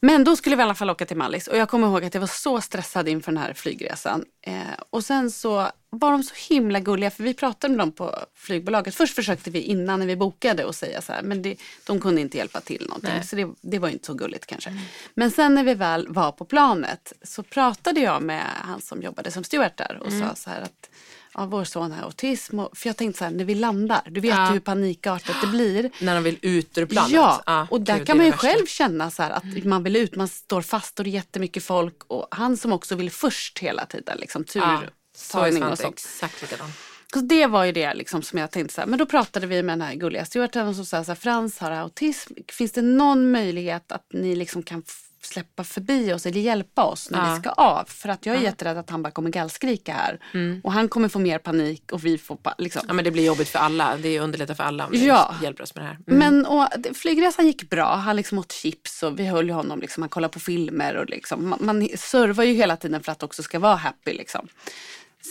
Men 0.00 0.24
då 0.24 0.36
skulle 0.36 0.56
vi 0.56 0.60
i 0.60 0.64
alla 0.64 0.74
fall 0.74 0.90
åka 0.90 1.06
till 1.06 1.16
Mallis 1.16 1.46
och 1.46 1.56
jag 1.56 1.68
kommer 1.68 1.86
ihåg 1.86 2.04
att 2.04 2.14
jag 2.14 2.20
var 2.20 2.28
så 2.28 2.60
stressad 2.60 3.08
inför 3.08 3.32
den 3.32 3.42
här 3.42 3.54
flygresan. 3.54 4.24
Eh, 4.42 4.54
och 4.90 5.04
sen 5.04 5.30
så 5.30 5.70
var 5.90 6.12
de 6.12 6.22
så 6.22 6.34
himla 6.48 6.80
gulliga 6.80 7.10
för 7.10 7.22
vi 7.22 7.34
pratade 7.34 7.70
med 7.70 7.78
dem 7.78 7.92
på 7.92 8.18
flygbolaget. 8.34 8.94
Först 8.94 9.14
försökte 9.14 9.50
vi 9.50 9.60
innan 9.60 10.00
när 10.00 10.06
vi 10.06 10.16
bokade 10.16 10.64
och 10.64 10.74
säga 10.74 11.02
så 11.02 11.12
här 11.12 11.22
men 11.22 11.42
det, 11.42 11.56
de 11.86 12.00
kunde 12.00 12.20
inte 12.20 12.36
hjälpa 12.38 12.60
till 12.60 12.86
någonting. 12.88 13.10
Nej. 13.14 13.26
Så 13.26 13.36
det, 13.36 13.48
det 13.60 13.78
var 13.78 13.88
inte 13.88 14.06
så 14.06 14.14
gulligt 14.14 14.46
kanske. 14.46 14.78
Men 15.14 15.30
sen 15.30 15.54
när 15.54 15.64
vi 15.64 15.74
väl 15.74 16.08
var 16.08 16.32
på 16.32 16.44
planet 16.44 17.12
så 17.22 17.42
pratade 17.42 18.00
jag 18.00 18.22
med 18.22 18.44
han 18.54 18.80
som 18.80 19.02
jobbade 19.02 19.30
som 19.30 19.44
steward 19.44 19.72
där 19.76 19.98
och 20.00 20.12
sa 20.12 20.34
så 20.34 20.50
här 20.50 20.60
att 20.60 20.90
ja, 21.36 21.46
vår 21.46 21.64
son 21.64 21.92
har 21.92 22.02
autism. 22.02 22.58
Och, 22.58 22.76
för 22.78 22.88
jag 22.88 22.96
tänkte 22.96 23.18
så 23.18 23.24
här, 23.24 23.30
när 23.32 23.44
vi 23.44 23.54
landar, 23.54 24.02
du 24.10 24.20
vet 24.20 24.30
Ja. 24.30 24.46
hur 24.46 24.60
panikartat 24.60 25.36
det 25.40 25.46
blir. 25.46 25.90
När 26.00 26.14
de 26.14 26.24
vill 26.24 26.38
ut 26.42 26.78
ur 26.78 26.86
planet? 26.86 27.12
Ja, 27.12 27.66
och 27.70 27.80
där 27.80 27.98
gud, 27.98 28.06
kan 28.06 28.16
man 28.16 28.26
ju 28.26 28.32
det 28.32 28.36
värsta. 28.36 28.48
själv 28.48 28.66
känna 28.66 29.10
så 29.10 29.22
här 29.22 29.30
att 29.30 29.64
man 29.64 29.82
vill 29.82 29.96
ut, 29.96 30.16
man 30.16 30.28
står 30.28 30.62
fast 30.62 30.98
och 30.98 31.04
det 31.04 31.10
är 31.10 31.12
jättemycket 31.12 31.64
folk. 31.64 32.02
Och 32.06 32.28
han 32.30 32.56
som 32.56 32.72
också 32.72 32.94
vill 32.94 33.10
först 33.10 33.58
hela 33.58 33.86
tiden, 33.86 34.18
liksom 34.18 34.44
Ja, 34.54 34.82
turtagning 35.30 35.62
och 35.62 35.68
Svante 35.68 35.82
sånt. 35.82 35.94
exakt 35.94 36.42
likadan. 36.42 36.68
Så 37.14 37.20
det 37.20 37.46
var 37.46 37.64
ju 37.64 37.72
det 37.72 37.94
liksom 37.94 38.22
som 38.22 38.38
jag 38.38 38.50
tänkte 38.50 38.74
så 38.74 38.80
här, 38.80 38.88
men 38.88 38.98
då 38.98 39.06
pratade 39.06 39.46
vi 39.46 39.62
med 39.62 39.78
den 39.78 39.86
här 39.88 39.94
gulliga 39.94 40.24
stewarden 40.24 40.68
och 40.68 40.76
så 40.76 40.84
sa 40.84 41.04
så 41.04 41.10
här, 41.10 41.16
Frans 41.16 41.58
har 41.58 41.70
autism, 41.70 42.32
finns 42.48 42.72
det 42.72 42.82
någon 42.82 43.30
möjlighet 43.30 43.92
att 43.92 44.06
ni 44.12 44.36
liksom 44.36 44.62
kan 44.62 44.82
släppa 45.22 45.64
förbi 45.64 46.12
oss 46.12 46.26
eller 46.26 46.40
hjälpa 46.40 46.84
oss 46.84 47.10
när 47.10 47.28
Ja. 47.28 47.34
vi 47.34 47.40
ska 47.40 47.50
av? 47.50 47.84
För 47.84 48.08
att 48.08 48.26
jag 48.26 48.36
är 48.36 48.40
jätterädd 48.40 48.78
att 48.78 48.90
han 48.90 49.02
bara 49.02 49.10
kommer 49.10 49.30
gallskrika 49.30 49.92
här. 49.92 50.20
Och 50.64 50.72
han 50.72 50.88
kommer 50.88 51.08
få 51.08 51.18
mer 51.18 51.38
panik 51.38 51.92
och 51.92 52.04
vi 52.04 52.18
får 52.18 52.38
liksom. 52.58 52.82
Ja 52.88 52.94
men 52.94 53.04
det 53.04 53.10
blir 53.10 53.26
jobbigt 53.26 53.48
för 53.48 53.58
alla. 53.58 53.96
Det 53.96 54.20
underlättar 54.20 54.54
för 54.54 54.64
alla 54.64 54.86
om 54.86 54.90
Ja. 54.94 55.34
hjälper 55.42 55.62
oss 55.62 55.74
med 55.74 55.84
det 55.84 55.88
här. 55.88 55.98
Mm. 56.06 56.18
Men 56.18 56.46
och, 56.46 56.68
flygresan 56.96 57.46
gick 57.46 57.70
bra. 57.70 57.94
Han 57.94 58.16
liksom 58.16 58.38
åt 58.38 58.52
chips 58.52 59.02
och 59.02 59.18
vi 59.18 59.26
höll 59.26 59.50
honom. 59.50 59.80
Liksom, 59.80 60.02
han 60.02 60.10
kollade 60.10 60.32
på 60.32 60.40
filmer 60.40 60.96
och 60.96 61.10
liksom, 61.10 61.48
man, 61.48 61.58
man 61.62 61.88
servar 61.96 62.44
ju 62.44 62.52
hela 62.52 62.76
tiden 62.76 63.02
för 63.02 63.12
att 63.12 63.22
också 63.22 63.42
ska 63.42 63.58
vara 63.58 63.76
happy. 63.76 64.12
Liksom. 64.12 64.48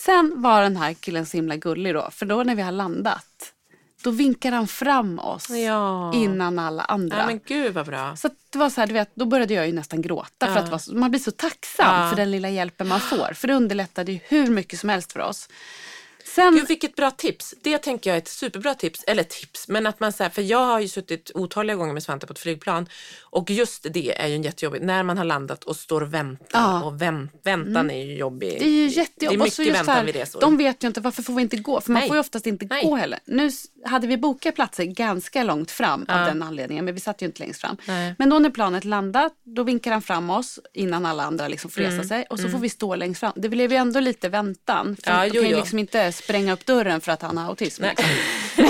Sen 0.06 0.34
var 0.42 0.62
den 0.62 0.78
här 0.78 0.94
killen 0.94 1.26
så 1.26 1.38
himla 1.38 1.56
gullig 1.56 1.94
då. 1.94 2.10
För 2.12 2.26
då 2.26 2.44
när 2.44 2.56
vi 2.56 2.62
har 2.62 2.72
landat, 2.72 3.52
då 4.06 4.12
vinkar 4.12 4.52
han 4.52 4.68
fram 4.68 5.20
oss 5.20 5.50
Ja. 5.50 6.14
innan 6.14 6.60
alla 6.60 6.84
andra. 6.84 7.18
Ja 7.18 7.26
men 7.26 7.40
gud 7.48 7.74
vad 7.74 7.86
bra. 7.86 8.16
Så 8.16 8.28
att 8.28 8.34
det 8.50 8.58
var 8.58 8.70
så 8.70 8.82
här, 8.82 8.88
du 8.88 8.94
vet, 8.94 9.16
då 9.16 9.26
började 9.26 9.54
jag 9.54 9.68
ju 9.68 9.74
nästan 9.74 10.02
gråta. 10.02 10.46
För 10.46 10.54
Ja. 10.54 10.60
att 10.60 10.66
det 10.66 10.72
var 10.72 10.96
man 11.00 11.10
blir 11.12 11.22
så 11.22 11.32
tacksam 11.32 12.10
för 12.10 12.16
den 12.16 12.32
lilla 12.32 12.50
hjälpen 12.50 12.88
man 12.88 13.00
får. 13.00 13.34
För 13.34 13.48
det 13.48 13.54
underlättade 13.54 14.12
ju 14.12 14.20
hur 14.28 14.48
mycket 14.48 14.80
som 14.80 14.90
helst 14.90 15.12
för 15.14 15.20
oss. 15.20 15.50
Sen, 16.28 16.54
Gud 16.56 16.68
vilket 16.68 16.96
bra 16.96 17.12
tips. 17.12 17.54
Det 17.62 17.78
tänker 17.78 18.10
jag 18.10 18.16
är 18.18 18.22
ett 18.22 18.28
superbra 18.28 18.76
tips. 18.76 19.04
Eller 19.08 19.24
tips, 19.24 19.68
men 19.68 19.88
att 19.88 20.00
man 20.00 20.12
säger, 20.14 20.30
för 20.30 20.42
jag 20.42 20.66
har 20.66 20.80
ju 20.80 20.88
suttit 20.88 21.32
otaliga 21.36 21.76
gånger 21.76 21.94
med 21.94 22.04
Svante 22.04 22.28
på 22.28 22.34
ett 22.34 22.40
flygplan 22.40 22.90
och 23.24 23.50
just 23.52 23.86
det 23.94 24.22
är 24.22 24.28
ju 24.28 24.42
jättejobbigt. 24.42 24.84
När 24.86 25.04
man 25.04 25.18
har 25.18 25.26
landat 25.26 25.64
och 25.64 25.76
står 25.76 26.02
och 26.02 26.14
väntar 26.14 26.60
Ja. 26.60 26.84
och 26.84 27.02
vänt, 27.02 27.32
väntan 27.44 27.92
är 27.92 28.06
ju 28.06 28.16
jobbig. 28.18 28.56
Det 28.60 28.66
är 28.66 28.70
ju 28.70 28.88
Det 28.88 28.94
jättejobbigt. 28.94 29.42
är 29.42 29.46
Och 29.48 29.54
så 29.54 29.62
mycket 29.62 29.76
väntan 29.76 29.96
här, 29.96 30.04
vid 30.04 30.16
resor. 30.16 30.42
De 30.42 30.58
vet 30.58 30.84
ju 30.84 30.88
inte 30.88 31.02
varför 31.02 31.24
får 31.24 31.34
vi 31.34 31.42
inte 31.42 31.58
gå. 31.58 31.82
För 31.82 31.92
man 31.92 32.00
Nej. 32.00 32.08
får 32.10 32.16
ju 32.16 32.20
oftast 32.20 32.48
inte 32.48 32.66
Nej. 32.70 32.84
gå 32.86 32.96
heller. 32.96 33.20
Nu 33.26 33.50
hade 33.86 34.08
vi 34.08 34.18
bokat 34.18 34.56
platser 34.56 34.84
ganska 34.84 35.44
långt 35.44 35.72
fram 35.72 36.06
av 36.10 36.20
Ja. 36.20 36.26
den 36.26 36.44
anledningen. 36.44 36.86
Men 36.86 36.94
vi 36.94 37.00
satt 37.00 37.22
ju 37.22 37.26
inte 37.26 37.40
längst 37.44 37.62
fram. 37.62 37.78
Nej. 37.88 38.16
Men 38.18 38.30
då 38.30 38.40
när 38.40 38.50
planet 38.50 38.84
landat, 38.86 39.34
då 39.44 39.64
vinkar 39.64 39.92
han 39.92 40.02
fram 40.02 40.30
oss 40.30 40.60
innan 40.74 41.06
alla 41.06 41.24
andra 41.24 41.48
liksom 41.48 41.70
får 41.72 41.82
Mm. 41.82 41.98
resa 41.98 42.08
sig. 42.08 42.26
Och 42.30 42.40
så 42.40 42.50
får 42.50 42.60
vi 42.60 42.70
stå 42.70 42.96
längst 42.96 43.20
fram. 43.20 43.34
Det 43.36 43.50
blev 43.50 43.72
ju 43.72 43.78
ändå 43.78 44.00
lite 44.00 44.30
väntan. 44.30 44.98
För 45.04 45.12
Ja, 45.12 45.24
de 45.24 45.30
kan 45.40 45.50
ju 45.50 45.56
liksom 45.56 45.80
inte 45.80 46.12
spränga 46.16 46.54
upp 46.54 46.66
dörren 46.66 47.02
för 47.02 47.12
att 47.12 47.22
han 47.22 47.38
har 47.38 47.46
autism. 47.50 47.82
Nej. 47.84 47.96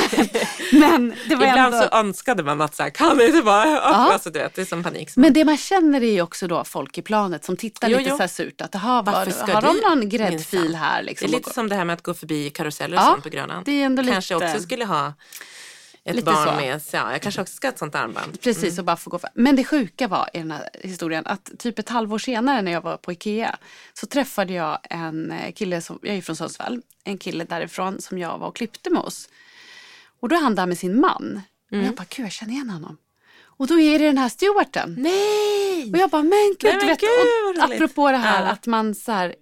Men 0.71 1.13
det 1.29 1.35
var 1.35 1.47
Ibland 1.47 1.73
ändå... 1.75 1.87
så 1.91 1.95
önskade 1.97 2.43
man 2.43 2.61
att 2.61 2.75
så 2.75 2.83
här, 2.83 2.89
kan 2.89 3.17
det 3.17 3.27
inte 3.27 3.41
bara 3.41 3.77
öppna? 3.77 3.95
Alltså, 4.13 4.29
du 4.29 4.39
vet, 4.39 4.53
det 4.55 4.61
är 4.61 4.65
som 4.65 4.83
panik. 4.83 5.09
Men 5.15 5.33
det 5.33 5.45
man 5.45 5.57
känner 5.57 6.03
är 6.03 6.11
ju 6.11 6.21
också 6.21 6.47
då 6.47 6.63
folk 6.63 6.97
i 6.97 7.01
planet 7.01 7.45
som 7.45 7.57
tittar 7.57 7.89
Jo, 7.89 7.97
lite 7.97 8.09
jo. 8.09 8.15
så 8.15 8.23
här 8.23 8.27
surt. 8.27 8.61
Att, 8.61 8.75
Varför 8.75 9.11
var, 9.11 9.31
ska 9.31 9.53
har 9.53 9.61
de 9.61 9.77
någon 9.77 10.09
gräddfil 10.09 10.75
här? 10.75 10.97
det 11.01 11.05
Liksom, 11.05 11.25
är 11.25 11.29
och 11.29 11.35
lite 11.39 11.53
som 11.53 11.69
det 11.69 11.75
här 11.75 11.85
med 11.85 11.93
att 11.93 12.03
gå 12.03 12.13
förbi 12.13 12.49
karuseller 12.49 12.97
och 12.97 13.03
Ja, 13.03 13.07
sånt 13.11 13.23
på 13.23 13.29
Grönan. 13.29 13.63
det 13.65 13.71
är 13.81 13.85
ändå 13.85 14.03
kanske 14.03 14.33
lite- 14.33 14.45
också 14.45 14.61
skulle 14.63 14.85
ha 14.85 15.13
ett 16.05 16.15
Lite 16.15 16.25
barn 16.25 16.47
så. 16.47 16.55
med, 16.55 16.81
så 16.81 16.95
ja, 16.97 17.11
jag 17.11 17.21
kanske 17.21 17.41
också 17.41 17.53
ska 17.55 17.67
ha 17.67 17.71
ett 17.71 17.79
sånt 17.79 17.95
armband. 17.95 18.41
Precis, 18.41 18.79
och 18.79 18.85
bara 18.85 18.95
få 18.95 19.09
gå 19.09 19.19
för. 19.19 19.29
Men 19.33 19.55
det 19.55 19.63
sjuka 19.63 20.07
var 20.07 20.29
i 20.33 20.37
den 20.37 20.51
här 20.51 20.69
historien 20.73 21.25
att 21.25 21.51
typ 21.59 21.79
ett 21.79 21.89
halvår 21.89 22.17
senare 22.17 22.61
när 22.61 22.71
jag 22.71 22.81
var 22.81 22.97
på 22.97 23.11
Ikea 23.11 23.57
så 23.93 24.05
träffade 24.07 24.53
jag 24.53 24.79
en 24.83 25.31
eh, 25.31 25.51
kille, 25.53 25.81
som, 25.81 25.99
jag 26.01 26.15
är 26.15 26.21
från 26.21 26.35
Sundsvall, 26.35 26.81
en 27.03 27.17
kille 27.17 27.43
därifrån 27.43 28.01
som 28.01 28.17
jag 28.17 28.37
var 28.37 28.47
och 28.47 28.55
klippte 28.55 28.89
med 28.89 29.01
oss. 29.01 29.29
Och 30.19 30.29
då 30.29 30.35
är 30.35 30.39
han 30.41 30.55
där 30.55 30.65
med 30.65 30.77
sin 30.77 30.99
man. 30.99 31.41
Och 31.71 31.77
jag 31.77 31.95
bara, 31.95 32.05
gud 32.09 32.25
jag 32.25 32.31
känner 32.31 32.53
igen 32.53 32.69
honom. 32.69 32.97
Och 33.57 33.67
då 33.67 33.79
är 33.79 33.99
det 33.99 34.05
den 34.05 34.17
här 34.17 34.29
stewarden. 34.29 34.95
Nej! 34.99 35.91
Och 35.91 35.97
jag 35.97 36.09
bara, 36.09 36.23
men 36.23 36.55
gud, 36.59 36.63
Nej, 36.63 36.77
men 36.77 36.87
vet, 36.87 36.99
gud, 36.99 37.09
och 37.57 37.63
apropå 37.63 38.11
det 38.11 38.17
här 38.17 38.43
Ja. 38.45 38.51
att 38.51 38.65
man 38.65 38.95
så 38.95 39.11
här, 39.11 39.35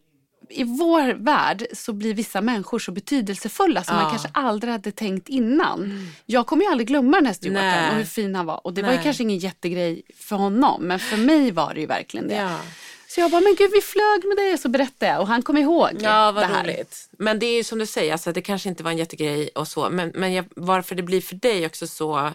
i 0.49 0.63
vår 0.63 1.13
värld 1.13 1.65
så 1.73 1.93
blir 1.93 2.13
vissa 2.13 2.41
människor 2.41 2.79
så 2.79 2.91
betydelsefulla 2.91 3.83
som 3.83 3.95
Ja. 3.95 4.01
man 4.01 4.11
kanske 4.11 4.29
aldrig 4.33 4.71
hade 4.71 4.91
tänkt 4.91 5.29
innan. 5.29 6.07
Jag 6.25 6.47
kommer 6.47 6.63
ju 6.63 6.71
aldrig 6.71 6.87
glömma 6.87 7.17
den 7.17 7.25
här 7.25 7.33
stewarden 7.33 7.69
Nej. 7.71 7.89
och 7.89 7.95
hur 7.95 8.05
fin 8.05 8.35
han 8.35 8.45
var. 8.45 8.65
Och 8.67 8.73
det 8.73 8.81
var 8.81 8.89
ju 8.89 8.95
Nej. 8.95 9.03
kanske 9.03 9.23
ingen 9.23 9.37
jättegrej 9.37 10.01
för 10.17 10.35
honom 10.35 10.83
men 10.83 10.99
för 10.99 11.17
mig 11.17 11.51
var 11.51 11.73
det 11.73 11.79
ju 11.79 11.85
verkligen 11.85 12.27
det. 12.27 12.35
Ja. 12.35 12.59
Så 13.07 13.19
jag 13.19 13.31
bara, 13.31 13.41
men 13.41 13.55
gud 13.57 13.71
vi 13.73 13.81
flög 13.81 14.25
med 14.27 14.37
dig 14.37 14.53
och 14.53 14.59
så 14.59 14.69
berättade 14.69 15.11
jag 15.11 15.21
och 15.21 15.27
han 15.27 15.41
kom 15.41 15.57
ihåg 15.57 15.89
Ja, 15.99 16.31
vad 16.31 16.43
det 16.43 16.47
här. 16.47 16.63
roligt. 16.63 17.09
Men 17.17 17.39
det 17.39 17.45
är 17.45 17.55
ju 17.55 17.63
som 17.63 17.79
du 17.79 17.85
säger, 17.85 18.11
alltså, 18.11 18.31
det 18.31 18.41
kanske 18.41 18.69
inte 18.69 18.83
var 18.83 18.91
en 18.91 18.97
jättegrej 18.97 19.49
och 19.55 19.67
så. 19.67 19.89
Men, 19.89 20.09
men 20.15 20.33
jag, 20.33 20.45
varför 20.55 20.95
det 20.95 21.03
blir 21.03 21.21
för 21.21 21.35
dig 21.35 21.65
också 21.65 21.87
så 21.87 22.31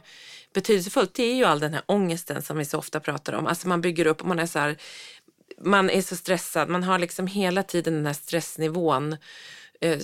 betydelsefullt, 0.54 1.14
det 1.14 1.22
är 1.22 1.34
ju 1.34 1.44
all 1.44 1.60
den 1.60 1.74
här 1.74 1.82
ångesten 1.86 2.42
som 2.42 2.56
vi 2.58 2.64
så 2.64 2.78
ofta 2.78 3.00
pratar 3.00 3.32
om. 3.32 3.46
Alltså 3.46 3.68
man 3.68 3.80
bygger 3.80 4.06
upp, 4.06 4.24
man 4.24 4.38
är 4.38 4.46
så 4.46 4.58
här, 4.58 4.76
man 5.64 5.90
är 5.90 6.02
så 6.02 6.16
stressad, 6.16 6.68
man 6.68 6.82
har 6.82 6.98
liksom 6.98 7.26
hela 7.26 7.62
tiden 7.62 7.94
den 7.94 8.06
här 8.06 8.12
stressnivån. 8.12 9.16
Eh, 9.80 9.98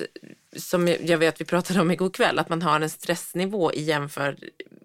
som 0.56 0.88
jag 0.88 1.18
vet 1.18 1.40
vi 1.40 1.44
pratade 1.44 1.80
om 1.80 1.90
igår 1.90 2.10
kväll, 2.10 2.38
att 2.38 2.48
man 2.48 2.62
har 2.62 2.80
en 2.80 2.90
stressnivå 2.90 3.72
i 3.72 3.92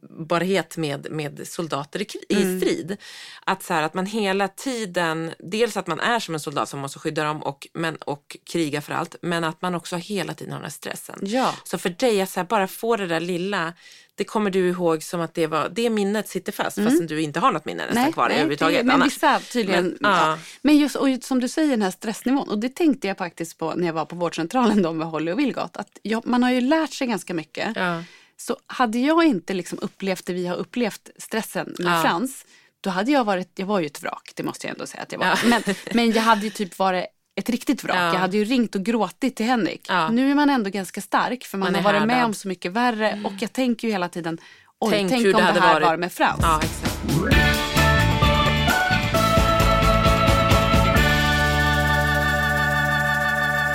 jämförbarhet 0.10 0.78
med, 0.78 1.08
med 1.12 1.48
soldater 1.48 2.02
i, 2.02 2.06
i 2.30 2.60
strid. 2.60 2.98
Att, 3.46 3.64
så 3.64 3.74
här, 3.74 3.84
att 3.84 3.94
man 3.94 4.06
hela 4.06 4.48
tiden, 4.48 5.32
dels 5.40 5.78
att 5.78 5.88
man 5.88 6.00
är 6.00 6.20
som 6.20 6.34
en 6.34 6.40
soldat 6.40 6.70
som 6.70 6.80
måste 6.80 7.00
skydda 7.00 7.24
dem 7.24 7.44
och, 7.44 7.68
men, 7.74 7.96
och 7.96 8.38
kriga 8.52 8.82
för 8.82 8.94
allt, 8.94 9.16
men 9.22 9.44
att 9.44 9.62
man 9.62 9.76
också 9.76 9.96
hela 9.96 10.34
tiden 10.34 10.54
har 10.54 10.60
den 10.60 10.66
här 10.66 10.72
stressen. 10.72 11.20
Ja. 11.22 11.54
Så 11.64 11.78
för 11.78 11.90
dig 11.90 12.22
att 12.22 12.30
så 12.30 12.40
här, 12.40 12.48
bara 12.48 12.68
få 12.68 12.96
det 12.98 13.08
där 13.08 13.20
lilla, 13.20 13.74
det 14.16 14.24
kommer 14.24 14.52
du 14.52 14.70
ihåg 14.70 15.04
som 15.04 15.22
att 15.22 15.34
det 15.34 15.48
var, 15.48 15.70
det 15.70 15.90
minnet 15.90 16.28
sitter 16.28 16.52
fast 16.52 16.78
fastän 16.84 17.08
du 17.08 17.22
inte 17.22 17.40
har 17.40 17.52
något 17.52 17.66
minne 17.66 17.86
nästan 17.86 18.14
kvar 18.14 18.30
överhuvudtaget. 18.30 18.86
men 18.86 18.96
annars. 18.96 19.08
vissa 19.08 19.40
tydligen. 19.40 19.98
Men, 20.00 20.12
ja. 20.12 20.32
ja. 20.32 20.38
men 20.62 20.78
just 20.78 20.96
och 20.96 21.08
som 21.22 21.40
du 21.40 21.48
säger 21.48 21.70
den 21.70 21.82
här 21.82 21.92
stressnivån 21.92 22.50
och 22.50 22.60
det 22.60 22.70
tänkte 22.70 23.08
jag 23.08 23.18
faktiskt 23.18 23.58
på 23.58 23.74
när 23.74 23.86
jag 23.86 23.94
var 23.94 24.06
på 24.06 24.16
vårdcentralen 24.16 24.82
då 24.82 24.94
med 24.94 25.08
Holly 25.08 25.32
och 25.32 25.40
Vilgot. 25.40 25.78
Att 25.78 26.00
jag, 26.02 26.28
man 26.28 26.44
har 26.44 26.52
ju 26.52 26.62
lärt 26.62 26.94
sig 26.94 27.08
ganska 27.08 27.34
mycket. 27.34 27.76
Ja. 27.76 28.04
Så 28.42 28.58
hade 28.68 29.00
jag 29.00 29.24
inte 29.26 29.54
liksom 29.54 29.80
upplevt 29.82 30.26
det 30.26 30.34
vi 30.34 30.48
har 30.48 30.56
upplevt, 30.56 31.10
stressen 31.18 31.76
med 31.80 31.88
Ja. 31.98 32.02
Frans, 32.02 32.46
då 32.82 32.90
hade 32.90 33.12
jag 33.12 33.24
varit, 33.24 33.52
jag 33.56 33.66
var 33.66 33.80
ju 33.80 33.86
ett 33.86 34.02
vrak, 34.04 34.32
det 34.36 34.44
måste 34.44 34.68
jag 34.68 34.74
ändå 34.74 34.86
säga 34.86 35.04
att 35.04 35.12
jag 35.12 35.20
var. 35.20 35.26
Ja. 35.28 35.36
Men, 35.46 35.64
men 35.94 36.12
jag 36.12 36.22
hade 36.22 36.42
ju 36.42 36.50
typ 36.50 36.80
varit 36.80 37.06
ett 37.36 37.50
riktigt 37.50 37.84
vrak. 37.84 37.98
Ja. 37.98 38.06
Jag 38.14 38.20
hade 38.20 38.38
ju 38.38 38.44
ringt 38.44 38.76
och 38.76 38.82
gråtit 38.86 39.36
till 39.36 39.46
Henrik. 39.46 39.86
Ja. 39.90 40.10
Nu 40.10 40.32
är 40.32 40.36
man 40.36 40.50
ändå 40.50 40.70
ganska 40.70 41.02
stark 41.02 41.44
för 41.44 41.58
man, 41.58 41.72
Man 41.72 41.84
har 41.84 41.94
varit 41.94 42.08
med 42.08 42.16
härdad. 42.16 42.26
om 42.30 42.34
så 42.34 42.48
mycket 42.48 42.72
värre 42.72 43.22
och 43.26 43.34
jag 43.40 43.54
tänker 43.54 43.88
ju 43.88 43.92
hela 43.92 44.10
tiden, 44.10 44.38
oj 44.80 44.90
Tänk 44.92 45.10
tänk, 45.10 45.26
om 45.26 45.32
det 45.32 45.38
det, 45.38 45.44
här 45.62 45.74
varit. 45.74 45.88
var 45.88 45.98
med 45.98 46.12
Frans. 46.12 46.40
Ja, 46.42 46.62
exakt. 46.64 46.96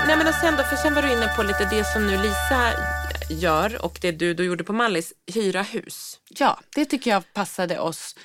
Nej 0.07 0.17
men 0.17 0.27
och 0.29 0.35
sen 0.35 0.55
då, 0.57 0.63
för 0.63 0.77
sen 0.77 0.95
var 0.95 1.03
du 1.03 1.13
inne 1.13 1.29
på 1.37 1.43
lite 1.43 1.65
det 1.71 1.85
som 1.85 2.07
nu 2.07 2.17
Lisa 2.17 2.61
gör 3.31 3.85
och 3.85 3.99
det 4.03 4.13
du 4.13 4.35
då 4.35 4.43
gjorde 4.43 4.65
på 4.65 4.73
Mallis, 4.73 5.13
hyra 5.35 5.63
hus. 5.63 6.21
Ja, 6.29 6.61
det 6.75 6.85
tycker 6.85 7.11
jag 7.11 7.33
passade 7.33 7.79
oss. 7.79 8.17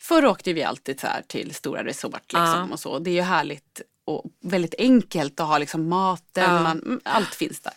Förr 0.00 0.26
åkte 0.26 0.52
vi 0.52 0.62
alltid 0.62 1.00
så 1.00 1.06
till 1.28 1.54
stora 1.54 1.84
resort 1.84 2.14
liksom 2.32 2.44
Ja. 2.44 2.68
och 2.72 2.80
så. 2.80 2.98
Det 2.98 3.10
är 3.10 3.14
ju 3.14 3.20
härligt 3.22 3.80
och 4.04 4.24
väldigt 4.42 4.74
enkelt 4.78 5.40
att 5.40 5.46
ha 5.46 5.58
liksom 5.58 5.88
maten, 5.88 6.44
Ja. 6.54 6.62
man, 6.62 6.78
mm, 6.82 7.00
allt 7.04 7.34
finns 7.34 7.60
där. 7.60 7.72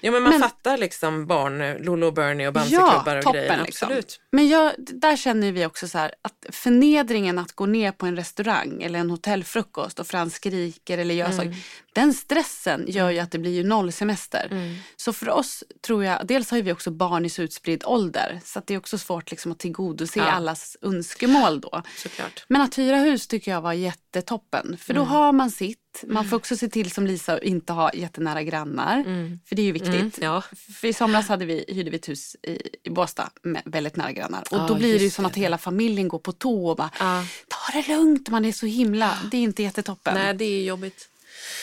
Ja 0.00 0.10
men 0.10 0.22
man 0.22 0.32
Men- 0.32 0.40
fattar 0.40 0.78
liksom 0.78 1.26
barn, 1.26 1.84
Lolo 1.84 2.06
och 2.06 2.12
Bernie 2.14 2.46
och 2.48 2.52
Bamseklubbar 2.52 3.16
och 3.16 3.22
toppen, 3.24 3.40
grejer. 3.40 3.64
liksom. 3.64 3.86
Absolut. 3.88 4.20
Men 4.30 4.48
jag, 4.48 4.72
där 4.78 5.16
känner 5.16 5.52
vi 5.52 5.66
också 5.66 5.88
så 5.88 5.98
här 5.98 6.14
att 6.22 6.46
förnedringen 6.56 7.38
att 7.38 7.52
gå 7.52 7.66
ner 7.66 7.92
på 7.92 8.06
en 8.06 8.16
restaurang 8.16 8.82
eller 8.82 8.98
en 8.98 9.10
hotellfrukost 9.10 9.98
och 10.00 10.06
Frans 10.06 10.34
skriker 10.34 10.98
eller 10.98 11.14
gör 11.14 11.24
Mm. 11.26 11.36
saker. 11.36 11.56
Den 11.94 12.14
stressen 12.14 12.84
gör 12.88 13.10
ju 13.10 13.18
att 13.18 13.30
det 13.30 13.38
blir 13.38 13.52
ju 13.52 13.64
nollsemester. 13.64 14.48
Mm. 14.50 14.76
Så 14.96 15.12
för 15.12 15.28
oss 15.28 15.64
tror 15.86 16.04
jag, 16.04 16.26
dels 16.26 16.50
har 16.50 16.62
vi 16.62 16.72
också 16.72 16.90
barn 16.90 17.24
i 17.24 17.30
så 17.30 17.42
utspridd 17.42 17.82
ålder 17.86 18.40
så 18.44 18.62
det 18.66 18.74
är 18.74 18.78
också 18.78 18.98
svårt 18.98 19.30
liksom 19.30 19.52
att 19.52 19.58
tillgodose 19.58 20.18
Ja. 20.18 20.24
allas 20.24 20.76
önskemål 20.82 21.60
då. 21.60 21.82
Såklart. 21.96 22.44
Men 22.48 22.60
att 22.60 22.78
hyra 22.78 22.96
hus 22.96 23.26
tycker 23.26 23.50
jag 23.50 23.60
var 23.60 23.72
jättetoppen. 23.72 24.76
För 24.80 24.94
då 24.94 25.00
Mm. 25.00 25.12
har 25.12 25.32
man 25.32 25.50
sitt. 25.50 25.78
Man 26.06 26.24
får 26.28 26.36
också 26.36 26.56
se 26.56 26.68
till 26.68 26.90
som 26.90 27.06
Lisa 27.06 27.34
att 27.34 27.42
inte 27.42 27.72
ha 27.72 27.92
jättenära 27.94 28.42
grannar. 28.42 29.04
För 29.48 29.56
det 29.56 29.62
är 29.62 29.66
ju 29.66 29.72
viktigt. 29.72 29.94
Mm, 29.94 30.10
ja. 30.20 30.42
För 30.80 30.88
i 30.88 30.92
somras 30.92 31.28
hade 31.28 31.44
vi, 31.44 31.64
hyrde 31.68 31.90
vi 31.90 31.96
ett 31.96 32.08
hus 32.08 32.36
i, 32.42 32.50
i 32.82 32.90
Båstad 32.90 33.30
med 33.42 33.62
väldigt 33.64 33.96
nära 33.96 34.12
grannar. 34.12 34.40
Och 34.50 34.58
Ja, 34.58 34.66
då 34.68 34.74
blir 34.74 34.98
det 34.98 35.04
ju 35.04 35.10
som 35.10 35.22
det. 35.22 35.26
att 35.28 35.36
hela 35.36 35.58
familjen 35.58 36.08
går 36.08 36.18
på 36.18 36.32
tå 36.32 36.66
och 36.70 36.76
bara 36.76 36.90
Ja. 37.00 37.24
ta 37.48 37.72
det 37.82 37.88
lugnt. 37.88 38.28
Man 38.28 38.44
är 38.44 38.52
så 38.52 38.66
himla, 38.66 39.18
det 39.30 39.36
är 39.36 39.42
inte 39.42 39.62
jättetoppen. 39.62 40.14
Nej, 40.14 40.34
det 40.34 40.44
är 40.44 40.62
jobbigt. 40.64 41.08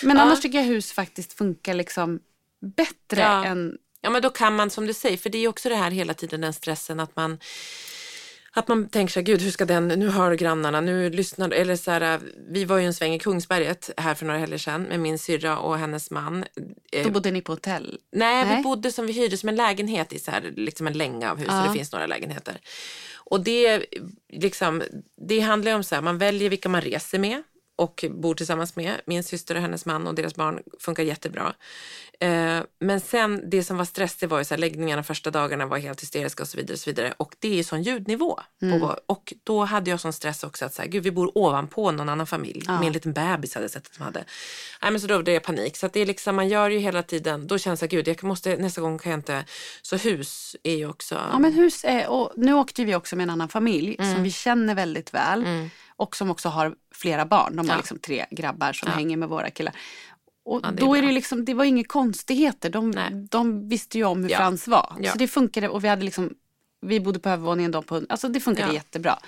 Men 0.04 0.18
Ja. 0.18 0.24
annars 0.24 0.42
tycker 0.42 0.58
jag 0.58 0.66
hus 0.66 0.92
faktiskt 0.92 1.34
funkar 1.34 1.74
liksom 1.74 2.20
bättre 2.76 3.22
Ja. 3.22 3.46
än 3.46 3.78
Ja, 4.04 4.10
men 4.10 4.22
då 4.22 4.30
kan 4.30 4.56
man 4.56 4.70
som 4.70 4.88
du 4.88 4.94
säger, 4.94 5.18
för 5.18 5.30
det 5.30 5.38
är 5.38 5.48
också 5.48 5.70
det 5.70 5.76
här 5.76 5.92
hela 5.92 6.14
tiden 6.14 6.42
den 6.42 6.54
stressen 6.54 7.00
att 7.00 7.16
man 7.16 7.40
att 8.54 8.68
man 8.68 8.90
tänker 8.90 9.12
sig, 9.12 9.24
gud 9.24 9.42
hur 9.42 9.52
ska 9.52 9.66
den, 9.66 9.88
nu 9.88 10.10
hör 10.10 10.34
grannarna, 10.36 10.82
nu 10.82 11.10
lyssnar, 11.10 11.52
eller 11.52 11.76
så 11.76 11.92
här, 11.92 12.20
vi 12.50 12.66
var 12.66 12.78
ju 12.78 12.86
en 12.86 12.94
sväng 12.94 13.14
i 13.14 13.20
Kungsberget 13.20 13.90
här 13.98 14.16
för 14.16 14.26
några 14.26 14.40
helger 14.40 14.58
sedan 14.58 14.84
med 14.84 15.00
min 15.00 15.20
syrra 15.20 15.58
och 15.58 15.78
hennes 15.78 16.12
man. 16.12 16.46
Eh, 16.92 17.04
Då 17.04 17.10
bodde 17.12 17.32
ni 17.32 17.42
på 17.42 17.52
hotell? 17.52 17.98
Nej, 18.12 18.46
Nej. 18.46 18.58
vi 18.58 18.64
bodde 18.64 18.92
som 18.92 19.08
vi 19.08 19.14
hyrde 19.14 19.38
som 19.38 19.50
en 19.50 19.56
lägenhet 19.56 20.14
i 20.14 20.20
så 20.20 20.32
här, 20.32 20.54
liksom 20.56 20.88
en 20.88 20.94
länga 20.94 21.32
av 21.32 21.38
hus. 21.38 21.48
Ja. 21.50 21.66
Det 21.68 21.74
finns 21.74 21.92
några 21.92 22.08
lägenheter. 22.08 22.60
Och 23.16 23.42
det, 23.44 23.86
liksom, 24.34 24.84
det 25.28 25.40
handlar 25.40 25.72
ju 25.72 25.76
om 25.76 25.84
så 25.84 25.96
här, 25.96 26.02
man 26.02 26.18
väljer 26.18 26.50
vilka 26.50 26.70
man 26.70 26.82
reser 26.82 27.20
med 27.20 27.44
och 27.76 28.06
bor 28.10 28.36
tillsammans 28.36 28.76
med. 28.76 29.02
Min 29.06 29.24
syster 29.24 29.56
och 29.56 29.62
hennes 29.62 29.86
man 29.86 30.08
och 30.08 30.16
deras 30.16 30.36
barn 30.36 30.60
funkar 30.80 31.04
jättebra. 31.04 31.54
Eh, 32.20 32.60
men 32.80 33.00
sen 33.00 33.50
det 33.50 33.64
som 33.64 33.78
var 33.78 33.86
stress 33.86 34.16
det 34.16 34.28
var 34.28 34.38
ju 34.38 34.46
så 34.46 34.54
här, 34.54 34.60
läggningarna 34.60 35.04
första 35.04 35.32
dagarna 35.32 35.66
var 35.66 35.78
helt 35.78 36.02
hysteriska 36.02 36.44
och 36.44 36.48
så 36.50 36.58
vidare. 36.58 36.74
Och, 36.74 36.80
så 36.80 36.90
vidare. 36.90 37.14
och 37.18 37.36
det 37.40 37.48
är 37.48 37.56
ju 37.56 37.64
sån 37.64 37.82
ljudnivå. 37.84 38.40
På, 38.60 39.00
och 39.06 39.34
då 39.44 39.64
hade 39.66 39.90
jag 39.90 40.00
sån 40.00 40.14
stress 40.14 40.44
också 40.44 40.66
att 40.66 40.74
så 40.74 40.82
här, 40.82 40.90
gud 40.90 41.04
vi 41.04 41.12
bor 41.12 41.38
ovanpå 41.38 41.92
någon 41.92 42.10
annan 42.10 42.28
familj. 42.28 42.64
Med 42.68 42.84
en 42.84 42.94
liten 42.94 43.14
bebis 43.14 43.54
hade 43.54 43.64
jag 43.64 43.72
sett 43.72 43.88
att 43.88 43.98
de 43.98 44.04
hade. 44.04 44.26
Nej, 44.82 44.92
men 44.92 45.02
så 45.02 45.08
då 45.08 45.14
blev 45.24 45.26
det 45.26 45.40
panik. 45.40 45.78
Så 45.78 45.88
det 45.88 46.00
är 46.00 46.06
liksom, 46.06 46.36
man 46.36 46.50
gör 46.50 46.70
ju 46.70 46.80
hela 46.80 47.04
tiden, 47.04 47.48
då 47.48 47.58
känns 47.58 47.80
det 47.80 47.88
gud 47.88 48.08
jag 48.08 48.24
måste, 48.24 48.58
nästa 48.58 48.82
gång 48.82 49.00
kan 49.00 49.12
jag 49.12 49.20
inte. 49.20 49.46
Så 49.82 49.96
hus 49.96 50.56
är 50.64 50.76
ju 50.76 50.90
också. 50.90 51.16
Ja 51.32 51.40
men 51.40 51.54
hus 51.54 51.84
är, 51.86 52.10
och 52.10 52.34
nu 52.38 52.54
åkte 52.54 52.86
vi 52.86 52.96
också 52.96 53.16
med 53.16 53.24
en 53.24 53.30
annan 53.30 53.50
familj 53.50 53.96
Mm. 54.00 54.14
som 54.14 54.24
vi 54.24 54.32
känner 54.32 54.76
väldigt 54.76 55.14
väl. 55.14 55.70
Och 56.02 56.16
som 56.16 56.32
också 56.32 56.50
har 56.50 56.76
flera 56.96 57.26
barn. 57.26 57.56
De 57.56 57.68
har 57.70 57.76
Ja. 57.76 57.78
liksom 57.78 58.00
tre 58.00 58.26
grabbar 58.32 58.74
som 58.74 58.88
Ja. 58.90 58.96
hänger 58.96 59.18
med 59.18 59.30
våra 59.30 59.50
killar. 59.50 59.74
Och 60.46 60.60
Ja, 60.64 60.72
då 60.72 60.96
är 60.96 61.02
det 61.02 61.12
liksom, 61.12 61.46
det 61.46 61.54
var 61.54 61.64
inga 61.66 61.84
konstigheter. 61.84 62.70
De, 62.70 62.94
de 63.32 63.70
visste 63.70 63.98
ju 63.98 64.04
om 64.04 64.24
hur. 64.24 64.30
Frans 64.30 64.68
var. 64.68 64.96
Så 65.12 65.18
det 65.18 65.28
funkade 65.28 65.70
och 65.70 65.84
vi 65.84 65.88
hade 65.88 66.04
liksom 66.04 66.34
vi 66.86 67.00
bodde 67.00 67.20
på 67.20 67.30
övervåningen, 67.30 67.72
de 67.72 67.84
på 67.84 68.02
Alltså 68.10 68.28
det 68.28 68.40
funkade 68.40 68.68
Ja. 68.68 68.74
jättebra. 68.74 69.20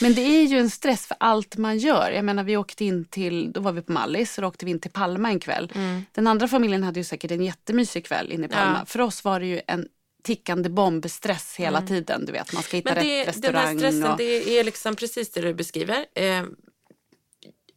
Men 0.00 0.14
det 0.14 0.20
är 0.20 0.42
ju 0.42 0.58
en 0.58 0.70
stress 0.70 1.06
för 1.06 1.16
allt 1.20 1.56
man 1.56 1.78
gör. 1.78 2.10
Jag 2.10 2.24
menar 2.24 2.42
vi 2.44 2.56
åkte 2.56 2.84
in 2.84 3.04
till, 3.04 3.52
då 3.52 3.60
var 3.60 3.72
vi 3.72 3.82
på 3.82 3.92
Mallis 3.92 4.38
och 4.38 4.42
då 4.42 4.48
åkte 4.48 4.64
vi 4.64 4.70
in 4.70 4.80
till 4.80 4.90
Palma 4.90 5.28
en 5.28 5.40
kväll. 5.40 5.72
Den 6.12 6.26
andra 6.26 6.48
familjen 6.48 6.82
hade 6.82 7.00
ju 7.00 7.04
säkert 7.04 7.30
en 7.30 7.44
jättemysig 7.44 8.06
kväll 8.06 8.32
inne 8.32 8.46
i 8.46 8.48
Palma. 8.48 8.64
Mm. 8.66 8.76
Ja. 8.78 8.84
För 8.86 9.00
oss 9.00 9.24
var 9.24 9.40
det 9.40 9.46
ju 9.46 9.60
en 9.66 9.88
tickande 10.22 10.68
bombstress 10.68 11.54
hela 11.56 11.82
tiden. 11.82 12.26
Du 12.26 12.32
vet, 12.32 12.52
man 12.52 12.62
ska 12.62 12.76
hitta 12.76 12.90
Mm. 12.90 13.04
Men 13.04 13.06
det, 13.06 13.30
rätt 13.30 13.42
den 13.42 13.54
här 13.54 13.74
restaurang. 13.74 13.78
stressen, 13.78 14.12
och... 14.12 14.18
det 14.18 14.58
är 14.58 14.64
liksom 14.64 14.96
precis 14.96 15.30
det 15.30 15.40
du 15.40 15.54
beskriver. 15.54 16.06
Eh, 16.14 16.44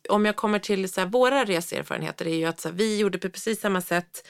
om 0.10 0.26
jag 0.26 0.36
kommer 0.36 0.60
till 0.60 0.90
så 0.90 1.02
här, 1.02 1.08
våra 1.08 1.46
reseerfarenheter 1.46 2.28
är 2.28 2.36
ju 2.36 2.46
att 2.46 2.60
så 2.60 2.70
här, 2.70 2.76
vi 2.76 2.98
gjorde 2.98 3.18
på 3.18 3.30
precis 3.30 3.62
samma 3.62 3.82
sätt. 3.82 4.28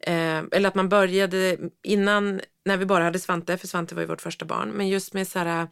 Eh, 0.00 0.42
eller 0.52 0.66
att 0.68 0.74
man 0.74 0.88
började 0.88 1.58
innan, 1.82 2.40
när 2.64 2.76
vi 2.76 2.86
bara 2.86 3.04
hade 3.04 3.18
Svante, 3.18 3.56
för 3.56 3.66
Svante 3.66 3.94
var 3.94 4.02
ju 4.02 4.08
vårt 4.08 4.22
första 4.22 4.44
barn. 4.44 4.70
Men 4.70 4.88
just 4.88 5.14
med 5.14 5.28
så 5.28 5.38
här, 5.38 5.68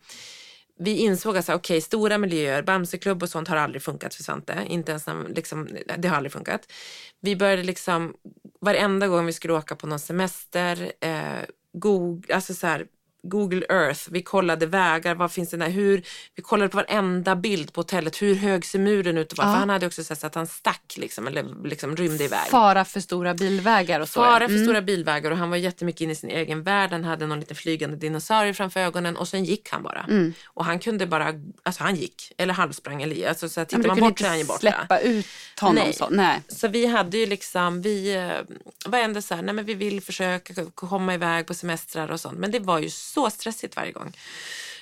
vi 0.79 0.97
insåg 0.97 1.37
att 1.37 1.45
så 1.45 1.53
här, 1.53 1.59
okej, 1.59 1.81
stora 1.81 2.19
miljöer, 2.19 2.63
Bamseklubb 2.63 3.23
och 3.23 3.29
sånt 3.29 3.49
har 3.49 3.57
aldrig 3.57 3.83
funkat 3.83 4.15
för 4.15 4.23
Svante. 4.23 4.65
Inte 4.69 4.93
ens 4.93 5.07
när, 5.07 5.29
liksom, 5.29 5.69
det 5.99 6.09
har 6.09 6.17
aldrig 6.17 6.33
funkat. 6.33 6.73
Vi 7.21 7.37
började 7.37 7.63
liksom, 7.63 8.15
varenda 8.61 9.09
gång 9.09 9.27
vi 9.27 9.33
skulle 9.33 9.55
åka 9.55 9.77
på 9.77 9.87
någon 9.87 9.99
semester, 9.99 10.93
eh, 11.01 11.43
Google, 11.73 12.35
alltså 12.35 12.55
så 12.55 12.67
här, 12.67 12.87
Google 13.23 13.67
Earth, 13.69 14.01
vi 14.11 14.23
kollade 14.23 14.67
vägar, 14.67 15.15
vad 15.15 15.33
finns 15.33 15.51
det 15.51 15.57
där, 15.57 15.69
hur, 15.69 16.03
vi 16.35 16.43
kollade 16.43 16.69
på 16.69 16.77
varenda 16.77 17.37
bild 17.37 17.73
på 17.73 17.81
hotellet, 17.81 18.23
hur 18.23 18.35
hög 18.35 18.65
ser 18.65 18.79
muren 18.79 19.19
ut? 19.19 19.33
Ja. 19.37 19.43
För 19.43 19.51
han 19.51 19.71
hade 19.71 19.87
också 19.87 20.05
sett 20.05 20.25
att 20.25 20.35
han 20.35 20.47
stack 20.47 20.95
liksom, 20.97 21.27
eller 21.27 21.65
liksom 21.69 21.97
rymde 21.97 22.25
iväg. 22.25 22.47
Fara 22.51 22.85
för 22.85 23.01
stora 23.01 23.35
bilvägar 23.35 24.01
och 24.01 24.09
så. 24.09 24.21
Fara 24.21 24.49
för 24.49 24.55
Mm. 24.55 24.65
stora 24.65 24.83
bilvägar 24.83 25.31
och 25.31 25.37
han 25.37 25.51
var 25.51 25.57
jättemycket 25.57 26.01
inne 26.01 26.13
i 26.13 26.17
sin 26.17 26.31
egen 26.31 26.63
värld. 26.63 26.93
Han 26.93 27.05
hade 27.05 27.27
någon 27.27 27.41
liten 27.41 27.57
flygande 27.57 27.97
dinosaurie 27.97 28.55
framför 28.55 28.81
ögonen 28.81 29.17
och 29.17 29.29
sen 29.29 29.45
gick 29.45 29.69
han 29.71 29.83
bara. 29.83 30.07
Mm. 30.09 30.33
Och 30.45 30.65
han 30.65 30.79
kunde 30.79 31.07
bara, 31.07 31.33
alltså 31.63 31.83
han 31.83 31.97
gick, 31.97 32.33
eller 32.39 32.55
halvsprang 32.55 33.03
eller 33.03 33.29
alltså 33.29 33.49
så 33.49 33.65
tittar 33.65 33.89
man 33.89 34.01
bort 34.01 34.19
så 34.19 34.25
är 34.25 34.29
han 34.29 34.39
ju 34.39 34.45
borta. 34.45 34.59
släppa 34.61 34.99
ut 34.99 35.27
honom 35.61 35.85
Nej. 35.85 35.93
så. 35.93 36.09
Nej. 36.11 36.43
Så 36.49 36.69
vi 36.69 36.87
hade 36.87 37.19
ju 37.19 37.27
liksom, 37.27 37.83
vi 37.83 38.15
eh, 38.15 38.91
var 38.91 38.99
ändå 38.99 39.23
så 39.23 39.35
här, 39.35 39.43
nej 39.43 39.55
men 39.55 39.65
vi 39.65 39.75
vill 39.75 40.01
försöka 40.01 40.55
komma 40.75 41.15
iväg 41.15 41.47
på 41.47 41.55
semestrar 41.55 42.11
och 42.11 42.21
sånt. 42.21 42.39
Men 42.39 42.51
det 42.51 42.59
var 42.59 42.79
ju 42.79 42.91
så 43.13 43.31
stressigt 43.31 43.77
varje 43.77 43.93
gång. 43.93 44.13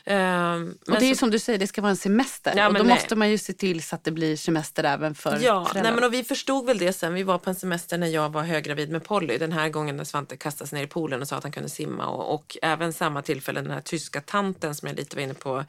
Ehm, 0.05 0.75
Och 0.87 1.01
det 1.01 1.07
är 1.07 1.15
så- 1.15 1.19
som 1.19 1.31
du 1.31 1.39
säger, 1.39 1.59
det 1.59 1.67
ska 1.67 1.81
vara 1.83 1.91
en 1.91 1.97
semester. 1.97 2.53
Ja, 2.57 2.69
och 2.69 2.75
då 2.75 2.83
nej. 2.83 2.95
måste 2.95 3.17
man 3.17 3.31
ju 3.31 3.39
se 3.39 3.53
till 3.53 3.83
så 3.83 3.95
att 3.95 4.05
det 4.05 4.11
blir 4.11 4.37
semester 4.37 4.85
även 4.85 5.15
för 5.15 5.31
Ja, 5.31 5.65
föräldrar. 5.65 5.83
nej 5.83 5.93
men 5.93 6.05
och 6.05 6.15
vi 6.15 6.25
förstod 6.25 6.67
väl 6.67 6.79
det 6.79 6.93
sen. 6.93 7.15
Vi 7.15 7.23
var 7.23 7.39
på 7.39 7.51
en 7.51 7.57
semester 7.57 7.99
när 7.99 8.07
jag 8.07 8.33
var 8.33 8.43
höggravid 8.43 8.91
med 8.91 9.05
Polly. 9.05 9.39
Den 9.39 9.53
här 9.53 9.69
gången 9.69 9.97
när 9.97 10.05
Svante 10.05 10.37
kastades 10.37 10.73
ner 10.73 10.83
i 10.83 10.87
poolen 10.87 11.21
och 11.23 11.29
sa 11.29 11.37
att 11.37 11.43
han 11.43 11.53
kunde 11.53 11.69
simma. 11.69 12.07
Och, 12.07 12.35
och 12.35 12.57
även 12.63 12.93
samma 12.93 13.23
tillfälle 13.23 13.61
den 13.61 13.71
här 13.71 13.81
tyska 13.81 14.21
tanten 14.21 14.75
som 14.75 14.89
jag 14.89 14.97
lite 14.97 15.17
var 15.17 15.23
inne 15.23 15.35
på. 15.35 15.65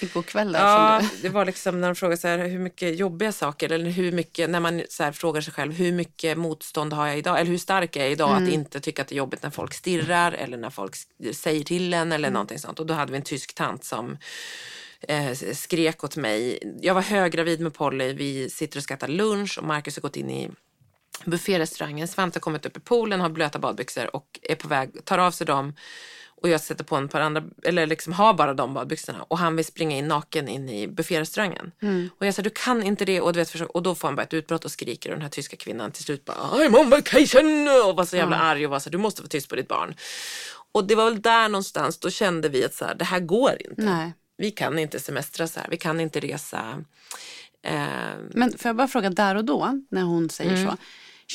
Igår 0.00 0.22
kväll 0.22 0.52
där 0.52 0.60
Ja, 0.60 1.02
det 1.22 1.28
var 1.28 1.44
liksom 1.44 1.80
när 1.80 1.88
de 1.88 1.94
frågade 1.94 2.16
så 2.20 2.28
här, 2.28 2.38
hur 2.38 2.58
mycket 2.58 2.96
jobbiga 2.98 3.32
saker 3.32 3.72
eller 3.72 3.90
hur 3.90 4.12
mycket, 4.12 4.50
när 4.50 4.60
man 4.60 4.82
så 4.88 5.02
här 5.02 5.12
frågar 5.12 5.40
sig 5.40 5.52
själv 5.52 5.72
hur 5.72 5.92
mycket 5.92 6.38
motstånd 6.38 6.92
har 6.92 7.06
jag 7.06 7.18
idag 7.18 7.40
eller 7.40 7.50
hur 7.50 7.58
stark 7.58 7.96
är 7.96 8.00
jag 8.00 8.10
idag 8.12 8.30
Mm. 8.30 8.44
att 8.44 8.50
inte 8.54 8.80
tycka 8.80 9.02
att 9.02 9.08
det 9.08 9.14
är 9.14 9.16
jobbigt 9.16 9.42
när 9.42 9.50
folk 9.50 9.74
stirrar 9.74 10.32
eller 10.32 10.56
när 10.56 10.70
folk 10.70 10.96
säger 11.32 11.64
till 11.64 11.94
en 11.94 12.12
eller 12.12 12.28
Mm. 12.28 12.32
någonting 12.34 12.58
sånt. 12.58 12.80
Och 12.80 12.86
då 12.86 12.94
hade 12.94 13.12
vi 13.12 13.16
en 13.18 13.24
tysk 13.24 13.54
tant 13.54 13.81
som 13.84 14.18
eh, 15.08 15.34
skrek 15.34 16.04
åt 16.04 16.16
mig. 16.16 16.58
Jag 16.82 16.94
var 16.94 17.02
höggravid 17.02 17.60
med 17.60 17.74
Polly, 17.74 18.12
vi 18.12 18.50
sitter 18.50 18.78
och 18.78 18.82
ska 18.82 18.94
äta 18.94 19.06
lunch 19.06 19.58
och 19.58 19.64
Marcus 19.64 19.96
har 19.96 20.00
gått 20.00 20.16
in 20.16 20.30
i 20.30 20.50
bufférestaurangen. 21.24 22.08
Svante 22.08 22.36
har 22.36 22.40
kommit 22.40 22.66
upp 22.66 22.76
i 22.76 22.80
poolen, 22.80 23.20
har 23.20 23.28
blöta 23.28 23.58
badbyxor 23.58 24.16
och 24.16 24.40
är 24.42 24.54
på 24.54 24.68
väg, 24.68 25.04
tar 25.04 25.18
av 25.18 25.30
sig 25.30 25.46
dem 25.46 25.74
och 26.42 26.48
jag 26.48 26.60
sätter 26.60 26.84
på 26.84 26.96
en 26.96 27.08
par 27.08 27.20
andra, 27.20 27.42
eller 27.62 27.86
liksom 27.86 28.12
har 28.12 28.34
bara 28.34 28.54
de 28.54 28.74
badbyxorna 28.74 29.22
och 29.28 29.38
han 29.38 29.56
vill 29.56 29.64
springa 29.64 29.96
in 29.96 30.08
naken 30.08 30.48
in 30.48 30.68
i 30.68 30.88
bufférestaurangen. 30.88 31.72
Och 32.18 32.26
jag 32.26 32.34
sa 32.34 32.42
du 32.42 32.50
kan 32.50 32.82
inte 32.82 33.04
det 33.04 33.20
och, 33.20 33.32
du 33.32 33.38
vet, 33.38 33.50
försök, 33.50 33.70
och 33.70 33.82
då 33.82 33.94
får 33.94 34.08
han 34.08 34.16
bara 34.16 34.22
ett 34.22 34.34
utbrott 34.34 34.64
och 34.64 34.70
skriker 34.70 35.10
och 35.10 35.16
den 35.16 35.22
här 35.22 35.28
tyska 35.28 35.56
kvinnan 35.56 35.92
till 35.92 36.04
slut 36.04 36.24
bara 36.24 36.36
I'm 36.36 36.76
on 36.80 36.90
vacation 36.90 37.68
och 37.86 37.96
var 37.96 38.04
så 38.04 38.16
jävla 38.16 38.36
arg 38.36 38.64
och 38.64 38.70
var 38.70 38.78
så 38.78 38.90
du 38.90 38.98
måste 38.98 39.22
vara 39.22 39.28
tyst 39.28 39.48
på 39.48 39.56
ditt 39.56 39.68
barn. 39.68 39.94
Och 40.72 40.86
det 40.86 40.94
var 40.94 41.04
väl 41.10 41.22
där 41.22 41.48
någonstans, 41.48 41.98
då 41.98 42.10
kände 42.10 42.48
vi 42.48 42.64
att 42.64 42.74
så 42.74 42.84
här, 42.84 42.94
det 42.94 43.04
här 43.04 43.20
går 43.20 43.56
inte. 43.70 43.82
Nej. 43.82 44.12
Vi 44.36 44.50
kan 44.50 44.78
inte 44.78 45.00
semestra 45.00 45.46
så 45.46 45.60
här, 45.60 45.66
vi 45.70 45.76
kan 45.76 46.00
inte 46.00 46.20
resa. 46.20 46.84
Eh, 47.66 47.76
Men 48.30 48.58
får 48.58 48.68
jag 48.68 48.76
bara 48.76 48.88
fråga 48.88 49.10
där 49.10 49.34
och 49.34 49.44
då, 49.44 49.82
när 49.90 50.02
hon 50.02 50.30
säger 50.30 50.50
Mm. 50.56 50.70
så. 50.70 50.76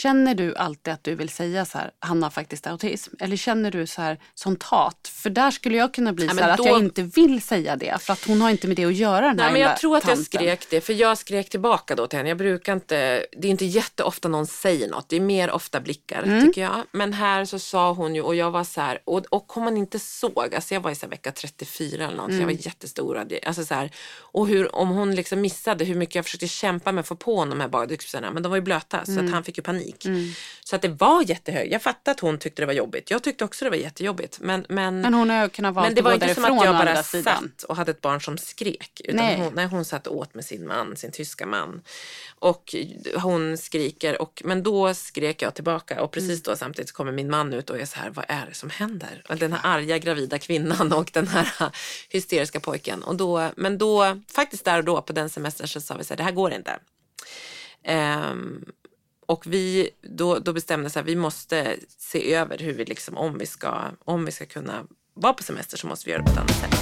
Känner 0.01 0.35
du 0.35 0.55
alltid 0.55 0.93
att 0.93 1.03
du 1.03 1.15
vill 1.15 1.29
säga 1.29 1.65
så 1.65 1.77
här, 1.77 1.91
han 1.99 2.23
har 2.23 2.29
faktiskt 2.29 2.67
autism? 2.67 3.15
Eller 3.19 3.35
känner 3.37 3.71
du 3.71 3.87
så 3.87 4.01
här, 4.01 4.19
sånt? 4.35 4.63
För 5.07 5.29
där 5.29 5.51
skulle 5.51 5.77
jag 5.77 5.93
kunna 5.93 6.13
bli 6.13 6.25
Ja, 6.25 6.31
så 6.33 6.39
här, 6.41 6.49
att 6.49 6.57
då- 6.57 6.67
jag 6.67 6.79
inte 6.79 7.03
vill 7.03 7.41
säga 7.41 7.75
det. 7.75 8.01
För 8.01 8.13
att 8.13 8.23
hon 8.27 8.41
har 8.41 8.49
inte 8.49 8.67
med 8.67 8.75
det 8.77 8.85
att 8.85 8.95
göra 8.95 9.21
den 9.27 9.35
Nej, 9.35 9.51
men 9.51 9.61
jag 9.61 9.77
tror 9.77 9.97
att 9.97 10.03
jag 10.07 10.15
tanten. 10.17 10.25
skrek 10.39 10.67
det, 10.69 10.81
för 10.81 10.93
jag 10.93 11.17
skrek 11.17 11.49
tillbaka 11.49 11.95
då 11.95 12.07
till 12.07 12.17
henne. 12.17 12.29
Jag 12.29 12.37
brukar 12.37 12.73
inte, 12.73 13.25
det 13.37 13.47
är 13.47 13.51
inte 13.51 13.65
jätteofta 13.65 14.27
någon 14.27 14.47
säger 14.47 14.87
något, 14.89 15.09
det 15.09 15.15
är 15.15 15.19
mer 15.21 15.51
ofta 15.51 15.79
blickar 15.79 16.23
Mm. 16.23 16.45
tycker 16.45 16.61
jag. 16.61 16.83
Men 16.91 17.13
här 17.13 17.45
så 17.45 17.59
sa 17.59 17.91
hon 17.91 18.15
ju, 18.15 18.21
och 18.21 18.35
jag 18.35 18.51
var 18.51 18.63
så 18.63 18.81
här, 18.81 18.99
och, 19.05 19.25
och 19.29 19.57
om 19.57 19.63
man 19.63 19.77
inte 19.77 19.99
såg, 19.99 20.55
alltså 20.55 20.73
jag 20.73 20.81
var 20.81 20.91
i 20.91 20.95
så 20.95 21.07
vecka 21.07 21.31
34 21.31 22.05
eller 22.05 22.17
något, 22.17 22.25
så 22.25 22.31
jag 22.31 22.43
Mm. 22.43 22.55
var 22.55 22.65
jättestor. 22.65 23.27
Alltså 23.45 23.65
så 23.65 23.73
här, 23.73 23.91
och 24.19 24.47
hur, 24.47 24.75
om 24.75 24.89
hon 24.89 25.15
liksom 25.15 25.41
missade 25.41 25.85
hur 25.85 25.95
mycket 25.95 26.15
jag 26.15 26.25
försökte 26.25 26.47
kämpa 26.47 26.91
med 26.91 26.99
att 27.01 27.07
få 27.07 27.15
på 27.15 27.35
honom 27.35 27.57
de 27.57 27.61
här 27.61 27.69
badbyxorna, 27.69 28.31
men 28.31 28.43
de 28.43 28.49
var 28.49 28.55
ju 28.57 28.61
blöta 28.61 29.05
så 29.05 29.11
Mm. 29.11 29.25
att 29.25 29.31
han 29.31 29.43
fick 29.43 29.57
ju 29.57 29.63
panik. 29.63 29.86
Så 30.63 30.75
att 30.75 30.81
det 30.81 30.87
var 30.87 31.29
jättehögt, 31.29 31.71
jag 31.71 31.81
fattade 31.81 32.11
att 32.11 32.19
hon 32.19 32.37
tyckte 32.37 32.61
det 32.61 32.65
var 32.65 32.73
jobbigt. 32.73 33.11
Jag 33.11 33.23
tyckte 33.23 33.45
också 33.45 33.65
det 33.65 33.69
var 33.69 33.77
jättejobbigt. 33.77 34.39
Men, 34.41 34.65
men, 34.69 35.01
Men 35.01 35.13
hon 35.13 35.29
har 35.29 35.49
kunnat 35.49 35.75
valt 35.75 35.87
men 35.87 35.95
det 35.95 36.01
var 36.01 36.13
inte 36.13 36.35
som 36.35 36.45
att 36.45 36.65
jag 36.65 36.75
bara 36.75 37.03
satt 37.03 37.63
och 37.63 37.75
hade 37.75 37.91
ett 37.91 38.01
barn 38.01 38.21
som 38.21 38.37
skrek. 38.37 39.01
Utan 39.03 39.15
Nej. 39.15 39.37
hon, 39.37 39.53
nej, 39.53 39.65
hon 39.65 39.85
satt 39.85 40.07
och 40.07 40.17
åt 40.17 40.33
med 40.33 40.45
sin 40.45 40.67
man, 40.67 40.97
sin 40.97 41.11
tyska 41.11 41.45
man. 41.45 41.81
Och 42.39 42.75
hon 43.15 43.57
skriker, 43.57 44.21
och, 44.21 44.41
men 44.45 44.63
då 44.63 44.93
skrek 44.93 45.41
jag 45.41 45.53
tillbaka. 45.55 46.03
Och 46.03 46.11
precis 46.11 46.43
då 46.43 46.55
samtidigt 46.55 46.91
kommer 46.91 47.11
min 47.11 47.29
man 47.29 47.53
ut 47.53 47.69
och 47.69 47.79
är 47.79 47.85
så 47.85 47.99
här, 47.99 48.09
vad 48.09 48.25
är 48.27 48.45
det 48.45 48.53
som 48.53 48.69
händer? 48.69 49.23
Den 49.39 49.53
här 49.53 49.77
arga 49.77 49.97
gravida 49.97 50.39
kvinnan 50.39 50.93
och 50.93 51.09
den 51.13 51.27
här 51.27 51.47
hysteriska 52.09 52.59
pojken. 52.59 53.03
Och 53.03 53.15
då, 53.15 53.51
men 53.55 53.77
då, 53.77 54.21
faktiskt 54.31 54.65
där 54.65 54.77
och 54.77 54.83
då 54.83 55.01
på 55.01 55.13
den 55.13 55.29
semestern 55.29 55.67
så 55.67 55.81
sa 55.81 55.97
vi 55.97 56.03
så 56.03 56.13
här, 56.13 56.17
det 56.17 56.23
här 56.23 56.31
går 56.31 56.53
inte. 56.53 56.79
Ehm, 57.83 58.65
och 59.27 59.47
vi, 59.47 59.89
då, 60.01 60.39
då 60.39 60.53
bestämde 60.53 60.89
vi 60.89 60.99
att 60.99 61.05
vi 61.05 61.15
måste 61.15 61.75
se 61.97 62.33
över 62.33 62.57
hur 62.57 62.73
vi 62.73 62.85
liksom, 62.85 63.17
om 63.17 63.37
vi 63.37 63.45
ska, 63.45 63.81
om 64.05 64.25
vi 64.25 64.31
ska 64.31 64.45
kunna 64.45 64.83
vara 65.13 65.33
på 65.33 65.43
semester 65.43 65.77
så 65.77 65.87
måste 65.87 66.05
vi 66.05 66.11
göra 66.11 66.23
det 66.23 66.27
på 66.27 66.31
ett 66.31 66.37
annat 66.37 66.59
sätt. 66.59 66.73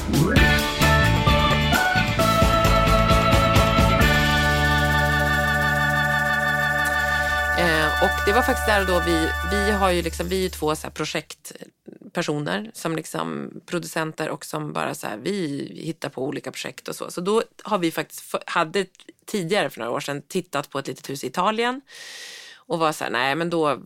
Eh, 7.60 8.04
och 8.04 8.26
det 8.26 8.34
var 8.34 8.42
faktiskt 8.42 8.68
där 8.68 8.82
och 8.82 8.88
då 8.88 9.00
vi, 9.06 9.32
vi 9.52 9.72
har 9.72 9.92
ju 9.92 10.02
liksom, 10.02 10.28
vi 10.28 10.38
är 10.38 10.44
ju 10.44 10.50
två 10.50 10.76
så 10.76 10.88
här 10.88 10.92
projektpersoner 10.92 12.72
som 12.74 12.96
liksom 12.96 13.52
producenter 13.66 14.30
och 14.30 14.46
som 14.46 14.74
bara 14.74 14.96
så 14.96 15.08
här, 15.08 15.18
vi 15.18 15.72
hittar 15.86 16.10
på 16.10 16.24
olika 16.24 16.52
projekt 16.52 16.88
och 16.88 16.96
så. 16.96 17.12
Så 17.12 17.22
då 17.22 17.44
har 17.64 17.78
vi 17.78 17.92
faktiskt, 17.92 18.36
hade 18.46 18.86
tidigare 19.26 19.70
för 19.70 19.80
några 19.80 19.92
år 19.92 20.00
sedan 20.00 20.22
tittat 20.22 20.70
på 20.70 20.80
ett 20.80 20.88
litet 20.88 21.10
hus 21.10 21.24
i 21.24 21.28
Italien 21.28 21.82
och 22.56 22.80
var 22.80 22.92
så 22.92 23.04
här, 23.04 23.12
nej 23.12 23.36
men 23.36 23.50
då 23.50 23.82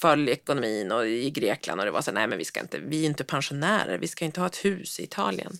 föll 0.00 0.28
ekonomin 0.28 0.92
och 0.92 1.06
i 1.06 1.30
Grekland 1.30 1.80
och 1.80 1.86
det 1.86 1.92
var 1.92 2.02
så 2.02 2.10
här, 2.10 2.14
nej 2.14 2.26
men 2.26 2.38
vi 2.38 2.44
ska 2.44 2.60
inte, 2.60 2.78
vi 2.78 3.02
är 3.02 3.06
inte 3.06 3.24
pensionärer, 3.24 3.98
vi 3.98 4.08
ska 4.08 4.24
inte 4.24 4.40
ha 4.40 4.46
ett 4.46 4.64
hus 4.64 5.00
i 5.00 5.02
Italien. 5.02 5.52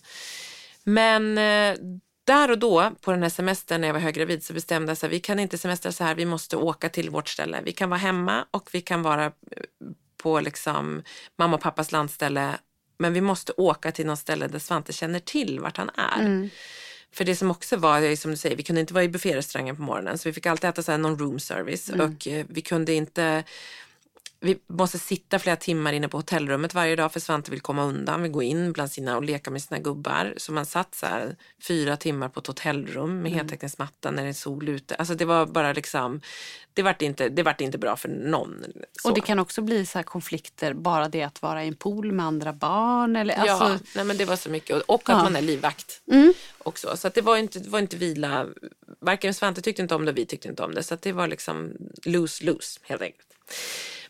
Men 0.83 1.37
eh, 1.37 1.77
där 2.23 2.51
och 2.51 2.59
då 2.59 2.91
på 3.01 3.11
den 3.11 3.21
här 3.23 3.29
semestern 3.29 3.81
när 3.81 3.87
jag 3.87 3.93
var 3.93 4.01
höggravid 4.01 4.43
så 4.43 4.53
bestämde 4.53 4.89
jag 4.91 5.05
att 5.05 5.11
vi 5.11 5.19
kan 5.19 5.39
inte 5.39 5.57
semestra 5.57 5.91
så 5.91 6.03
här, 6.03 6.15
vi 6.15 6.25
måste 6.25 6.57
åka 6.57 6.89
till 6.89 7.09
vårt 7.09 7.29
ställe. 7.29 7.61
Vi 7.65 7.71
kan 7.71 7.89
vara 7.89 7.99
hemma 7.99 8.45
och 8.51 8.69
vi 8.73 8.81
kan 8.81 9.01
vara 9.01 9.25
eh, 9.25 9.31
på 10.17 10.39
liksom 10.39 11.03
mamma 11.37 11.55
och 11.55 11.61
pappas 11.61 11.91
landställe 11.91 12.57
men 12.97 13.13
vi 13.13 13.21
måste 13.21 13.53
åka 13.57 13.91
till 13.91 14.05
något 14.05 14.19
ställe 14.19 14.47
där 14.47 14.59
Svante 14.59 14.93
känner 14.93 15.19
till 15.19 15.59
vart 15.59 15.77
han 15.77 15.89
är. 15.95 16.19
Mm. 16.19 16.49
För 17.13 17.25
det 17.25 17.35
som 17.35 17.51
också 17.51 17.77
var, 17.77 18.15
som 18.15 18.31
du 18.31 18.37
säger, 18.37 18.55
vi 18.55 18.63
kunde 18.63 18.81
inte 18.81 18.93
vara 18.93 19.03
i 19.03 19.09
bufférestaurangen 19.09 19.75
på 19.75 19.81
morgonen 19.81 20.17
så 20.17 20.29
vi 20.29 20.33
fick 20.33 20.45
alltid 20.45 20.69
äta 20.69 20.83
så 20.83 20.97
någon 20.97 21.19
room 21.19 21.39
service 21.39 21.89
mm. 21.89 22.01
och 22.01 22.27
eh, 22.27 22.45
vi 22.49 22.61
kunde 22.61 22.93
inte 22.93 23.43
vi 24.43 24.59
måste 24.67 24.99
sitta 24.99 25.39
flera 25.39 25.55
timmar 25.55 25.93
inne 25.93 26.07
på 26.07 26.17
hotellrummet 26.17 26.73
varje 26.73 26.95
dag 26.95 27.13
för 27.13 27.19
Svante 27.19 27.51
vill 27.51 27.61
komma 27.61 27.83
undan, 27.83 28.21
vill 28.21 28.31
gå 28.31 28.43
in 28.43 28.73
bland 28.73 28.91
sina 28.91 29.17
och 29.17 29.23
leka 29.23 29.51
med 29.51 29.61
sina 29.61 29.79
gubbar. 29.79 30.33
Så 30.37 30.51
man 30.51 30.65
satt 30.65 30.95
så 30.95 31.05
här 31.05 31.35
fyra 31.67 31.97
timmar 31.97 32.29
på 32.29 32.39
ett 32.39 32.47
hotellrum 32.47 33.09
med 33.09 33.19
mm. 33.19 33.33
heltäckningsmatta 33.33 34.11
när 34.11 34.23
det 34.23 34.29
är 34.29 34.33
sol 34.33 34.69
ute. 34.69 34.95
Alltså 34.95 35.15
det 35.15 35.25
var 35.25 35.45
bara 35.45 35.73
liksom, 35.73 36.21
det 36.73 36.81
vart 36.81 37.01
inte, 37.01 37.29
det 37.29 37.43
vart 37.43 37.61
inte 37.61 37.77
bra 37.77 37.95
för 37.95 38.09
någon. 38.09 38.63
Så. 39.01 39.09
Och 39.09 39.15
det 39.15 39.21
kan 39.21 39.39
också 39.39 39.61
bli 39.61 39.85
så 39.85 40.03
konflikter, 40.03 40.73
bara 40.73 41.09
det 41.09 41.23
att 41.23 41.41
vara 41.41 41.63
i 41.63 41.67
en 41.67 41.75
pool 41.75 42.11
med 42.11 42.25
andra 42.25 42.53
barn. 42.53 43.15
Eller, 43.15 43.33
alltså... 43.33 43.63
Ja, 43.63 43.79
nej 43.95 44.05
men 44.05 44.17
det 44.17 44.25
var 44.25 44.35
så 44.35 44.49
mycket. 44.49 44.75
Och, 44.75 44.95
och 44.95 45.09
att 45.09 45.17
ja. 45.17 45.23
man 45.23 45.35
är 45.35 45.41
livvakt 45.41 46.01
mm. 46.11 46.33
också. 46.57 46.97
Så 46.97 47.09
det 47.09 47.21
var 47.21 47.37
inte, 47.37 47.59
det 47.59 47.69
var 47.69 47.79
inte 47.79 47.97
vila. 47.97 48.47
Varken 48.99 49.33
Svante 49.33 49.61
tyckte 49.61 49.81
inte 49.81 49.95
om 49.95 50.05
det 50.05 50.11
och 50.11 50.17
vi 50.17 50.25
tyckte 50.25 50.47
inte 50.47 50.63
om 50.63 50.75
det. 50.75 50.83
Så 50.83 50.97
det 51.01 51.11
var 51.11 51.27
liksom 51.27 51.73
lose-lose 52.05 52.79
helt 52.83 53.01
enkelt. 53.01 53.27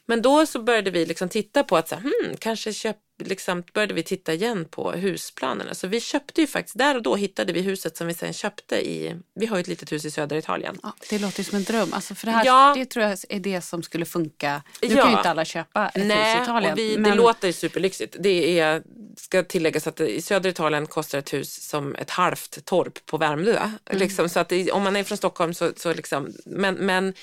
Men 0.07 0.21
då 0.21 0.45
så 0.45 0.59
började 0.59 0.91
vi 0.91 1.05
liksom 1.05 1.29
titta 1.29 1.63
på 1.63 1.77
att 1.77 1.89
så 1.89 1.95
här, 1.95 2.01
hmm, 2.01 2.37
kanske 2.37 2.73
köp, 2.73 2.97
liksom, 3.23 3.63
började 3.73 3.93
vi 3.93 4.03
titta 4.03 4.33
igen 4.33 4.65
på 4.65 4.91
husplanerna. 4.91 5.73
Så 5.73 5.87
vi 5.87 5.99
köpte 5.99 6.41
ju 6.41 6.47
faktiskt, 6.47 6.77
där 6.77 6.95
och 6.95 7.03
då 7.03 7.15
hittade 7.15 7.53
vi 7.53 7.61
huset 7.61 7.97
som 7.97 8.07
vi 8.07 8.13
sen 8.13 8.33
köpte 8.33 8.75
i, 8.75 9.15
vi 9.35 9.45
har 9.45 9.57
ju 9.57 9.61
ett 9.61 9.67
litet 9.67 9.91
hus 9.91 10.05
i 10.05 10.11
södra 10.11 10.37
Italien. 10.37 10.79
Ja, 10.83 10.93
det 11.09 11.19
låter 11.19 11.39
ju 11.39 11.43
som 11.43 11.57
en 11.57 11.63
dröm. 11.63 11.93
Alltså 11.93 12.15
för 12.15 12.25
det 12.25 12.31
här, 12.31 12.45
ja. 12.45 12.73
det 12.77 12.85
tror 12.85 13.05
jag 13.05 13.17
är 13.29 13.39
det 13.39 13.61
som 13.61 13.83
skulle 13.83 14.05
funka. 14.05 14.63
Nu 14.81 14.87
ja. 14.87 15.01
kan 15.01 15.11
ju 15.11 15.17
inte 15.17 15.29
alla 15.29 15.45
köpa 15.45 15.87
ett 15.87 16.07
Nej, 16.07 16.33
hus 16.33 16.39
i 16.39 16.43
Italien. 16.43 16.75
Vi, 16.75 16.97
men... 16.97 17.11
Det 17.11 17.17
låter 17.17 17.51
superlyxigt. 17.51 18.15
Det 18.19 18.59
är, 18.59 18.83
ska 19.17 19.43
tilläggas 19.43 19.87
att 19.87 19.99
i 19.99 20.21
södra 20.21 20.49
Italien 20.49 20.87
kostar 20.87 21.19
ett 21.19 21.33
hus 21.33 21.69
som 21.69 21.95
ett 21.95 22.09
halvt 22.09 22.65
torp 22.65 23.05
på 23.05 23.17
Värmdö. 23.17 23.57
Mm. 23.57 23.99
Liksom, 23.99 24.29
så 24.29 24.39
att 24.39 24.49
det, 24.49 24.71
om 24.71 24.83
man 24.83 24.95
är 24.95 25.03
från 25.03 25.17
Stockholm 25.17 25.53
så, 25.53 25.71
så 25.75 25.93
liksom, 25.93 26.33
men, 26.45 26.75
men 26.75 27.13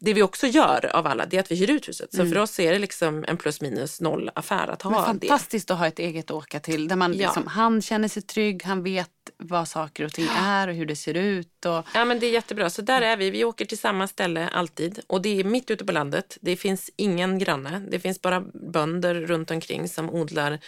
det 0.00 0.14
vi 0.14 0.22
också 0.22 0.46
gör 0.46 0.96
av 0.96 1.06
alla 1.06 1.26
det 1.26 1.36
är 1.36 1.40
att 1.40 1.50
vi 1.50 1.56
hyr 1.56 1.70
ut 1.70 1.88
huset. 1.88 2.12
Så 2.12 2.20
mm. 2.20 2.32
för 2.32 2.40
oss 2.40 2.60
är 2.60 2.72
det 2.72 2.78
liksom 2.78 3.24
en 3.28 3.36
plus 3.36 3.60
minus 3.60 4.00
noll 4.00 4.30
affär 4.34 4.68
att 4.68 4.82
ha 4.82 4.90
Men 4.90 4.98
fantastiskt 4.98 5.20
det. 5.20 5.28
Fantastiskt 5.28 5.70
att 5.70 5.78
ha 5.78 5.86
ett 5.86 5.98
eget 5.98 6.24
att 6.24 6.30
åka 6.30 6.60
till 6.60 6.88
där 6.88 6.96
man 6.96 7.12
liksom, 7.12 7.42
ja. 7.46 7.50
han 7.50 7.82
känner 7.82 8.08
sig 8.08 8.22
trygg, 8.22 8.62
han 8.64 8.82
vet 8.82 9.10
vad 9.36 9.68
saker 9.68 10.04
och 10.04 10.12
ting 10.12 10.28
är 10.38 10.68
och 10.68 10.74
hur 10.74 10.86
det 10.86 10.96
ser 10.96 11.14
ut. 11.14 11.66
Och... 11.66 11.86
Ja 11.94 12.04
men 12.04 12.20
det 12.20 12.26
är 12.26 12.30
jättebra. 12.30 12.70
Så 12.70 12.82
där 12.82 13.02
är 13.02 13.16
vi. 13.16 13.30
Vi 13.30 13.44
åker 13.44 13.64
till 13.64 13.78
samma 13.78 14.08
ställe 14.08 14.48
alltid 14.48 15.00
och 15.06 15.22
det 15.22 15.40
är 15.40 15.44
mitt 15.44 15.70
ute 15.70 15.84
på 15.84 15.92
landet. 15.92 16.38
Det 16.40 16.56
finns 16.56 16.90
ingen 16.96 17.38
granne. 17.38 17.82
Det 17.90 18.00
finns 18.00 18.22
bara 18.22 18.40
bönder 18.72 19.14
runt 19.14 19.50
omkring 19.50 19.88
som 19.88 20.10
odlar 20.10 20.58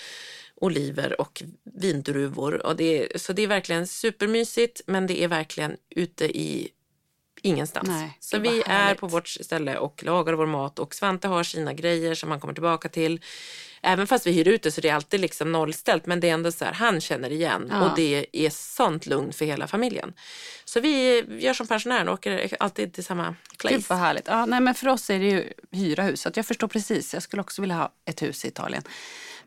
oliver 0.60 1.20
och 1.20 1.42
vindruvor. 1.80 2.66
Och 2.66 2.76
det 2.76 3.14
är, 3.14 3.18
så 3.18 3.32
det 3.32 3.42
är 3.42 3.46
verkligen 3.46 3.86
supermysigt 3.86 4.80
men 4.86 5.06
det 5.06 5.24
är 5.24 5.28
verkligen 5.28 5.76
ute 5.90 6.24
i 6.24 6.70
ingenstans. 7.42 7.88
Nej, 7.88 8.16
så 8.20 8.38
vi 8.38 8.62
är 8.66 8.94
på 8.94 9.06
vårt 9.06 9.28
ställe 9.28 9.78
och 9.78 10.04
lagar 10.04 10.32
vår 10.32 10.46
mat 10.46 10.78
och 10.78 10.94
Svante 10.94 11.28
har 11.28 11.42
sina 11.42 11.72
grejer 11.72 12.14
som 12.14 12.30
han 12.30 12.40
kommer 12.40 12.54
tillbaka 12.54 12.88
till. 12.88 13.20
Även 13.82 14.06
fast 14.06 14.26
vi 14.26 14.32
hyr 14.32 14.48
ut 14.48 14.62
det 14.62 14.70
så 14.70 14.80
det 14.80 14.88
är 14.88 14.94
alltid 14.94 15.20
liksom 15.20 15.52
nollställt 15.52 16.06
men 16.06 16.20
det 16.20 16.28
är 16.28 16.34
ändå 16.34 16.52
så 16.52 16.64
här, 16.64 16.72
han 16.72 17.00
känner 17.00 17.32
igen 17.32 17.68
ja. 17.70 17.84
och 17.84 17.96
det 17.96 18.26
är 18.32 18.50
sånt 18.50 19.06
lugn 19.06 19.32
för 19.32 19.44
hela 19.44 19.66
familjen. 19.66 20.12
Så 20.64 20.80
vi 20.80 21.24
gör 21.38 21.54
som 21.54 21.66
pensionären 21.66 22.08
och 22.08 22.14
åker 22.14 22.56
alltid 22.60 22.92
till 22.92 23.04
samma 23.04 23.34
place. 23.58 23.76
Gud 23.76 23.84
vad 23.88 23.98
härligt. 23.98 24.26
Ja, 24.26 24.46
nej, 24.46 24.60
men 24.60 24.74
för 24.74 24.88
oss 24.88 25.10
är 25.10 25.18
det 25.18 25.26
ju 25.30 25.52
hyra 25.70 26.02
hus. 26.02 26.20
Så 26.20 26.30
jag 26.34 26.46
förstår 26.46 26.68
precis, 26.68 27.14
jag 27.14 27.22
skulle 27.22 27.42
också 27.42 27.62
vilja 27.62 27.76
ha 27.76 27.92
ett 28.04 28.22
hus 28.22 28.44
i 28.44 28.48
Italien. 28.48 28.82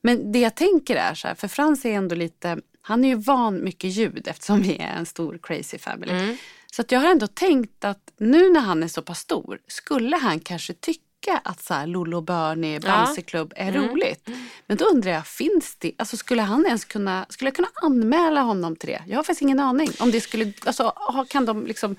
Men 0.02 0.32
det 0.32 0.40
jag 0.40 0.56
tänker 0.56 0.96
är 0.96 1.14
så 1.14 1.28
här, 1.28 1.36
för 1.36 1.48
Frans 1.48 1.86
är 1.86 1.90
ändå 1.90 2.16
lite, 2.16 2.58
han 2.82 3.04
är 3.04 3.08
ju 3.10 3.16
van 3.16 3.64
mycket 3.64 3.90
ljud 3.90 4.28
eftersom 4.28 4.62
vi 4.62 4.78
är 4.78 4.96
en 4.98 5.06
stor 5.06 5.40
crazy 5.44 5.78
family. 5.78 6.12
Mm. 6.12 6.38
Så 6.76 6.84
jag 6.90 7.00
har 7.00 7.12
ändå 7.12 7.28
tänkt 7.28 7.86
att 7.86 8.12
nu 8.18 8.50
när 8.50 8.60
han 8.60 8.84
är 8.84 8.88
så 8.88 9.02
pass 9.02 9.20
stor 9.20 9.60
skulle 9.68 10.16
han 10.16 10.40
kanske 10.40 10.74
tycka 10.74 11.42
att 11.44 11.64
så 11.64 11.74
här 11.74 11.88
Lollo 11.88 12.22
Bernie, 12.22 12.80
Bamseklubb 12.80 13.54
är 13.56 13.70
mm. 13.70 13.90
roligt. 13.90 14.30
Men 14.68 14.78
då 14.78 14.86
undrar 14.86 15.12
jag, 15.12 15.28
finns 15.28 15.76
det, 15.76 15.92
alltså 15.98 16.18
skulle 16.18 16.42
han 16.42 16.66
ens 16.66 16.86
kunna, 16.86 17.26
skulle 17.30 17.48
jag 17.48 17.56
kunna 17.56 17.68
anmäla 17.74 18.42
honom 18.42 18.76
till 18.76 18.90
det? 18.90 19.04
Jag 19.08 19.16
har 19.16 19.24
faktiskt 19.24 19.42
ingen 19.42 19.60
aning. 19.60 19.90
Om 20.00 20.12
det 20.12 20.22
skulle, 20.22 20.54
alltså 20.66 20.94
kan 21.30 21.46
de 21.46 21.66
liksom 21.66 21.96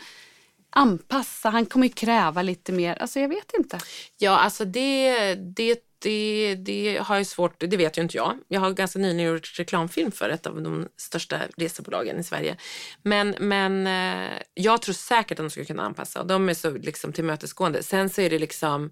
anpassa, 0.71 1.51
han 1.51 1.67
kommer 1.67 1.87
ju 1.87 1.93
kräva 1.93 2.43
lite 2.43 2.73
mer, 2.73 2.97
alltså 2.97 3.21
jag 3.21 3.29
vet 3.29 3.53
inte. 3.59 3.79
Ja 4.19 4.39
alltså 4.39 4.65
det, 4.65 5.35
det 5.35 5.77
det, 6.05 6.55
det 6.55 6.99
har 7.03 7.17
jag 7.17 7.27
svårt, 7.27 7.61
det 7.61 7.77
vet 7.77 7.99
ju 7.99 8.03
inte 8.03 8.17
jag. 8.17 8.39
Jag 8.49 8.61
har 8.61 8.71
ganska 8.71 8.99
nyligen 8.99 9.33
gjort 9.33 9.59
reklamfilm 9.59 10.11
för 10.11 10.29
ett 10.29 10.47
av 10.47 10.63
de 10.63 10.89
största 10.97 11.41
resebolagen 11.57 12.19
i 12.19 12.25
Sverige. 12.25 12.57
Men, 13.03 13.35
men 13.39 13.87
eh, 13.87 14.31
jag 14.55 14.83
tror 14.83 14.93
säkert 14.93 15.31
att 15.31 15.45
de 15.45 15.51
skulle 15.51 15.67
kunna 15.67 15.83
anpassa 15.83 16.21
och 16.21 16.27
de 16.27 16.49
är 16.49 16.55
så 16.55 16.71
liksom 16.71 17.13
tillmötesgående. 17.13 17.83
Sen 17.83 18.11
så 18.11 18.21
är 18.21 18.31
det 18.31 18.39
liksom, 18.39 18.91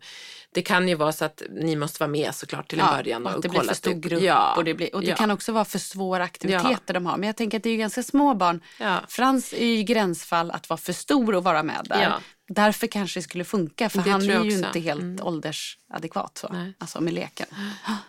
det 0.54 0.62
kan 0.62 0.88
ju 0.88 0.94
vara 0.94 1.12
så 1.12 1.24
att 1.24 1.42
ni 1.50 1.76
måste 1.76 2.00
vara 2.00 2.10
med 2.10 2.34
såklart 2.34 2.70
till 2.70 2.80
en 2.80 2.86
ja, 2.86 2.96
början. 2.96 3.26
Och, 3.26 3.34
och 3.34 3.42
det 3.42 3.48
blir 3.48 3.60
för 3.60 3.74
stor 3.74 3.94
grupp 3.94 4.22
ja, 4.22 4.54
och 4.56 4.64
det, 4.64 4.74
blir, 4.74 4.94
och 4.94 5.00
det 5.00 5.06
ja. 5.06 5.16
kan 5.16 5.30
också 5.30 5.52
vara 5.52 5.64
för 5.64 5.78
svåra 5.78 6.24
aktiviteter 6.24 6.94
de 6.94 7.06
har. 7.06 7.16
Men 7.16 7.26
jag 7.26 7.36
tänker 7.36 7.56
att 7.56 7.62
det 7.62 7.68
är 7.68 7.72
ju 7.72 7.78
ganska 7.78 8.02
små 8.02 8.34
barn. 8.34 8.60
Frans 9.08 9.52
är 9.52 9.66
ju 9.66 9.82
gränsfall 9.82 10.50
att 10.50 10.68
vara 10.68 10.78
för 10.78 10.92
stor 10.92 11.34
och 11.34 11.44
vara 11.44 11.62
med 11.62 11.86
där. 11.88 12.14
Därför 12.49 12.86
kanske 12.86 13.20
det 13.20 13.24
skulle 13.24 13.45
funka 13.45 13.88
för 13.88 14.03
det 14.03 14.11
han 14.11 14.30
är 14.30 14.45
ju 14.45 14.53
inte 14.53 14.80
helt 14.80 15.01
mm. 15.01 15.26
åldersadekvat 15.26 16.38
så. 16.38 16.49
Nej. 16.53 16.74
Alltså 16.78 17.01
med 17.01 17.14
leken. 17.14 17.47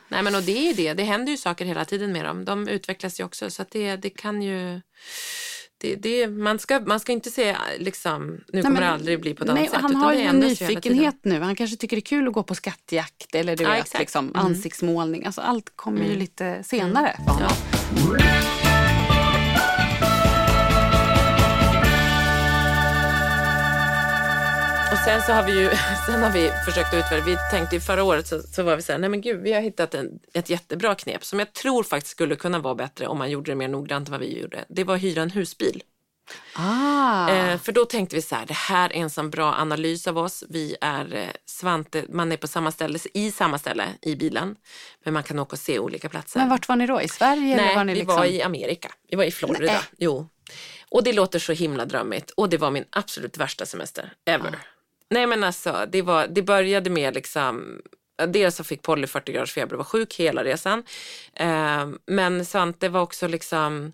Nej 0.07 0.23
men 0.23 0.35
och 0.35 0.43
det 0.43 0.69
är 0.69 0.73
det, 0.73 0.93
det 0.93 1.03
händer 1.03 1.31
ju 1.31 1.37
saker 1.37 1.65
hela 1.65 1.85
tiden 1.85 2.11
med 2.11 2.25
dem. 2.25 2.45
De 2.45 2.67
utvecklas 2.67 3.19
ju 3.19 3.23
också 3.23 3.49
så 3.49 3.61
att 3.61 3.71
det, 3.71 3.95
det 3.95 4.09
kan 4.09 4.41
ju 4.41 4.81
det, 5.83 5.95
det, 5.95 6.27
man, 6.27 6.59
ska, 6.59 6.79
man 6.79 6.99
ska 6.99 7.11
inte 7.11 7.31
säga 7.31 7.57
liksom, 7.79 8.27
nu 8.31 8.41
nej, 8.47 8.63
kommer 8.63 8.81
det 8.81 8.89
aldrig 8.89 9.21
bli 9.21 9.33
på 9.33 9.43
ett 9.43 9.49
annat 9.49 9.69
sätt. 9.69 9.81
Han 9.81 9.95
har 9.95 10.13
ju 10.13 10.21
en 10.21 10.39
nyfikenhet 10.39 11.15
nu. 11.21 11.39
Han 11.39 11.55
kanske 11.55 11.77
tycker 11.77 11.95
det 11.95 11.99
är 11.99 12.01
kul 12.01 12.27
att 12.27 12.33
gå 12.33 12.43
på 12.43 12.55
skattjakt 12.55 13.35
eller 13.35 13.55
du 13.55 13.63
ja, 13.63 13.69
vet, 13.69 13.99
liksom, 13.99 14.25
mm. 14.27 14.45
ansiktsmålning. 14.45 15.25
Alltså, 15.25 15.41
allt 15.41 15.71
kommer 15.75 15.99
mm. 15.99 16.11
ju 16.11 16.17
lite 16.17 16.63
senare 16.63 17.09
mm. 17.09 17.25
för 17.25 17.33
honom. 17.33 17.51
Ja. 18.19 18.62
Sen 25.05 25.21
så 25.21 25.31
har 25.31 25.43
vi 25.43 25.59
ju 25.59 25.69
sen 26.05 26.23
har 26.23 26.31
vi 26.31 26.51
försökt 26.65 26.93
utvärdera. 26.93 27.25
Vi 27.25 27.37
tänkte 27.51 27.79
förra 27.79 28.03
året 28.03 28.27
så, 28.27 28.41
så 28.41 28.63
var 28.63 28.75
vi 28.75 28.81
så 28.81 28.91
här, 28.91 28.99
nej 28.99 29.09
men 29.09 29.21
gud, 29.21 29.41
vi 29.41 29.53
har 29.53 29.61
hittat 29.61 29.93
en, 29.93 30.19
ett 30.33 30.49
jättebra 30.49 30.95
knep 30.95 31.25
som 31.25 31.39
jag 31.39 31.53
tror 31.53 31.83
faktiskt 31.83 32.11
skulle 32.11 32.35
kunna 32.35 32.59
vara 32.59 32.75
bättre 32.75 33.07
om 33.07 33.17
man 33.17 33.29
gjorde 33.29 33.51
det 33.51 33.55
mer 33.55 33.67
noggrant 33.67 34.07
än 34.07 34.11
vad 34.11 34.21
vi 34.21 34.39
gjorde. 34.41 34.65
Det 34.69 34.83
var 34.83 34.95
att 34.95 35.01
hyra 35.01 35.21
en 35.21 35.29
husbil. 35.29 35.83
Ah. 36.55 37.29
Eh, 37.29 37.59
för 37.59 37.71
då 37.71 37.85
tänkte 37.85 38.15
vi 38.15 38.21
så 38.21 38.35
här, 38.35 38.45
det 38.45 38.53
här 38.53 38.93
är 38.93 39.01
en 39.01 39.09
sån 39.09 39.29
bra 39.29 39.53
analys 39.53 40.07
av 40.07 40.17
oss. 40.17 40.43
Vi 40.49 40.75
är 40.81 41.15
eh, 41.15 41.29
Svante, 41.45 42.05
man 42.09 42.31
är 42.31 42.37
på 42.37 42.47
samma 42.47 42.71
ställe, 42.71 42.99
i 43.13 43.31
samma 43.31 43.57
ställe 43.59 43.87
i 44.01 44.15
bilen. 44.15 44.55
Men 45.03 45.13
man 45.13 45.23
kan 45.23 45.39
åka 45.39 45.53
och 45.53 45.59
se 45.59 45.79
olika 45.79 46.09
platser. 46.09 46.39
Men 46.39 46.49
vart 46.49 46.67
var 46.67 46.75
ni 46.75 46.87
då? 46.87 47.01
I 47.01 47.07
Sverige? 47.07 47.55
Nej, 47.55 47.75
var 47.75 47.85
vi 47.85 47.95
liksom... 47.95 48.15
var 48.15 48.25
i 48.25 48.41
Amerika. 48.41 48.91
Vi 49.09 49.15
var 49.15 49.23
i 49.23 49.31
Florida. 49.31 49.73
Nej. 49.73 49.81
Jo. 49.97 50.27
Och 50.89 51.03
det 51.03 51.13
låter 51.13 51.39
så 51.39 51.53
himla 51.53 51.85
drömmigt. 51.85 52.31
Och 52.31 52.49
det 52.49 52.57
var 52.57 52.71
min 52.71 52.85
absolut 52.89 53.37
värsta 53.37 53.65
semester 53.65 54.13
ever. 54.25 54.49
Ah. 54.49 54.72
Nej 55.13 55.27
men 55.27 55.43
alltså, 55.43 55.85
det, 55.91 56.01
var, 56.01 56.27
det 56.27 56.41
började 56.41 56.89
med 56.89 57.13
liksom 57.13 57.81
Dels 58.27 58.55
så 58.55 58.63
fick 58.63 58.81
Polly 58.81 59.07
40 59.07 59.31
graders 59.31 59.53
feber 59.53 59.73
och 59.73 59.77
var 59.77 59.85
sjuk 59.85 60.15
hela 60.15 60.43
resan. 60.43 60.83
Eh, 61.33 61.87
men 62.05 62.45
Svante 62.45 62.89
var 62.89 63.01
också 63.01 63.27
liksom 63.27 63.93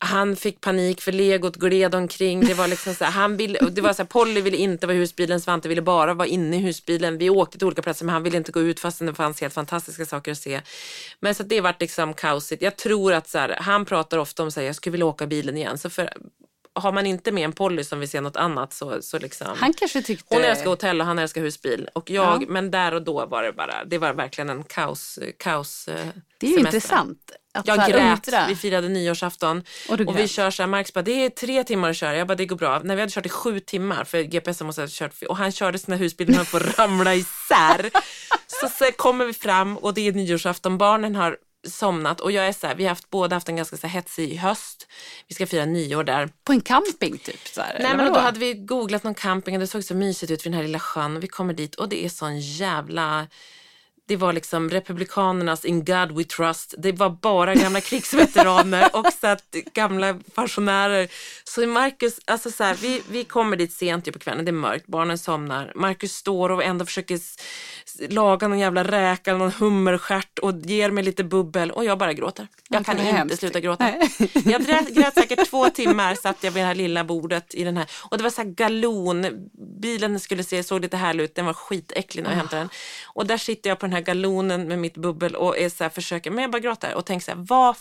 han 0.00 0.36
fick 0.36 0.60
panik 0.60 1.00
för 1.00 1.12
legot 1.12 1.56
gled 1.56 1.94
omkring. 1.94 2.40
Det 2.40 2.54
var 2.54 2.68
liksom 2.68 2.94
så 2.94 3.04
här, 3.04 3.12
han 3.12 3.36
ville, 3.36 3.58
det 3.58 3.80
var 3.80 3.92
så 3.92 4.02
här, 4.02 4.08
Polly 4.08 4.40
ville 4.40 4.56
inte 4.56 4.86
vara 4.86 4.96
i 4.96 4.98
husbilen, 4.98 5.40
Svante 5.40 5.68
ville 5.68 5.82
bara 5.82 6.14
vara 6.14 6.28
inne 6.28 6.56
i 6.56 6.60
husbilen. 6.60 7.18
Vi 7.18 7.30
åkte 7.30 7.58
till 7.58 7.66
olika 7.66 7.82
platser 7.82 8.04
men 8.04 8.12
han 8.12 8.22
ville 8.22 8.36
inte 8.36 8.52
gå 8.52 8.60
ut 8.60 8.80
fastän 8.80 9.06
det 9.06 9.14
fanns 9.14 9.40
helt 9.40 9.54
fantastiska 9.54 10.06
saker 10.06 10.32
att 10.32 10.38
se. 10.38 10.60
Men 11.20 11.34
så 11.34 11.42
det 11.42 11.60
vart 11.60 11.80
liksom 11.80 12.14
kaosigt. 12.14 12.62
Jag 12.62 12.76
tror 12.76 13.12
att 13.12 13.28
så 13.28 13.38
här, 13.38 13.56
han 13.60 13.84
pratar 13.84 14.18
ofta 14.18 14.42
om 14.42 14.48
att 14.48 14.56
jag 14.56 14.74
skulle 14.74 14.92
vilja 14.92 15.06
åka 15.06 15.26
bilen 15.26 15.56
igen. 15.56 15.78
Så 15.78 15.90
för, 15.90 16.12
har 16.80 16.92
man 16.92 17.06
inte 17.06 17.32
med 17.32 17.44
en 17.44 17.52
Polly 17.52 17.84
som 17.84 18.00
vill 18.00 18.08
se 18.08 18.20
något 18.20 18.36
annat 18.36 18.72
så, 18.72 19.02
så 19.02 19.18
liksom. 19.18 19.46
Han 19.56 19.72
kanske 19.74 20.02
tyckte... 20.02 20.34
Hon 20.34 20.44
älskar 20.44 20.66
hotell 20.70 21.00
och 21.00 21.06
han 21.06 21.18
älskar 21.18 21.40
husbil. 21.40 21.88
Och 21.92 22.10
jag, 22.10 22.42
Ja. 22.42 22.46
Men 22.48 22.70
där 22.70 22.94
och 22.94 23.02
då 23.02 23.26
var 23.26 23.42
det 23.42 23.52
bara, 23.52 23.84
det 23.84 23.98
var 23.98 24.12
verkligen 24.12 24.50
en 24.50 24.64
kaos, 24.64 25.18
kaos 25.38 25.88
eh, 25.88 25.94
Det 26.38 26.46
är 26.46 26.50
ju 26.50 26.56
semester. 26.56 26.76
intressant. 26.76 27.18
Att 27.54 27.66
Jag 27.66 27.78
grät, 27.88 28.28
undra. 28.28 28.46
vi 28.48 28.56
firade 28.56 28.88
nyårsafton 28.88 29.62
Och 29.88 30.00
och 30.00 30.18
vi 30.18 30.28
kör 30.28 30.50
så 30.50 30.62
här, 30.62 30.68
Marcus 30.68 30.92
bara, 30.92 31.02
det 31.02 31.24
är 31.24 31.30
tre 31.30 31.64
timmar 31.64 31.90
att 31.90 31.96
köra. 31.96 32.16
Jag 32.16 32.26
bara, 32.26 32.34
det 32.34 32.46
går 32.46 32.56
bra. 32.56 32.80
När 32.84 32.94
vi 32.96 33.00
hade 33.02 33.12
kört 33.12 33.26
i 33.26 33.28
sju 33.28 33.60
timmar, 33.60 34.04
för 34.04 34.22
GPS 34.22 34.60
måste 34.62 34.80
ha 34.80 34.88
kört, 34.90 35.22
och 35.28 35.36
han 35.36 35.52
körde 35.52 35.78
sina 35.78 35.96
husbilar 35.96 36.40
och 36.40 36.46
får 36.46 36.60
ramla 36.60 37.14
isär. 37.14 37.90
så, 38.46 38.68
så 38.68 38.84
kommer 38.96 39.24
vi 39.24 39.32
fram 39.32 39.76
och 39.76 39.94
det 39.94 40.08
är 40.08 40.12
nyårsafton, 40.12 40.78
barnen 40.78 41.14
har 41.16 41.36
somnat 41.66 42.20
och 42.20 42.32
jag 42.32 42.48
är 42.48 42.52
så 42.52 42.66
här, 42.66 42.74
vi 42.74 42.84
har 42.84 42.88
haft, 42.88 43.10
båda 43.10 43.36
haft 43.36 43.48
en 43.48 43.56
ganska 43.56 43.76
så 43.76 43.86
här 43.86 43.94
hetsig 43.94 44.36
höst. 44.36 44.86
Vi 45.28 45.34
ska 45.34 45.46
fira 45.46 45.64
nyår 45.64 46.04
där. 46.04 46.28
På 46.44 46.52
en 46.52 46.60
camping 46.60 47.18
typ? 47.18 47.48
Så 47.48 47.60
här, 47.60 47.78
Nej 47.80 47.96
men 47.96 48.06
då 48.06 48.12
vadå? 48.12 48.20
hade 48.20 48.38
vi 48.38 48.54
googlat 48.54 49.04
någon 49.04 49.14
camping 49.14 49.54
och 49.54 49.60
det 49.60 49.66
såg 49.66 49.84
så 49.84 49.94
mysigt 49.94 50.32
ut 50.32 50.46
vid 50.46 50.52
den 50.52 50.56
här 50.56 50.66
lilla 50.66 50.80
sjön. 50.80 51.20
Vi 51.20 51.28
kommer 51.28 51.54
dit 51.54 51.74
och 51.74 51.88
det 51.88 52.04
är 52.04 52.08
sån 52.08 52.40
jävla... 52.40 53.26
Det 54.08 54.16
var 54.16 54.32
liksom 54.32 54.70
republikanernas 54.70 55.64
In 55.64 55.84
God 55.84 56.12
We 56.16 56.24
Trust. 56.24 56.74
Det 56.78 56.92
var 56.92 57.10
bara 57.10 57.54
gamla 57.54 57.80
krigsveteraner 57.90 58.96
och 58.96 59.06
så 59.20 59.26
att 59.26 59.50
gamla 59.74 60.18
pensionärer. 60.34 61.08
Så 61.44 61.66
Marcus, 61.66 62.20
alltså 62.24 62.50
så 62.50 62.64
här, 62.64 62.74
vi, 62.74 63.02
vi 63.10 63.24
kommer 63.24 63.56
dit 63.56 63.72
sent 63.72 64.12
på 64.12 64.18
kvällen, 64.18 64.44
det 64.44 64.50
är 64.50 64.52
mörkt, 64.52 64.86
barnen 64.86 65.18
somnar. 65.18 65.72
Marcus 65.74 66.12
står 66.14 66.50
och 66.50 66.64
ändå 66.64 66.84
försöker 66.86 67.18
laga 68.08 68.48
någon 68.48 68.58
jävla 68.58 68.84
räka, 68.84 69.36
någon 69.36 69.52
hummerstjärt 69.52 70.38
och 70.38 70.52
ger 70.64 70.90
mig 70.90 71.04
lite 71.04 71.24
bubbel 71.24 71.70
och 71.70 71.84
jag 71.84 71.98
bara 71.98 72.12
gråter. 72.12 72.48
Jag 72.68 72.80
Ja, 72.80 72.84
kan 72.84 72.98
inte 72.98 73.12
hemskt. 73.16 73.38
sluta 73.38 73.60
gråta. 73.60 73.84
Nej. 73.84 74.10
Jag 74.44 74.66
grät, 74.66 74.88
grät 74.94 75.14
säkert 75.14 75.50
två 75.50 75.70
timmar 75.70 76.14
satt 76.14 76.36
jag 76.44 76.50
vid 76.50 76.62
det 76.62 76.66
här 76.66 76.74
lilla 76.74 77.04
bordet 77.04 77.54
i 77.54 77.64
den 77.64 77.76
här. 77.76 77.86
Och 78.10 78.16
det 78.16 78.22
var 78.22 78.30
så 78.30 78.42
här 78.42 78.48
galon. 78.48 79.26
Bilen 79.80 80.20
skulle 80.20 80.44
se, 80.44 80.62
såg 80.62 80.80
lite 80.82 80.96
härlig 80.96 81.24
ut. 81.24 81.34
Den 81.34 81.46
var 81.46 81.52
skitäcklig 81.52 82.22
när 82.22 82.30
jag 82.30 82.36
hämtade 82.36 82.60
den. 82.62 82.68
Och 83.06 83.26
där 83.26 83.38
sitter 83.38 83.70
jag 83.70 83.78
på 83.78 83.86
den 83.86 83.92
här 83.92 83.97
galonen 84.00 84.68
med 84.68 84.78
mitt 84.78 84.96
bubbel 84.96 85.34
och 85.34 85.58
är 85.58 85.68
så 85.68 85.84
här, 85.84 85.90
försöker, 85.90 86.30
men 86.30 86.42
jag 86.42 86.50
bara 86.50 86.60
gråter 86.60 86.94
och 86.94 87.06
tänker 87.06 87.24
så 87.24 87.30
här, 87.30 87.44
vad 87.48 87.76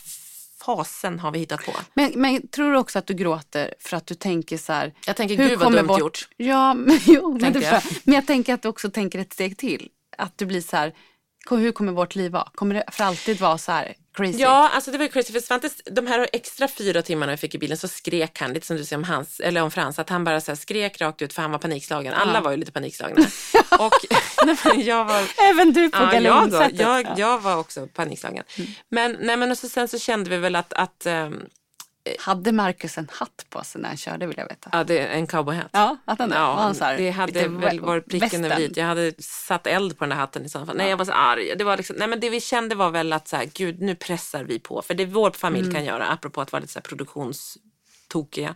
fasen 0.59 1.19
har 1.19 1.31
vi 1.31 1.39
hittat 1.39 1.65
på? 1.65 1.71
Men, 1.93 2.11
men 2.15 2.47
tror 2.47 2.71
du 2.71 2.77
också 2.77 2.99
att 2.99 3.07
du 3.07 3.13
gråter 3.13 3.73
för 3.79 3.97
att 3.97 4.07
du 4.07 4.15
tänker 4.15 4.57
så 4.57 4.73
här... 4.73 4.93
Jag 5.05 5.15
tänker, 5.15 5.37
hur 5.37 5.49
gud 5.49 5.59
vad 5.59 5.73
dumt 5.73 5.87
vårt- 5.87 5.99
gjort. 5.99 6.27
Ja, 6.37 6.73
men, 6.73 6.99
jo, 7.05 7.37
men, 7.41 7.61
jag. 7.61 7.81
men 8.03 8.15
jag 8.15 8.27
tänker 8.27 8.53
att 8.53 8.61
du 8.61 8.67
också 8.69 8.91
tänker 8.91 9.19
ett 9.19 9.33
steg 9.33 9.57
till. 9.57 9.89
Att 10.17 10.37
du 10.37 10.45
blir 10.45 10.61
så 10.61 10.75
här, 10.77 10.93
hur 11.55 11.71
kommer 11.71 11.91
vårt 11.91 12.15
liv 12.15 12.31
vara? 12.31 12.49
Kommer 12.55 12.75
det 12.75 12.83
för 12.91 13.03
alltid 13.03 13.39
vara 13.39 13.57
så 13.57 13.71
här 13.71 13.93
crazy? 14.17 14.37
Ja, 14.39 14.69
alltså 14.73 14.91
det 14.91 14.97
var 14.97 15.05
ju 15.05 15.11
crazy 15.11 15.33
för 15.33 15.39
Svante, 15.39 15.69
de 15.91 16.07
här 16.07 16.27
extra 16.33 16.67
fyra 16.67 17.01
timmarna 17.01 17.31
jag 17.31 17.39
fick 17.39 17.55
i 17.55 17.57
bilen 17.57 17.77
så 17.77 17.87
skrek 17.87 18.39
han, 18.39 18.53
lite 18.53 18.67
som 18.67 18.77
du 18.77 18.85
säger 18.85 18.97
om 18.97 19.03
hans, 19.03 19.39
eller 19.39 19.61
om 19.61 19.71
Frans, 19.71 19.99
att 19.99 20.09
han 20.09 20.23
bara 20.23 20.41
så 20.41 20.55
skrek 20.55 21.01
rakt 21.01 21.21
ut 21.21 21.33
för 21.33 21.41
han 21.41 21.51
var 21.51 21.59
panikslagen. 21.59 22.13
Alla 22.13 22.41
var 22.41 22.51
ju 22.51 22.57
lite 22.57 22.71
panikslagna. 22.71 23.25
och 23.79 23.93
nej, 24.45 24.57
men 24.65 24.81
jag 24.85 25.05
var, 25.05 25.23
Även 25.49 25.73
du 25.73 25.89
på 25.89 25.97
Ja, 25.97 26.13
jag, 26.13 26.23
galonsättet. 26.23 26.79
jag, 26.79 27.05
Ja. 27.05 27.13
jag 27.17 27.39
var 27.39 27.57
också 27.57 27.87
panikslagen. 27.87 28.43
Men, 28.89 29.17
nej, 29.21 29.37
men 29.37 29.51
och 29.51 29.57
så, 29.57 29.69
sen 29.69 29.87
så 29.87 29.99
kände 29.99 30.29
vi 30.29 30.37
väl 30.37 30.55
att, 30.55 30.73
att 30.73 31.05
ehm, 31.05 31.45
Hade 32.19 32.51
Marcus 32.51 32.97
en 32.97 33.07
hatt 33.11 33.45
på 33.49 33.63
sig 33.63 33.81
när 33.81 33.89
han 33.89 33.97
körde 33.97 34.27
vill 34.27 34.37
jag 34.37 34.47
veta. 34.47 34.69
ja, 34.73 34.83
det 34.83 34.99
är 34.99 35.07
en 35.07 35.27
cowboyhatt. 35.27 35.69
Ja, 35.71 35.97
att 36.05 36.19
han, 36.19 36.29
var 36.29 36.37
Ja, 36.37 36.55
han 36.55 36.75
så 36.75 36.83
här, 36.83 36.97
det 36.97 37.09
hade 37.09 37.47
väl 37.47 37.79
vä- 37.79 37.85
varit 37.85 38.09
pricken 38.09 38.45
över 38.45 38.59
i. 38.59 38.71
Jag 38.75 38.85
hade 38.85 39.13
satt 39.19 39.67
eld 39.67 39.97
på 39.97 40.03
den 40.03 40.09
där 40.09 40.15
hatten 40.17 40.45
i 40.45 40.49
sådana 40.49 40.65
fall. 40.65 40.77
Nej, 40.77 40.89
jag 40.89 40.97
var 40.97 41.05
så 41.05 41.11
arg. 41.11 41.53
Det, 41.57 41.63
var 41.63 41.77
liksom, 41.77 41.95
nej, 41.99 42.07
men 42.07 42.19
det 42.19 42.29
vi 42.29 42.41
kände 42.41 42.75
var 42.75 42.89
väl 42.89 43.13
att 43.13 43.27
så 43.27 43.35
här, 43.35 43.49
gud, 43.53 43.81
nu 43.81 43.95
pressar 43.95 44.43
vi 44.43 44.59
på. 44.59 44.81
För 44.81 44.93
det 44.93 45.05
vår 45.05 45.31
familj 45.31 45.63
Mm. 45.63 45.75
kan 45.75 45.85
göra, 45.85 46.07
apropå 46.07 46.41
att 46.41 46.51
vara 46.51 46.59
lite 46.59 46.73
så 46.73 46.79
här 46.79 46.83
produktionstokiga, 46.83 48.55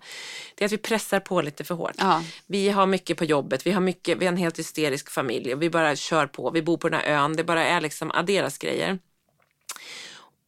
det 0.55 0.63
är 0.63 0.65
att 0.65 0.71
vi 0.71 0.77
pressar 0.77 1.19
på 1.19 1.41
lite 1.41 1.63
för 1.63 1.75
hårt. 1.75 1.93
Ja. 1.97 2.23
Vi 2.47 2.69
har 2.69 2.85
mycket 2.85 3.17
på 3.17 3.25
jobbet, 3.25 3.65
vi 3.67 3.71
har, 3.71 3.81
mycket, 3.81 4.17
vi 4.17 4.25
har 4.25 4.31
en 4.31 4.37
helt 4.37 4.59
hysterisk 4.59 5.09
familj 5.11 5.53
och 5.53 5.61
vi 5.61 5.69
bara 5.69 5.95
kör 5.95 6.27
på. 6.27 6.51
Vi 6.51 6.61
bor 6.61 6.77
på 6.77 6.89
den 6.89 6.99
här 6.99 7.07
ön, 7.07 7.35
det 7.35 7.43
bara 7.43 7.65
är 7.65 7.81
liksom 7.81 8.11
adderas 8.11 8.57
grejer. 8.57 8.99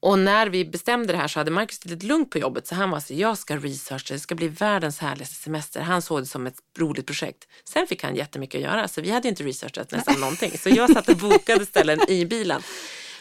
Och 0.03 0.19
när 0.19 0.47
vi 0.47 0.65
bestämde 0.65 1.13
det 1.13 1.17
här 1.17 1.27
så 1.27 1.39
hade 1.39 1.51
Marcus 1.51 1.85
lite 1.85 2.05
lugnt 2.05 2.29
på 2.29 2.37
jobbet 2.37 2.67
så 2.67 2.75
han 2.75 2.89
var 2.89 2.99
så 2.99 3.13
jag 3.13 3.37
ska 3.37 3.57
researcha, 3.57 4.13
det 4.13 4.19
ska 4.19 4.35
bli 4.35 4.47
världens 4.47 4.99
härligaste 4.99 5.35
semester. 5.35 5.81
Han 5.81 6.01
såg 6.01 6.21
det 6.21 6.25
som 6.25 6.47
ett 6.47 6.57
roligt 6.79 7.05
projekt. 7.05 7.47
Sen 7.63 7.87
fick 7.87 8.03
han 8.03 8.15
jättemycket 8.15 8.57
att 8.57 8.63
göra 8.63 8.87
så 8.87 9.01
vi 9.01 9.11
hade 9.11 9.27
inte 9.27 9.43
researchat 9.43 9.91
nästan 9.91 10.19
någonting. 10.19 10.57
Så 10.57 10.69
jag 10.69 10.91
satt 10.91 11.09
och 11.09 11.17
bokade 11.17 11.65
ställen 11.65 11.99
i 12.09 12.25
bilen. 12.25 12.61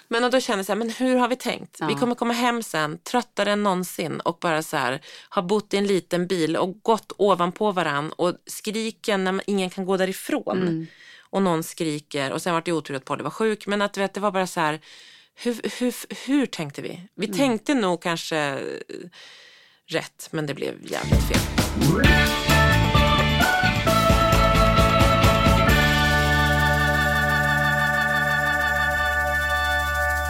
Men 0.08 0.24
och 0.24 0.30
då 0.30 0.40
kände 0.40 0.58
jag 0.58 0.66
så 0.66 0.72
här, 0.72 0.78
men 0.78 0.90
hur 0.90 1.16
har 1.16 1.28
vi 1.28 1.36
tänkt? 1.36 1.78
Vi 1.88 1.94
kommer 1.94 2.14
komma 2.14 2.32
hem 2.32 2.62
sen 2.62 2.98
tröttare 2.98 3.52
än 3.52 3.62
någonsin 3.62 4.20
och 4.20 4.38
bara 4.40 4.62
så 4.62 4.76
här 4.76 5.00
ha 5.30 5.42
bott 5.42 5.74
i 5.74 5.76
en 5.76 5.86
liten 5.86 6.26
bil 6.26 6.56
och 6.56 6.82
gått 6.82 7.12
ovanpå 7.16 7.72
varann 7.72 8.12
och 8.12 8.34
skriken 8.46 9.24
när 9.24 9.32
man, 9.32 9.42
ingen 9.46 9.70
kan 9.70 9.84
gå 9.84 9.96
därifrån. 9.96 10.86
Och 11.20 11.42
någon 11.42 11.62
skriker 11.62 12.32
och 12.32 12.42
sen 12.42 12.54
var 12.54 12.62
det 12.64 12.72
otur 12.72 12.94
att 12.94 13.04
Polly 13.04 13.22
var 13.22 13.30
sjuk 13.30 13.66
men 13.66 13.82
att 13.82 13.96
vet, 13.96 14.14
det 14.14 14.20
var 14.20 14.30
bara 14.30 14.46
så 14.46 14.60
här 14.60 14.80
hur, 15.34 15.80
hur, 15.80 16.26
hur 16.26 16.46
tänkte 16.46 16.82
vi? 16.82 17.08
Vi 17.14 17.28
tänkte 17.28 17.74
nog 17.74 18.02
kanske 18.02 18.38
eh, 18.38 18.58
rätt 19.86 20.28
men 20.30 20.46
det 20.46 20.54
blev 20.54 20.74
jävligt 20.82 21.22
fel. 21.28 21.62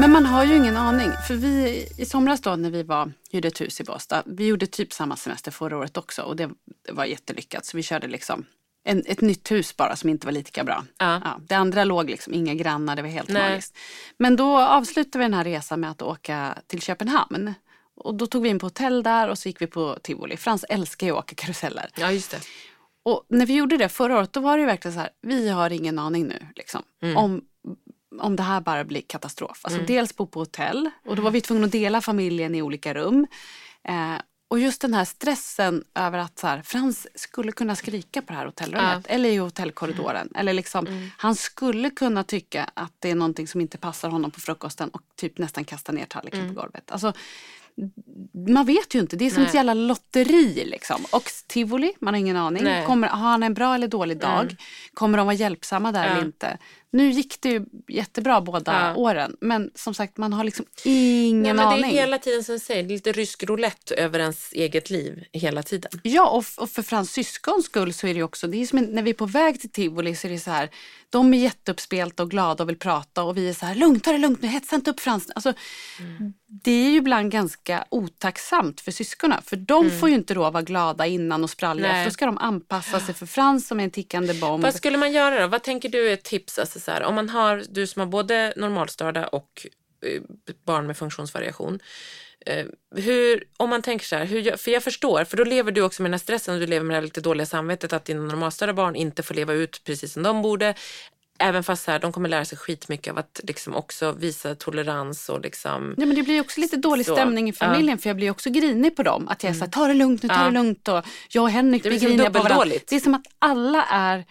Men 0.01 0.11
man 0.11 0.27
har 0.27 0.45
ju 0.45 0.57
ingen 0.57 0.77
aning. 0.77 1.13
För 1.27 1.35
vi 1.35 1.87
i 1.99 2.05
somras 2.05 2.41
då 2.41 2.57
när 2.57 2.71
vi 2.71 2.83
var, 2.83 3.13
hyrde 3.31 3.49
ett 3.49 3.61
hus 3.61 3.81
i 3.81 3.85
Båstad. 3.85 4.23
Vi 4.27 4.47
gjorde 4.47 4.67
typ 4.67 4.93
samma 4.93 5.17
semester 5.17 5.51
förra 5.51 5.79
året 5.79 5.97
också 5.97 6.23
och 6.23 6.37
det, 6.37 6.51
det 6.87 6.93
var 6.93 7.05
jättelyckat. 7.05 7.67
Så 7.67 7.77
vi 7.77 7.83
körde 7.83 8.09
liksom 8.09 8.45
en, 8.85 9.03
ett 9.07 9.21
nytt 9.21 9.51
hus 9.51 9.77
bara 9.77 9.97
som 9.97 10.11
inte 10.11 10.27
var 10.27 10.33
lika 10.33 10.65
bra. 10.65 10.85
Ja. 10.99 11.41
det 11.49 11.55
andra 11.55 11.85
låg 11.85 12.11
liksom 12.11 12.35
inga 12.35 12.55
grannar, 12.55 12.97
det 12.97 13.03
var 13.03 13.09
helt 13.09 13.29
Nej. 13.29 13.51
magiskt. 13.51 13.77
Men 14.17 14.37
då 14.37 14.59
avslutade 14.59 15.19
vi 15.19 15.25
den 15.25 15.35
här 15.35 15.45
resan 15.45 15.81
med 15.81 15.91
att 15.91 16.03
åka 16.03 16.59
till 16.67 16.83
Köpenhamn. 16.83 17.55
Och 17.95 18.15
då 18.15 18.27
tog 18.27 18.43
vi 18.43 18.49
in 18.49 18.59
på 18.59 18.67
hotell 18.67 19.03
där 19.03 19.29
och 19.29 19.39
så 19.39 19.49
gick 19.49 19.63
vi 19.63 19.67
på 19.67 19.99
tivoli. 20.03 20.37
Frans 20.37 20.65
älskar 20.69 21.07
ju 21.07 21.13
att 21.13 21.19
åka 21.19 21.35
karuseller. 21.35 21.91
Ja 21.97 22.13
just 22.13 22.31
det. 22.31 22.41
Och 23.03 23.27
när 23.29 23.47
vi 23.47 23.55
gjorde 23.55 23.77
det 23.77 23.89
förra 23.89 24.19
året 24.19 24.33
då 24.33 24.41
var 24.41 24.57
det 24.57 24.61
ju 24.61 24.67
verkligen 24.67 24.95
så 24.95 25.01
här, 25.01 25.11
vi 25.23 25.49
har 25.49 25.71
ingen 25.71 25.99
aning 25.99 26.27
nu 26.27 26.47
liksom, 26.57 26.83
om, 27.17 27.43
om 28.21 28.37
det 28.37 28.43
här 28.43 28.61
bara 28.61 28.85
blir 28.85 29.01
katastrof. 29.01 29.61
Alltså 29.63 29.81
dels 29.87 30.17
bo 30.17 30.27
på 30.27 30.39
hotell 30.39 30.91
och 31.07 31.17
då 31.17 31.23
var 31.23 31.31
vi 31.31 31.41
tvungna 31.41 31.67
att 31.67 31.73
dela 31.73 32.01
familjen 32.01 32.55
i 32.55 32.63
olika 32.63 32.95
rum. 32.95 33.27
Eh, 33.89 34.15
och 34.53 34.59
just 34.59 34.81
den 34.81 34.95
här 34.95 35.05
stressen 35.05 35.85
över 35.95 36.19
att 36.19 36.39
så 36.39 36.47
här, 36.47 36.63
Frans 36.63 37.07
skulle 37.15 37.53
kunna 37.53 37.77
skrika 37.77 38.23
på 38.23 38.33
det 38.33 38.39
här 38.39 38.47
hotellrummet 38.47 39.07
eller 39.07 39.29
i 39.29 39.37
hotellkorridoren. 39.37 40.29
Eller 40.35 40.53
liksom, 40.53 41.11
Han 41.19 41.35
skulle 41.35 41.91
kunna 41.91 42.25
tycka 42.25 42.71
att 42.75 42.93
det 42.99 43.11
är 43.11 43.15
någonting 43.15 43.49
som 43.49 43.61
inte 43.61 43.79
passar 43.79 44.09
honom 44.09 44.31
på 44.31 44.41
frukosten 44.41 44.89
och 44.89 45.03
typ 45.17 45.39
nästan 45.39 45.65
kasta 45.65 45.93
ner 45.93 46.05
tallriken 46.05 46.49
på 46.55 46.61
golvet. 46.61 46.91
Alltså, 46.91 47.13
man 48.49 48.67
vet 48.67 48.95
ju 48.95 48.99
inte, 48.99 49.17
det 49.17 49.25
är 49.27 49.31
som 49.31 49.43
ett 49.43 49.49
Nej. 49.49 49.57
jävla 49.57 49.75
lotteri 49.75 50.65
liksom. 50.67 51.05
Och 51.13 51.31
tivoli, 51.47 51.93
man 52.01 52.15
har 52.15 52.19
ingen 52.19 52.37
aning. 52.37 52.65
Nej. 52.65 52.87
Kommer, 52.87 53.09
har 53.09 53.31
han 53.31 53.43
en 53.43 53.55
bra 53.55 53.75
eller 53.75 53.89
dålig 53.89 54.19
dag? 54.19 54.57
Kommer 54.95 55.19
de 55.19 55.27
vara 55.27 55.35
hjälpsamma 55.37 55.93
där 55.93 56.05
Ja. 56.05 56.11
eller 56.11 56.25
inte? 56.27 56.59
Nu 56.93 57.11
gick 57.11 57.41
det 57.41 57.49
ju 57.49 57.65
jättebra 57.89 58.41
båda 58.41 58.73
Ja. 58.73 58.95
åren. 58.97 59.37
Men 59.41 59.71
som 59.75 59.95
sagt, 59.95 60.17
man 60.17 60.33
har 60.33 60.45
liksom 60.45 60.67
ingen 60.85 61.57
Nej, 61.57 61.65
aning. 61.65 61.83
det 61.83 61.89
är 61.89 61.91
hela 61.91 62.19
tiden 62.19 62.45
som 62.45 62.53
du 62.53 62.59
säger, 62.59 62.83
lite 62.83 63.13
rysk 63.13 63.43
roulette 63.45 63.95
över 63.95 64.19
ens 64.21 64.53
eget 64.53 64.91
liv 64.91 65.25
hela 65.33 65.63
tiden. 65.63 65.91
Ja, 66.03 66.29
och, 66.29 66.45
och 66.57 66.71
för 66.71 66.83
Frans 66.83 67.13
syskons 67.13 67.65
skull 67.65 67.93
så 67.93 68.07
är 68.07 68.15
det 68.15 68.19
ju 68.19 68.23
också, 68.25 68.47
det 68.47 68.63
är 68.63 68.67
som 68.67 68.79
en, 68.79 68.85
när 68.85 69.03
vi 69.03 69.11
är 69.11 69.15
på 69.15 69.27
väg 69.27 69.61
till 69.61 69.71
tivoli 69.71 70.15
så 70.17 70.27
är 70.27 70.31
det 70.33 70.39
så 70.39 70.51
här, 70.51 70.71
de 71.11 71.35
är 71.35 71.39
jätteuppspelta 71.39 72.23
och 72.23 72.31
glada 72.31 72.65
och 72.65 72.69
vill 72.69 72.79
prata 72.79 73.23
och 73.23 73.37
vi 73.37 73.49
är 73.49 73.55
så 73.55 73.67
här, 73.67 73.75
lugnt, 73.75 74.05
ta 74.05 74.13
det 74.13 74.19
lugnt 74.19 74.43
nu, 74.43 74.49
hetsa 74.49 74.77
inte 74.77 74.91
upp 74.91 75.01
Frans. 75.01 75.31
Alltså, 75.35 75.53
Det 76.65 76.71
är 76.71 76.91
ju 76.91 76.97
ibland 76.97 77.31
ganska 77.31 77.85
otacksamt 77.91 78.81
för 78.81 78.93
syskonen, 78.93 79.43
för 79.43 79.57
de 79.57 79.91
får 79.91 80.09
ju 80.09 80.15
inte 80.15 80.35
då 80.35 80.51
vara 80.51 80.63
glada 80.63 81.07
innan 81.07 81.45
och 81.45 81.51
spralliga, 81.51 81.93
Nej. 81.93 82.05
för 82.05 82.11
då 82.11 82.15
ska 82.15 82.27
de 82.27 82.39
anpassa 82.39 83.01
sig 83.01 83.15
för 83.15 83.27
Frans 83.27 83.67
som 83.69 83.81
är 83.81 83.85
en 83.85 83.91
tickande 83.91 84.35
bomb. 84.35 84.63
Vad 84.65 84.75
skulle 84.75 84.99
man 84.99 85.13
göra 85.13 85.41
då? 85.41 85.47
Vad 85.47 85.63
tänker 85.63 85.89
du 85.89 86.09
är 86.09 86.13
ett 86.15 86.25
tips? 86.25 86.59
Alltså 86.59 86.81
så 86.83 86.91
här, 86.91 87.03
om 87.03 87.15
man 87.15 87.29
har, 87.29 87.63
du 87.69 87.87
som 87.87 88.01
har 88.01 88.07
både 88.07 88.53
normalstörda 88.57 89.27
och 89.27 89.67
eh, 90.07 90.23
barn 90.65 90.87
med 90.87 90.97
funktionsvariation. 90.97 91.79
Eh, 92.47 92.67
hur, 92.97 93.45
om 93.57 93.71
man 93.71 93.83
tänker 93.83 94.07
så 94.07 94.17
här, 94.17 94.25
hur, 94.25 94.57
för 94.57 94.71
jag 94.71 94.83
förstår, 94.83 95.25
för 95.25 95.37
då 95.37 95.45
lever 95.45 95.73
du 95.73 95.83
också 95.83 96.03
med 96.03 96.11
den 96.11 96.15
här 96.15 96.19
stressen 96.19 96.55
och 96.55 96.61
du 96.61 96.67
lever 96.67 96.85
med 96.85 96.95
det 96.95 96.97
här 96.97 97.03
lite 97.03 97.21
dåliga 97.21 97.47
samvetet 97.47 97.93
att 97.93 98.05
dina 98.05 98.23
normalstörda 98.23 98.73
barn 98.73 98.97
inte 98.97 99.23
får 99.23 99.35
leva 99.35 99.53
ut 99.53 99.85
precis 99.85 100.13
som 100.13 100.23
de 100.23 100.43
borde. 100.43 100.75
Även 101.39 101.65
fast 101.65 101.85
så 101.85 101.91
här, 101.91 101.99
de 101.99 102.13
kommer 102.13 102.29
lära 102.29 102.45
sig 102.45 102.59
skitmycket 102.59 103.13
av 103.13 103.19
att 103.19 103.41
liksom 103.43 103.75
också 103.77 104.13
visa 104.13 104.55
tolerans 104.55 105.29
och 105.29 105.41
liksom... 105.41 105.95
Ja, 105.99 106.07
men 106.07 106.17
det 106.17 106.23
blir 106.23 106.41
också 106.41 106.61
lite 106.61 106.77
dålig 106.77 107.07
Så, 107.07 107.15
stämning 107.15 107.49
i 107.49 107.53
familjen 107.53 107.97
ja. 107.97 108.03
för 108.03 108.09
jag 108.09 108.17
blir 108.17 108.31
också 108.31 108.51
grinig 108.51 108.97
på 108.97 109.03
dem. 109.03 109.29
Att 109.29 109.43
jag 109.43 109.51
är 109.51 109.55
såhär, 109.55 109.71
ta 109.71 109.87
det 109.87 109.95
lugnt 109.95 110.23
nu, 110.23 110.29
ta 110.29 110.35
Ja. 110.35 110.45
det 110.45 110.51
lugnt. 110.51 110.89
Och 110.89 111.05
jag 111.29 111.43
och 111.43 111.51
Henrik 111.51 111.83
Det 111.83 111.89
blir 111.89 112.01
griniga 112.01 112.31
på 112.31 112.43
varandra. 112.43 112.77
Det 112.89 112.97
är 112.97 113.01
som 113.01 113.15
att 113.15 113.27
alla 113.39 113.85
är 113.85 114.25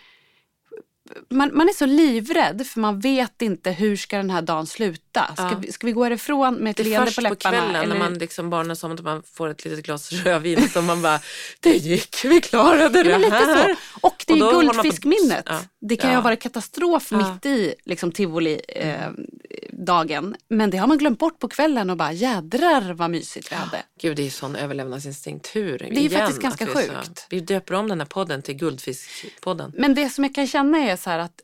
man, 1.30 1.57
man 1.57 1.70
är 1.70 1.74
så 1.74 1.86
livrädd 1.86 2.68
för 2.68 2.80
man 2.80 2.99
vet 2.99 3.41
inte 3.41 3.72
hur 3.72 3.95
ska 3.95 4.18
den 4.18 4.30
här 4.30 4.41
dagen 4.41 4.68
sluta. 4.68 5.11
Ska, 5.20 5.34
Ja. 5.38 5.55
vi, 5.62 5.72
ska 5.72 5.88
vi 5.88 5.93
gå 5.93 6.03
härifrån 6.03 6.55
med 6.55 6.72
ett 6.72 6.78
Det 6.78 6.84
är 6.84 6.86
leende 6.86 7.05
först 7.12 7.16
på 7.18 7.22
på, 7.24 7.30
läpparna? 7.30 7.57
kvällen 7.57 7.76
eller- 7.76 7.88
när 7.88 7.99
man 7.99 8.14
liksom 8.14 8.49
barnen 8.49 8.76
som 8.76 8.91
att 8.91 9.01
man 9.03 9.24
får 9.34 9.49
ett 9.49 9.66
litet 9.66 9.86
glas 9.86 10.12
rödvin 10.12 10.70
som 10.70 10.86
man 10.86 11.01
bara, 11.01 11.20
det 11.59 11.76
gick, 11.78 12.26
vi 12.26 12.41
klarade 12.41 12.84
Ja, 12.97 13.03
det 13.03 13.09
men 13.09 13.22
lite 13.22 13.36
här. 13.36 13.76
så. 13.76 13.80
Och 14.07 14.24
det 14.28 14.34
Och 14.34 14.39
är 14.39 14.43
håller 14.43 14.64
man 14.68 14.76
på- 14.76 14.82
guldfiskminnet. 14.82 15.43
Ja. 15.45 15.59
Det 15.82 15.95
kan 15.95 16.09
ju 16.09 16.16
ha 16.16 16.24
varit 16.24 16.41
katastrof 16.41 17.12
mitt 17.12 17.45
i 17.45 17.74
liksom, 17.86 18.12
tivoli-dagen. 18.12 20.36
men 20.47 20.70
det 20.70 20.78
har 20.78 20.88
man 20.88 20.97
glömt 20.97 21.20
bort 21.20 21.39
på 21.39 21.47
kvällen 21.47 21.89
och 21.89 21.97
bara 21.97 22.12
jädrar 22.12 22.93
vad 22.93 23.09
mysigt 23.12 23.51
vi 23.51 23.55
hade. 23.55 23.84
Gud, 24.01 24.18
det 24.18 24.26
är 24.26 24.30
sån 24.30 24.55
överlevnadsinstinkt. 24.55 25.55
Hur? 25.55 25.84
är 25.84 26.01
ju 26.01 26.09
faktiskt 26.09 26.41
ganska 26.41 26.66
vi 26.66 26.72
är 26.72 26.76
så- 26.76 26.82
sjukt. 26.93 27.26
vi 27.30 27.39
döper 27.39 27.74
om 27.74 27.88
den 27.88 27.99
här 27.99 28.07
podden 28.07 28.41
till 28.41 28.55
Guldfiskpodden. 28.55 29.74
Men 29.78 29.95
det 29.95 30.09
som 30.09 30.24
jag 30.24 30.36
kan 30.36 30.47
känna 30.47 30.78
är 30.78 30.95
så 30.95 31.09
här 31.09 31.20
att 31.20 31.41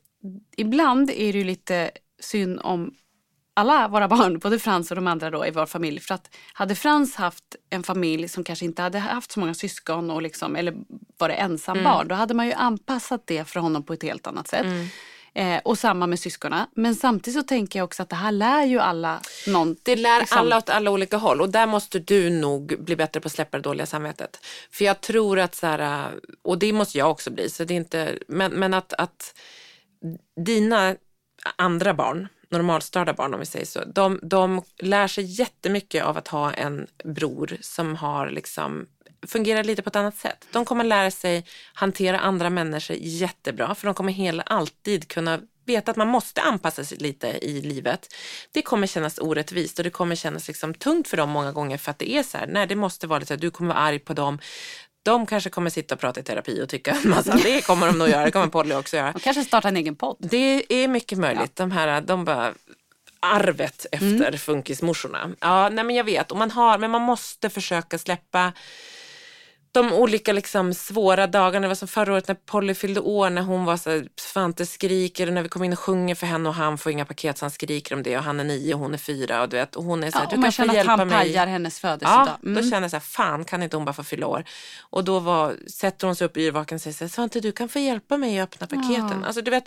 ibland 0.57 1.09
är 1.09 1.33
det 1.33 1.37
ju 1.39 1.43
lite 1.43 1.91
synd 2.19 2.59
om 2.63 2.93
alla 3.57 3.87
våra 3.87 4.07
barn, 4.07 4.39
både 4.43 4.59
Frans 4.59 4.91
och 4.91 4.95
de 4.95 5.07
andra 5.07 5.29
då 5.29 5.45
i 5.45 5.51
vår 5.51 5.65
familj. 5.65 5.99
För 5.99 6.15
att 6.15 6.35
hade 6.53 6.75
Frans 6.75 7.15
haft 7.15 7.55
en 7.69 7.83
familj 7.83 8.27
som 8.27 8.43
kanske 8.43 8.65
inte 8.65 8.81
hade 8.81 8.99
haft 8.99 9.31
så 9.31 9.39
många 9.39 9.53
syskon 9.53 10.11
och 10.11 10.21
liksom, 10.21 10.55
eller 10.55 10.73
var 11.17 11.29
det 11.29 11.35
ensam 11.35 11.77
barn, 11.83 12.07
då 12.07 12.15
hade 12.15 12.33
man 12.33 12.45
ju 12.47 12.53
anpassat 12.53 13.21
det 13.25 13.43
för 13.47 13.59
honom 13.59 13.83
på 13.83 13.93
ett 13.93 14.03
helt 14.03 14.27
annat 14.27 14.47
sätt. 14.47 14.65
Eh, 15.33 15.61
och 15.63 15.77
samma 15.77 16.07
med 16.07 16.19
syskonen. 16.19 16.67
Men 16.75 16.95
samtidigt 16.95 17.39
så 17.39 17.43
tänker 17.43 17.79
jag 17.79 17.83
också 17.83 18.03
att 18.03 18.09
det 18.09 18.15
här 18.15 18.31
lär 18.31 18.63
ju 18.65 18.79
alla 18.79 19.21
någon. 19.47 19.75
Det 19.83 19.95
lär 19.95 20.19
liksom- 20.19 20.37
alla 20.37 20.57
åt 20.57 20.69
alla 20.69 20.91
olika 20.91 21.17
håll 21.17 21.41
och 21.41 21.49
där 21.49 21.67
måste 21.67 21.99
du 21.99 22.29
nog 22.29 22.83
bli 22.83 22.95
bättre 22.95 23.19
på 23.19 23.25
att 23.27 23.31
släppa 23.31 23.57
det 23.57 23.63
dåliga 23.63 23.85
samvetet. 23.85 24.39
För 24.71 24.85
jag 24.85 25.01
tror 25.01 25.39
att 25.39 25.55
så 25.55 25.67
här, 25.67 26.11
och 26.41 26.57
det 26.59 26.73
måste 26.73 26.97
jag 26.97 27.11
också 27.11 27.31
bli, 27.31 27.49
så 27.49 27.63
det 27.63 27.73
är 27.73 27.75
inte, 27.75 28.17
men, 28.27 28.51
men 28.51 28.73
att, 28.73 28.93
att 28.93 29.33
dina 30.45 30.95
andra 31.55 31.93
barn, 31.93 32.27
normalstörda 32.49 33.13
barn 33.13 33.33
om 33.33 33.39
vi 33.39 33.45
säger 33.45 33.65
så, 33.65 33.83
de, 33.85 34.19
de 34.23 34.61
lär 34.77 35.07
sig 35.07 35.23
jättemycket 35.23 36.03
av 36.03 36.17
att 36.17 36.27
ha 36.27 36.53
en 36.53 36.87
bror 37.03 37.57
som 37.61 37.95
har 37.95 38.29
liksom 38.29 38.87
fungerar 39.27 39.63
lite 39.63 39.81
på 39.81 39.89
ett 39.89 39.95
annat 39.95 40.17
sätt. 40.17 40.47
De 40.51 40.65
kommer 40.65 40.83
lära 40.83 41.11
sig 41.11 41.45
hantera 41.73 42.19
andra 42.19 42.49
människor 42.49 42.97
jättebra 42.99 43.75
för 43.75 43.85
de 43.87 43.93
kommer 43.93 44.13
hela 44.13 44.43
alltid 44.43 45.07
kunna 45.07 45.39
veta 45.65 45.91
att 45.91 45.97
man 45.97 46.07
måste 46.07 46.41
anpassa 46.41 46.83
sig 46.83 46.97
lite 46.97 47.27
i 47.27 47.61
livet. 47.61 48.13
Det 48.51 48.61
kommer 48.61 48.87
kännas 48.87 49.17
orättvist 49.17 49.79
och 49.79 49.83
det 49.83 49.89
kommer 49.89 50.15
kännas 50.15 50.47
liksom 50.47 50.73
tungt 50.73 51.07
för 51.07 51.17
dem 51.17 51.29
många 51.29 51.51
gånger 51.51 51.77
för 51.77 51.91
att 51.91 51.99
det 51.99 52.11
är 52.11 52.23
så 52.23 52.37
här, 52.37 52.47
nej 52.47 52.67
det 52.67 52.75
måste 52.75 53.07
vara 53.07 53.19
lite 53.19 53.27
så 53.27 53.33
här, 53.33 53.41
du 53.41 53.51
kommer 53.51 53.73
vara 53.73 53.83
arg 53.83 53.99
på 53.99 54.13
dem. 54.13 54.39
De 55.07 55.25
kanske 55.25 55.49
kommer 55.49 55.69
sitta 55.69 55.95
och 55.95 56.01
prata 56.01 56.19
i 56.19 56.23
terapi 56.23 56.61
och 56.63 56.69
tycka 56.69 56.91
en 57.03 57.09
massa, 57.09 57.35
det 57.43 57.61
kommer 57.61 57.87
de 57.87 57.97
nog 57.97 58.09
göra, 58.09 58.25
det 58.25 58.31
kommer 58.31 58.47
Polly 58.47 58.75
också 58.75 58.97
göra. 58.97 59.11
Och 59.11 59.21
kanske 59.21 59.43
starta 59.43 59.67
en 59.67 59.77
egen 59.77 59.95
podd. 59.95 60.17
Det 60.19 60.73
är 60.73 60.87
mycket 60.87 61.17
möjligt. 61.17 61.55
De 61.55 61.71
här, 61.71 62.01
de 62.01 62.25
bara 62.25 62.53
arvet 63.19 63.85
efter 63.91 64.37
funkismorsorna. 64.37 65.29
Ja, 65.39 65.69
nej 65.69 65.83
men 65.83 65.95
jag 65.95 66.03
vet. 66.03 66.31
Och 66.31 66.37
man 66.37 66.51
har, 66.51 66.77
men 66.77 66.91
man 66.91 67.01
måste 67.01 67.49
försöka 67.49 67.97
släppa 67.97 68.53
de 69.77 69.93
olika 69.93 70.33
liksom 70.33 70.73
svåra 70.73 71.27
dagarna. 71.27 71.61
Det 71.63 71.67
var 71.67 71.75
som 71.75 71.87
förra 71.87 72.13
året 72.13 72.27
när 72.27 72.35
Polly 72.35 72.73
fyllde 72.73 72.99
år, 72.99 73.29
när 73.29 73.41
hon 73.41 73.65
var 73.65 73.77
så 73.77 73.89
här, 73.89 74.07
Svante 74.15 74.65
skriker 74.65 75.27
och 75.27 75.33
när 75.33 75.41
vi 75.43 75.49
kommer 75.49 75.65
in 75.65 75.73
och 75.73 75.79
sjunger 75.79 76.15
för 76.15 76.27
henne 76.27 76.49
och 76.49 76.55
han 76.55 76.77
får 76.77 76.91
inga 76.91 77.05
paket 77.05 77.37
så 77.37 77.45
han 77.45 77.51
skriker 77.51 77.95
om 77.95 78.03
det 78.03 78.17
och 78.17 78.23
han 78.23 78.39
är 78.39 78.43
nio 78.43 78.73
och 78.73 78.79
hon 78.79 78.93
är 78.93 78.97
fyra 78.97 79.41
och 79.41 79.49
du 79.49 79.57
vet, 79.57 79.75
och 79.75 79.83
hon 79.83 80.03
är 80.03 80.11
så 80.11 80.17
här, 80.17 80.25
Ja, 80.25 80.29
du 80.29 80.35
man 80.37 80.43
kan 80.43 80.51
få 80.51 80.55
känner 80.55 80.69
att 80.69 80.75
hjälpa 80.75 80.91
han 80.91 81.07
mig. 81.07 81.17
pajar 81.17 81.47
hennes 81.47 81.79
födelsedag. 81.79 82.27
Ja, 82.27 82.37
Mm. 82.43 82.63
då 82.63 82.69
känner 82.69 82.81
jag 82.81 82.91
så 82.91 82.95
här, 82.95 83.01
fan 83.01 83.45
kan 83.45 83.63
inte 83.63 83.77
hon 83.77 83.85
bara 83.85 83.93
få 83.93 84.03
fylla 84.03 84.27
år? 84.27 84.43
Och 84.81 85.03
då 85.03 85.19
var, 85.19 85.55
sätter 85.71 86.07
hon 86.07 86.15
sig 86.15 86.25
upp 86.25 86.37
yrvaken 86.37 86.75
och 86.75 86.81
säger 86.81 86.93
så 86.97 87.03
här, 87.03 87.09
Svante 87.09 87.39
du 87.39 87.51
kan 87.51 87.69
få 87.69 87.79
hjälpa 87.79 88.17
mig 88.17 88.39
att 88.39 88.43
öppna 88.55 88.67
paketen. 88.67 89.23
Alltså 89.23 89.41
du 89.41 89.51
vet, 89.51 89.63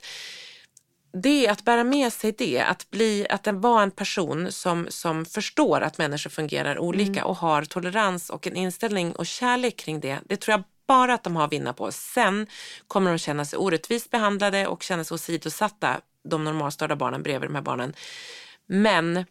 det 1.13 1.49
att 1.49 1.65
bära 1.65 1.85
med 1.85 2.13
sig 2.13 2.33
det, 2.39 2.61
att, 2.61 2.91
bli, 2.91 3.27
att 3.31 3.45
den 3.45 3.61
var 3.61 3.83
en 3.83 3.91
person 3.91 4.53
som, 4.53 4.87
som 4.91 5.25
förstår 5.25 5.81
att 5.81 5.99
människor 5.99 6.31
fungerar 6.31 6.79
olika 6.79 7.11
Mm. 7.11 7.25
och 7.25 7.37
har 7.37 7.65
tolerans 7.65 8.31
och 8.31 8.47
en 8.47 8.57
inställning 8.57 9.13
och 9.13 9.27
kärlek 9.27 9.77
kring 9.77 10.01
det. 10.01 10.19
Det 10.25 10.37
tror 10.37 10.53
jag 10.53 10.63
bara 10.87 11.15
att 11.15 11.25
de 11.25 11.37
har 11.37 11.45
att 11.45 11.53
vinna 11.53 11.73
på. 11.73 11.93
Sen 11.93 12.47
kommer 12.87 13.11
de 13.11 13.19
känna 13.19 13.45
sig 13.45 13.59
orättvist 13.59 14.11
behandlade 14.11 14.67
och 14.67 14.83
känna 14.83 15.05
sig 15.05 15.15
åsidosatta, 15.15 16.01
de 16.29 16.45
normalstörda 16.45 16.97
barnen 16.97 17.23
bredvid 17.23 17.51
de 17.51 17.55
här 17.55 17.63
barnen. 17.63 17.95
Men 18.67 19.25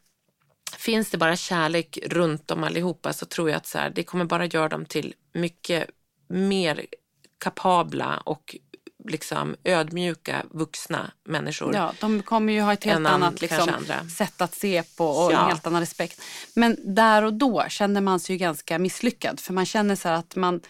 finns 0.77 1.09
det 1.09 1.17
bara 1.17 1.35
kärlek 1.35 1.99
runt 2.05 2.47
dem 2.47 2.63
allihopa 2.63 3.13
så 3.13 3.25
tror 3.25 3.49
jag 3.49 3.57
att 3.57 3.67
så 3.67 3.77
här, 3.77 3.89
det 3.89 4.03
kommer 4.03 4.25
bara 4.25 4.45
göra 4.45 4.69
dem 4.69 4.85
till 4.85 5.13
mycket 5.33 5.89
mer 6.27 6.85
kapabla 7.37 8.21
och 8.25 8.55
liksom 9.07 9.55
ödmjuka 9.63 10.45
vuxna 10.51 11.11
människor. 11.25 11.75
Ja, 11.75 11.93
de 11.99 12.21
kommer 12.21 12.53
ju 12.53 12.61
ha 12.61 12.73
ett 12.73 12.83
helt 12.83 13.07
annat 13.07 13.41
liksom, 13.41 13.69
sätt 14.17 14.41
att 14.41 14.55
se 14.55 14.83
på 14.97 15.05
och 15.05 15.31
Ja. 15.31 15.39
en 15.41 15.47
helt 15.47 15.67
annan 15.67 15.81
respekt. 15.81 16.21
Men 16.53 16.77
där 16.95 17.23
och 17.23 17.33
då 17.33 17.65
känner 17.69 18.01
man 18.01 18.19
sig 18.19 18.35
ju 18.35 18.39
ganska 18.39 18.79
misslyckad. 18.79 19.39
För 19.39 19.53
man 19.53 19.65
känner 19.65 19.95
så 19.95 20.09
att 20.09 20.35
man, 20.35 20.61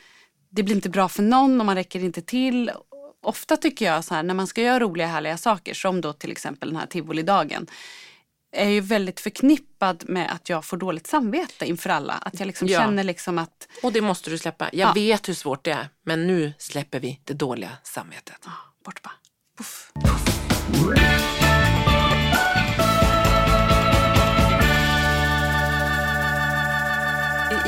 det 0.50 0.64
blir 0.64 0.76
inte 0.76 0.90
bra 0.90 1.10
för 1.10 1.24
någon 1.24 1.60
och 1.60 1.66
man 1.66 1.76
räcker 1.76 2.04
inte 2.04 2.22
till. 2.22 2.72
Ofta 3.22 3.58
tycker 3.58 3.86
jag 3.86 4.04
så 4.04 4.14
här 4.14 4.24
när 4.24 4.34
man 4.34 4.48
ska 4.48 4.62
göra 4.62 4.80
roliga 4.80 5.08
härliga 5.08 5.38
saker 5.38 5.74
som 5.74 6.02
då 6.02 6.14
till 6.14 6.32
exempel 6.32 6.70
den 6.70 6.80
här 6.80 6.88
tivolidagen 6.88 7.68
är 8.52 8.70
ju 8.70 8.82
väldigt 8.82 9.20
förknippad 9.20 10.04
med 10.10 10.32
att 10.32 10.50
jag 10.50 10.66
får 10.66 10.78
dåligt 10.78 11.08
samvete 11.08 11.66
inför 11.66 11.90
alla. 11.90 12.14
Att 12.14 12.40
jag 12.40 12.48
liksom 12.48 12.68
Ja. 12.68 12.80
känner 12.80 13.04
liksom 13.04 13.38
att 13.38 13.68
Och 13.84 13.94
det 13.94 14.02
måste 14.02 14.30
du 14.30 14.38
släppa. 14.38 14.70
Jag 14.74 14.90
Ja. 14.90 14.94
vet 14.94 15.30
hur 15.30 15.34
svårt 15.34 15.64
det 15.64 15.72
är, 15.72 15.90
men 16.06 16.28
nu 16.28 16.54
släpper 16.58 17.00
vi 17.00 17.22
det 17.24 17.34
dåliga 17.34 17.72
samvetet. 17.84 18.38
ah, 18.46 18.52
bort 18.86 19.02
bara. 19.02 19.14
Puff. 19.58 19.92
I, 20.76 21.39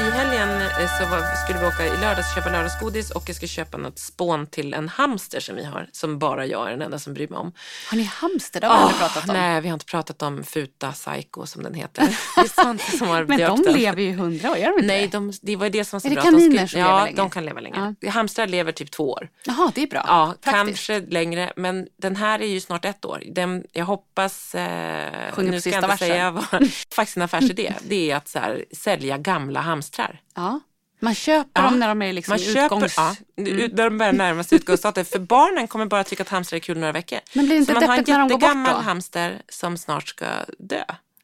I 0.02 0.10
helgen 0.12 0.50
eh, 0.62 0.98
så 1.00 1.06
var, 1.06 1.36
skulle 1.44 1.60
vi 1.60 1.66
åka 1.66 1.86
i 1.86 1.90
lördags 1.90 2.30
och 2.30 2.36
köpa 2.36 2.50
lördagsgodis 2.50 3.12
och 3.12 3.24
jag 3.28 3.36
ska 3.36 3.48
köpa 3.48 3.78
något 3.78 4.00
spån 4.00 4.48
till 4.48 4.74
en 4.74 4.90
hamster 4.90 5.40
som 5.40 5.56
vi 5.56 5.64
har, 5.66 5.90
som 5.92 6.20
bara 6.20 6.46
jag 6.46 6.68
är 6.68 6.72
den 6.72 6.82
enda 6.82 7.00
som 7.00 7.14
bryr 7.14 7.28
mig 7.28 7.38
om. 7.40 7.52
Har 7.90 7.98
ni 7.98 8.04
hamster? 8.04 8.62
Det 8.62 8.68
har 8.68 8.76
vi 8.78 8.82
aldrig 8.82 9.02
Åh, 9.02 9.08
pratat 9.08 9.30
om. 9.30 9.36
Nej, 9.36 9.62
vi 9.62 9.68
har 9.70 9.74
inte 9.74 9.86
pratat 9.86 10.22
om 10.22 10.44
Futa 10.44 10.92
Psycho 10.92 11.46
som 11.46 11.64
den 11.64 11.74
heter. 11.74 12.18
Det 12.36 12.42
är 12.42 12.62
Svante 12.62 12.98
som 12.98 13.08
har 13.08 13.24
Men 13.28 13.40
de 13.40 13.62
den. 13.64 13.74
lever 13.74 14.02
ju 14.02 14.10
i 14.10 14.14
hundra 14.14 14.52
år, 14.52 14.58
gör 14.58 14.68
de 14.68 14.74
inte 14.74 14.88
Nej, 14.88 15.02
det? 15.08 15.12
de, 15.18 15.34
det 15.42 15.56
var 15.56 15.70
det 15.70 15.86
som 15.86 15.96
var 15.98 16.00
så 16.00 16.08
Är 16.08 16.10
det 16.10 16.16
bra. 16.16 16.24
att 16.24 16.32
de 16.36 16.42
kaniner 16.42 16.68
som 16.68 16.80
ja, 16.80 16.86
lever 16.88 17.06
länge? 17.06 17.18
de 17.18 17.30
kan 17.30 17.46
leva 17.46 17.60
längre. 17.60 17.96
Hamstrar 18.10 18.48
lever 18.48 18.72
typ 18.72 18.92
två 18.92 19.12
år. 19.12 19.30
Jaha, 19.46 19.72
det 19.76 19.84
är 19.84 19.88
bra. 19.88 20.04
Ja, 20.08 20.36
Praktiskt. 20.42 20.88
kanske 20.88 21.12
längre. 21.14 21.54
Men 21.56 21.88
den 22.02 22.16
här 22.16 22.42
är 22.42 22.48
ju 22.48 22.60
snart 22.60 22.86
ett 22.86 23.06
år. 23.06 23.24
Den, 23.32 23.64
jag 23.72 23.86
hoppas... 23.86 24.56
Eh, 24.56 25.32
Sjunger 25.32 25.52
nu 25.52 25.58
på 25.58 25.62
ska 25.62 25.70
sista 25.72 25.88
versen. 25.88 25.98
säga 26.08 26.32
vad... 26.32 26.46
faktiskt 26.96 27.18
en 27.18 27.24
affärsidé. 27.24 27.74
Det 27.84 28.12
är 28.12 28.16
att 28.16 28.28
så 28.28 28.40
här, 28.40 28.66
sälja 28.78 29.18
gamla 29.18 29.60
hamstrar. 29.62 29.91
Ja. 30.36 30.60
Man 31.00 31.16
köper 31.16 31.62
Ja, 31.62 31.70
dem 31.70 31.80
när 31.80 31.88
de 31.88 32.02
är 32.02 32.14
liksom 32.14 32.32
Man 32.32 32.40
köper, 32.40 32.66
utgångs... 32.66 32.94
ja, 32.98 33.16
när 33.36 33.84
de 33.90 33.98
börjar 33.98 34.14
närma 34.14 34.44
sig 34.44 34.56
utgångsdatum. 34.56 35.06
För 35.06 35.20
barnen 35.20 35.68
kommer 35.68 35.86
bara 35.86 36.04
tycka 36.04 36.24
att 36.24 36.30
hamstrar 36.30 36.58
är 36.58 36.62
kul 36.62 36.78
några 36.78 36.94
veckor. 36.94 37.20
Men 37.34 37.46
blir 37.46 37.56
det 37.56 37.60
inte 37.60 37.74
Så 37.74 37.80
man 37.80 37.90
har 37.90 37.98
en 37.98 38.04
deppigt 38.04 38.18
när 38.18 38.20
de 38.20 38.30
går 38.30 38.38
bort 38.38 38.44
jättegammal 38.44 38.84
hamster 38.84 39.42
som 39.50 39.78
snart 39.78 40.08
ska 40.08 40.26
dö. 40.60 40.84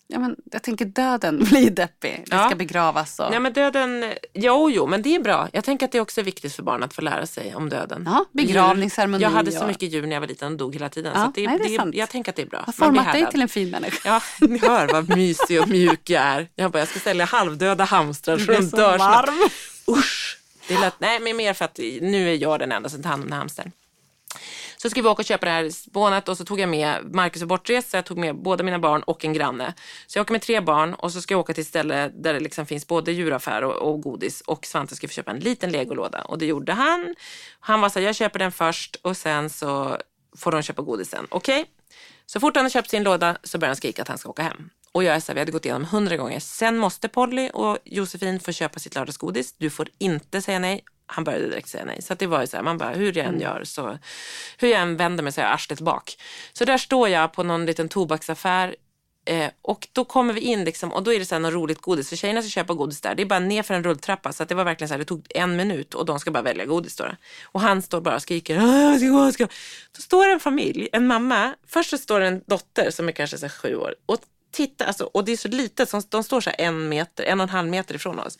Ja, 0.09 0.19
men 0.19 0.35
jag 0.51 0.63
tänker 0.63 0.85
döden 0.85 1.39
blir 1.49 1.69
deppig. 1.69 2.23
Det 2.27 2.35
Ja. 2.35 2.45
ska 2.47 2.55
begravas 2.55 3.19
och... 3.19 3.29
Nej 3.31 3.39
men 3.39 3.53
döden, 3.53 4.13
jo 4.33 4.69
jo 4.71 4.87
men 4.87 5.01
det 5.01 5.15
är 5.15 5.19
bra. 5.19 5.49
Jag 5.53 5.63
tänker 5.63 5.85
att 5.85 5.91
det 5.91 5.97
är 5.97 6.01
också 6.01 6.21
viktigt 6.21 6.53
för 6.55 6.63
barn 6.63 6.83
att 6.83 6.93
få 6.93 7.01
lära 7.01 7.25
sig 7.25 7.55
om 7.55 7.69
döden. 7.69 8.03
Ja, 8.05 8.25
begravningsceremoni. 8.31 9.23
Jag 9.23 9.29
hade 9.29 9.51
så 9.51 9.61
och- 9.61 9.67
mycket 9.67 9.91
djur 9.93 10.01
när 10.07 10.13
jag 10.15 10.19
var 10.19 10.27
liten 10.27 10.51
och 10.51 10.57
dog 10.57 10.73
hela 10.73 10.89
tiden. 10.89 11.11
Ja, 11.15 11.25
så 11.25 11.31
det, 11.35 11.47
nej, 11.47 11.57
det 11.57 11.65
är 11.65 11.69
det, 11.69 11.75
sant. 11.77 11.95
jag 11.95 12.09
tänker 12.09 12.31
att 12.31 12.35
det 12.35 12.41
är 12.41 12.45
bra. 12.45 12.63
har 12.65 12.73
format 12.73 13.13
dig 13.13 13.31
till 13.31 13.41
en 13.41 13.49
fin 13.49 13.69
människa. 13.69 13.99
Ja, 14.39 14.47
ni 14.47 14.57
hör 14.59 14.87
vad 14.87 15.09
mysig 15.17 15.61
och 15.61 15.67
mjuk 15.69 16.09
jag 16.09 16.23
är. 16.23 16.47
Jag 16.55 16.71
bara, 16.71 16.79
jag 16.79 16.87
ska 16.87 16.99
sälja 16.99 17.25
halvdöda 17.25 17.83
hamstrar 17.83 18.37
så 18.37 18.51
de 18.51 18.59
dör 18.61 18.97
varm. 18.97 19.49
Usch. 19.97 20.37
Det 20.67 20.73
är 20.73 20.79
lätt, 20.79 20.95
nej, 20.99 21.19
men 21.19 21.37
mer 21.37 21.53
för 21.53 21.65
att 21.65 21.79
nu 22.01 22.29
är 22.29 22.35
jag 22.35 22.59
den 22.59 22.71
enda 22.71 22.89
som 22.89 23.01
tar 23.03 23.09
hand 23.09 23.21
om 23.23 23.25
den 23.27 23.33
här 23.33 23.39
hamstern. 23.39 23.71
Så 24.81 24.89
ska 24.89 25.01
vi 25.01 25.07
åka 25.07 25.21
och 25.21 25.25
köpa 25.25 25.45
det 25.45 25.51
här 25.51 25.69
spånet 25.69 26.29
och 26.29 26.37
så 26.37 26.45
tog 26.45 26.59
jag 26.59 26.69
med 26.69 27.15
Marcus 27.15 27.41
och 27.41 27.47
bortresa. 27.47 27.97
Jag 27.97 28.05
tog 28.05 28.17
med 28.17 28.35
båda 28.35 28.63
mina 28.63 28.79
barn 28.79 29.01
och 29.03 29.25
en 29.25 29.33
granne. 29.33 29.73
Så 30.07 30.17
jag 30.17 30.23
åker 30.23 30.31
med 30.31 30.41
tre 30.41 30.61
barn 30.61 30.93
och 30.93 31.11
så 31.11 31.21
ska 31.21 31.33
jag 31.33 31.39
åka 31.39 31.53
till 31.53 31.61
ett 31.61 31.67
ställe 31.67 32.11
där 32.13 32.33
det 32.33 32.39
liksom 32.39 32.65
finns 32.65 32.87
både 32.87 33.11
djuraffär 33.11 33.63
och, 33.63 33.73
och 33.73 34.01
godis. 34.01 34.41
Och 34.41 34.65
Svante 34.65 34.95
ska 34.95 35.07
få 35.07 35.11
köpa 35.11 35.31
en 35.31 35.39
liten 35.39 35.71
legolåda 35.71 36.21
och 36.21 36.37
det 36.37 36.45
gjorde 36.45 36.73
han. 36.73 37.15
Han 37.59 37.81
var 37.81 37.89
så 37.89 37.99
här, 37.99 38.05
jag 38.05 38.15
köper 38.15 38.39
den 38.39 38.51
först 38.51 38.95
och 39.01 39.17
sen 39.17 39.49
så 39.49 39.97
får 40.37 40.51
de 40.51 40.61
köpa 40.61 40.81
godisen. 40.81 41.27
Okej? 41.29 41.65
Så 42.25 42.39
fort 42.39 42.55
han 42.55 42.65
har 42.65 42.69
köpt 42.69 42.89
sin 42.89 43.03
låda 43.03 43.37
så 43.43 43.57
börjar 43.57 43.69
han 43.69 43.75
skrika 43.75 44.01
att 44.01 44.07
han 44.07 44.17
ska 44.17 44.29
åka 44.29 44.43
hem. 44.43 44.69
Och 44.91 45.03
jag 45.03 45.15
är 45.15 45.19
så 45.19 45.31
här, 45.31 45.33
vi 45.33 45.39
hade 45.39 45.51
gått 45.51 45.65
igenom 45.65 45.85
hundra 45.85 46.17
gånger. 46.17 46.39
Sen 46.39 46.77
måste 46.77 47.07
Polly 47.07 47.49
och 47.53 47.77
Josefin 47.85 48.39
få 48.39 48.51
köpa 48.51 48.79
sitt 48.79 48.95
lördagsgodis. 48.95 49.53
Du 49.57 49.69
får 49.69 49.89
inte 49.97 50.41
säga 50.41 50.59
nej. 50.59 50.83
Han 51.07 51.23
började 51.23 51.49
direkt 51.49 51.69
säga 51.69 51.85
nej. 51.85 52.01
Så 52.01 52.13
det 52.13 52.27
var 52.27 52.41
ju 52.41 52.47
så 52.47 52.57
här, 52.57 52.63
man 52.63 52.77
bara, 52.77 52.89
hur 52.89 53.17
jag 53.17 53.27
än 53.27 53.39
gör 53.39 53.63
så, 53.63 53.97
hur 54.57 54.67
jag 54.67 54.81
än 54.81 54.97
vänder 54.97 55.23
mig 55.23 55.33
så 55.33 55.41
är 55.41 55.45
jag 55.45 55.53
arslet 55.53 55.81
bak. 55.81 56.17
Så 56.53 56.65
där 56.65 56.77
står 56.77 57.09
jag 57.09 57.33
på 57.33 57.43
någon 57.43 57.65
liten 57.65 57.89
tobaksaffär 57.89 58.75
Eh, 59.27 59.49
och 59.61 59.87
då 59.93 60.05
kommer 60.05 60.33
vi 60.33 60.41
in 60.41 60.63
liksom, 60.63 60.93
och 60.93 61.03
då 61.03 61.13
är 61.13 61.19
det 61.19 61.25
så 61.25 61.35
här 61.35 61.39
något 61.39 61.53
roligt 61.53 61.81
godis. 61.81 62.09
För 62.09 62.15
tjejerna 62.15 62.41
ska 62.41 62.49
köpa 62.49 62.73
godis 62.73 63.01
där. 63.01 63.15
Det 63.15 63.23
är 63.23 63.25
bara 63.25 63.39
ner 63.39 63.63
för 63.63 63.73
en 63.73 63.83
rulltrappa. 63.83 64.33
Så 64.33 64.43
att 64.43 64.49
det 64.49 64.55
var 64.55 64.63
verkligen 64.63 64.87
så 64.87 64.93
här, 64.93 64.99
det 64.99 65.05
tog 65.05 65.27
en 65.29 65.55
minut 65.55 65.93
och 65.93 66.05
de 66.05 66.19
ska 66.19 66.31
bara 66.31 66.43
välja 66.43 66.65
godis. 66.65 66.95
Då. 66.95 67.05
Och 67.43 67.61
han 67.61 67.81
står 67.81 68.01
bara 68.01 68.15
och 68.15 68.21
skriker. 68.21 68.57
"Åh, 68.57 68.81
Jag 68.81 68.99
ska 68.99 69.09
gå, 69.09 69.17
jag 69.25 69.33
ska. 69.33 69.43
gå." 69.43 69.49
Då 69.95 70.01
står 70.01 70.29
en 70.29 70.39
familj, 70.39 70.89
en 70.91 71.07
mamma. 71.07 71.55
Först 71.67 71.89
så 71.89 71.97
står 71.97 72.19
det 72.19 72.27
en 72.27 72.41
dotter 72.45 72.91
som 72.91 73.07
är 73.07 73.11
kanske 73.11 73.37
så 73.37 73.45
här 73.45 73.53
sju 73.53 73.75
år. 73.75 73.95
Och 74.05 74.19
titta, 74.51 74.85
alltså, 74.85 75.03
och 75.03 75.25
det 75.25 75.31
är 75.31 75.37
så 75.37 75.47
litet, 75.47 75.89
så 75.89 76.01
de 76.09 76.23
står 76.23 76.41
så 76.41 76.49
här 76.49 76.61
en 76.61 76.89
meter, 76.89 77.23
en 77.23 77.39
och 77.39 77.43
en 77.43 77.49
halv 77.49 77.69
meter 77.69 77.95
ifrån 77.95 78.19
oss. 78.19 78.37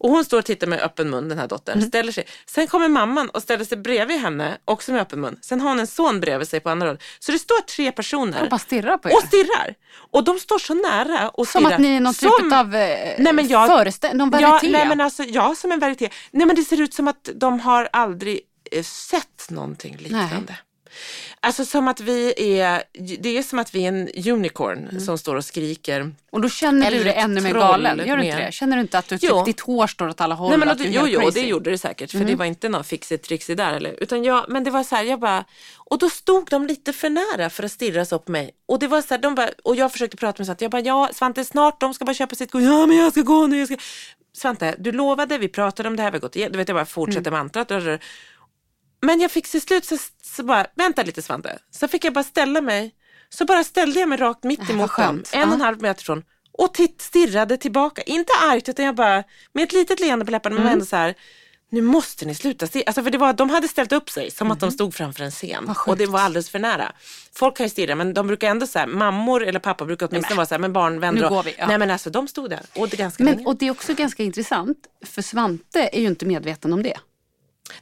Och 0.00 0.10
hon 0.10 0.24
står 0.24 0.38
och 0.38 0.44
tittar 0.44 0.66
med 0.66 0.80
öppen 0.82 1.10
mun, 1.10 1.28
den 1.28 1.38
här 1.38 1.46
dottern. 1.46 1.78
Mm. 1.78 1.88
Ställer 1.88 2.12
sig. 2.12 2.24
Sen 2.46 2.66
kommer 2.66 2.88
mamman 2.88 3.28
och 3.30 3.42
ställer 3.42 3.64
sig 3.64 3.78
bredvid 3.78 4.20
henne, 4.20 4.58
också 4.64 4.92
med 4.92 5.00
öppen 5.00 5.20
mun. 5.20 5.38
Sen 5.42 5.60
har 5.60 5.68
hon 5.68 5.80
en 5.80 5.86
son 5.86 6.20
bredvid 6.20 6.48
sig 6.48 6.60
på 6.60 6.70
andra 6.70 6.86
hållet. 6.86 7.02
Så 7.18 7.32
det 7.32 7.38
står 7.38 7.60
tre 7.60 7.92
personer 7.92 8.42
Och 8.42 8.48
bara 8.48 8.58
stirrar 8.58 8.98
på 8.98 9.08
er. 9.10 9.14
och 9.14 9.22
stirrar. 9.22 9.74
Och 10.10 10.24
de 10.24 10.38
står 10.38 10.58
så 10.58 10.74
nära 10.74 11.28
och 11.28 11.48
Som 11.48 11.60
stirrar. 11.62 11.74
att 11.74 11.80
ni 11.80 11.96
är 11.96 12.00
någon 12.00 12.14
typ 12.14 12.30
Som- 12.40 12.52
av 12.52 12.74
eh, 12.74 13.14
Nej, 13.18 13.32
men 13.32 13.48
jag- 13.48 13.68
föreställning, 13.68 14.18
någon 14.18 14.40
Ja, 14.40 14.48
varieté. 14.48 14.70
nej, 14.70 14.88
men 14.88 15.00
alltså, 15.00 15.22
ja, 15.22 15.54
som 15.54 15.72
en 15.72 15.78
varieté. 15.78 16.10
Nej 16.30 16.46
men 16.46 16.56
det 16.56 16.62
ser 16.64 16.80
ut 16.80 16.94
som 16.94 17.08
att 17.08 17.28
de 17.34 17.60
har 17.60 17.88
aldrig 17.92 18.40
eh, 18.72 18.82
sett 18.82 19.50
någonting 19.50 19.96
liknande. 19.96 20.58
Alltså 21.40 21.64
som 21.64 21.88
att 21.88 22.00
vi 22.00 22.34
är, 22.60 22.82
det 23.20 23.38
är 23.38 23.42
som 23.42 23.58
att 23.58 23.74
vi 23.74 23.84
är 23.84 23.88
en 23.88 24.08
unicorn 24.32 24.78
Mm. 24.88 25.00
som 25.00 25.18
står 25.18 25.36
och 25.36 25.44
skriker. 25.44 26.12
och 26.32 26.40
då 26.40 26.48
känner 26.48 26.86
Eller 26.86 26.98
du 26.98 27.04
dig 27.04 27.14
ännu 27.14 27.40
mer 27.40 27.52
galen. 27.54 28.06
Gör 28.06 28.16
du 28.16 28.24
inte 28.24 28.44
det? 28.46 28.52
Känner 28.52 28.76
du 28.76 28.82
inte 28.82 28.98
att 28.98 29.08
du, 29.08 29.18
typ, 29.18 29.44
ditt 29.44 29.60
hår 29.60 29.86
står 29.86 30.08
åt 30.08 30.20
alla 30.20 30.34
håll? 30.34 30.48
Nej, 30.50 30.58
men, 30.58 30.68
att 30.68 30.78
du 30.78 30.84
jo, 30.84 31.06
jo, 31.06 31.30
det 31.30 31.40
gjorde 31.40 31.70
det 31.70 31.78
säkert. 31.78 32.10
För 32.10 32.18
Mm. 32.18 32.28
det 32.30 32.36
var 32.36 32.44
inte 32.44 32.68
någon 32.68 32.84
fixigt 32.84 33.24
trixigt 33.24 33.56
där. 33.56 33.72
Eller, 33.72 34.02
utan 34.02 34.24
jag, 34.24 34.44
men 34.48 34.64
det 34.64 34.70
var 34.70 34.84
så 34.84 34.96
här, 34.96 35.04
jag 35.04 35.20
bara, 35.20 35.44
och 35.78 35.98
då 35.98 36.10
stod 36.10 36.48
de 36.50 36.66
lite 36.66 36.92
för 36.92 37.10
nära 37.10 37.50
för 37.50 37.62
att 37.64 37.72
stirra 37.72 38.04
så 38.04 38.18
på 38.18 38.32
mig. 38.32 38.50
Och 38.66 38.78
det 38.78 38.86
var 38.86 39.02
så 39.02 39.14
här, 39.14 39.18
de 39.18 39.34
bara, 39.34 39.50
och 39.64 39.76
jag 39.76 39.92
försökte 39.92 40.16
prata 40.16 40.34
med 40.40 40.46
Svante. 40.46 40.64
Jag 40.64 40.70
bara, 40.70 40.82
ja 40.82 41.10
Svante 41.12 41.44
snart, 41.44 41.80
de 41.80 41.94
ska 41.94 42.04
bara 42.04 42.14
köpa 42.14 42.34
sitt 42.34 42.50
godis. 42.50 42.68
Ja 42.68 42.86
men 42.86 42.96
jag 42.96 43.12
ska 43.12 43.22
gå 43.22 43.46
nu. 43.46 43.58
Jag 43.58 43.68
ska. 43.68 43.76
Svante, 44.32 44.74
du 44.78 44.92
lovade, 44.92 45.38
vi 45.38 45.48
pratade 45.48 45.88
om 45.88 45.96
det 45.96 46.02
här, 46.02 46.10
vi 46.10 46.16
har 46.16 46.20
gått 46.20 46.36
igenom, 46.36 46.52
du 46.52 46.58
vet 46.58 46.68
jag 46.68 46.76
bara 46.76 46.86
fortsätter 46.86 47.30
Mm. 47.30 47.38
mantrat. 47.38 47.70
Men 49.02 49.20
jag 49.20 49.30
fick 49.30 49.48
till 49.50 49.60
slut 49.62 49.84
så, 49.84 49.96
så 50.22 50.42
bara, 50.42 50.66
vänta 50.74 51.02
lite 51.02 51.22
Svante. 51.22 51.58
Så 51.70 51.88
fick 51.88 52.04
jag 52.04 52.12
bara 52.12 52.24
ställa 52.24 52.60
mig. 52.60 52.94
Så 53.28 53.44
bara 53.44 53.64
ställde 53.64 54.00
jag 54.00 54.08
mig 54.08 54.18
rakt 54.18 54.44
mitt 54.44 54.70
emot 54.70 54.96
dem, 54.96 55.22
en 55.32 55.48
och 55.48 55.54
en 55.54 55.60
halv 55.60 55.82
meter 55.82 56.04
från. 56.04 56.22
Och 56.52 56.74
titt, 56.74 57.02
stirrade 57.02 57.56
tillbaka. 57.56 58.02
Inte 58.02 58.32
argt 58.32 58.68
utan 58.68 58.84
jag 58.84 58.94
bara, 58.94 59.24
med 59.52 59.64
ett 59.64 59.72
litet 59.72 60.00
leende 60.00 60.24
på 60.24 60.30
läpparna 60.30 60.54
men 60.54 60.62
Mm. 60.62 60.72
ändå 60.72 60.84
så 60.84 60.96
här. 60.96 61.14
Nu 61.72 61.80
måste 61.82 62.24
ni 62.26 62.34
sluta 62.34 62.66
stirra. 62.66 62.82
Alltså 62.86 63.02
för 63.02 63.10
det 63.10 63.18
var, 63.18 63.32
de 63.32 63.50
hade 63.50 63.68
ställt 63.68 63.92
upp 63.92 64.10
sig 64.10 64.30
som 64.30 64.50
att 64.50 64.60
de 64.60 64.70
stod 64.70 64.94
framför 64.94 65.24
en 65.24 65.30
scen. 65.30 65.64
Mm. 65.64 65.74
Och 65.86 65.96
det 65.96 66.06
var 66.06 66.20
alldeles 66.20 66.50
för 66.50 66.58
nära. 66.58 66.92
Folk 67.34 67.56
kan 67.56 67.66
ju 67.66 67.70
stirra 67.70 67.94
men 67.94 68.14
de 68.14 68.26
brukar 68.26 68.50
ändå 68.50 68.66
så 68.66 68.78
här, 68.78 68.86
mammor 68.86 69.44
eller 69.46 69.60
pappa 69.60 69.84
brukar 69.84 70.08
åtminstone 70.10 70.36
vara 70.36 70.46
så 70.46 70.54
här, 70.54 70.58
men 70.60 70.72
barn 70.72 71.00
vänder 71.00 71.20
Nu 71.22 71.26
och- 71.28 71.32
går 71.34 71.42
vi, 71.42 71.54
ja. 71.58 71.66
Nej 71.66 71.78
men 71.78 71.90
alltså 71.90 72.10
de 72.10 72.28
stod 72.28 72.50
där. 72.50 72.60
Och 72.76 72.88
det 72.88 72.96
ganska 72.96 73.24
Men, 73.24 73.34
länge. 73.34 73.46
och 73.46 73.56
det 73.56 73.66
är 73.66 73.70
också 73.70 73.94
ganska 73.94 74.22
intressant, 74.22 74.78
för 75.04 75.22
Svante 75.22 75.88
är 75.92 76.00
ju 76.00 76.06
inte 76.06 76.26
medveten 76.26 76.72
om 76.72 76.82
det. 76.82 76.96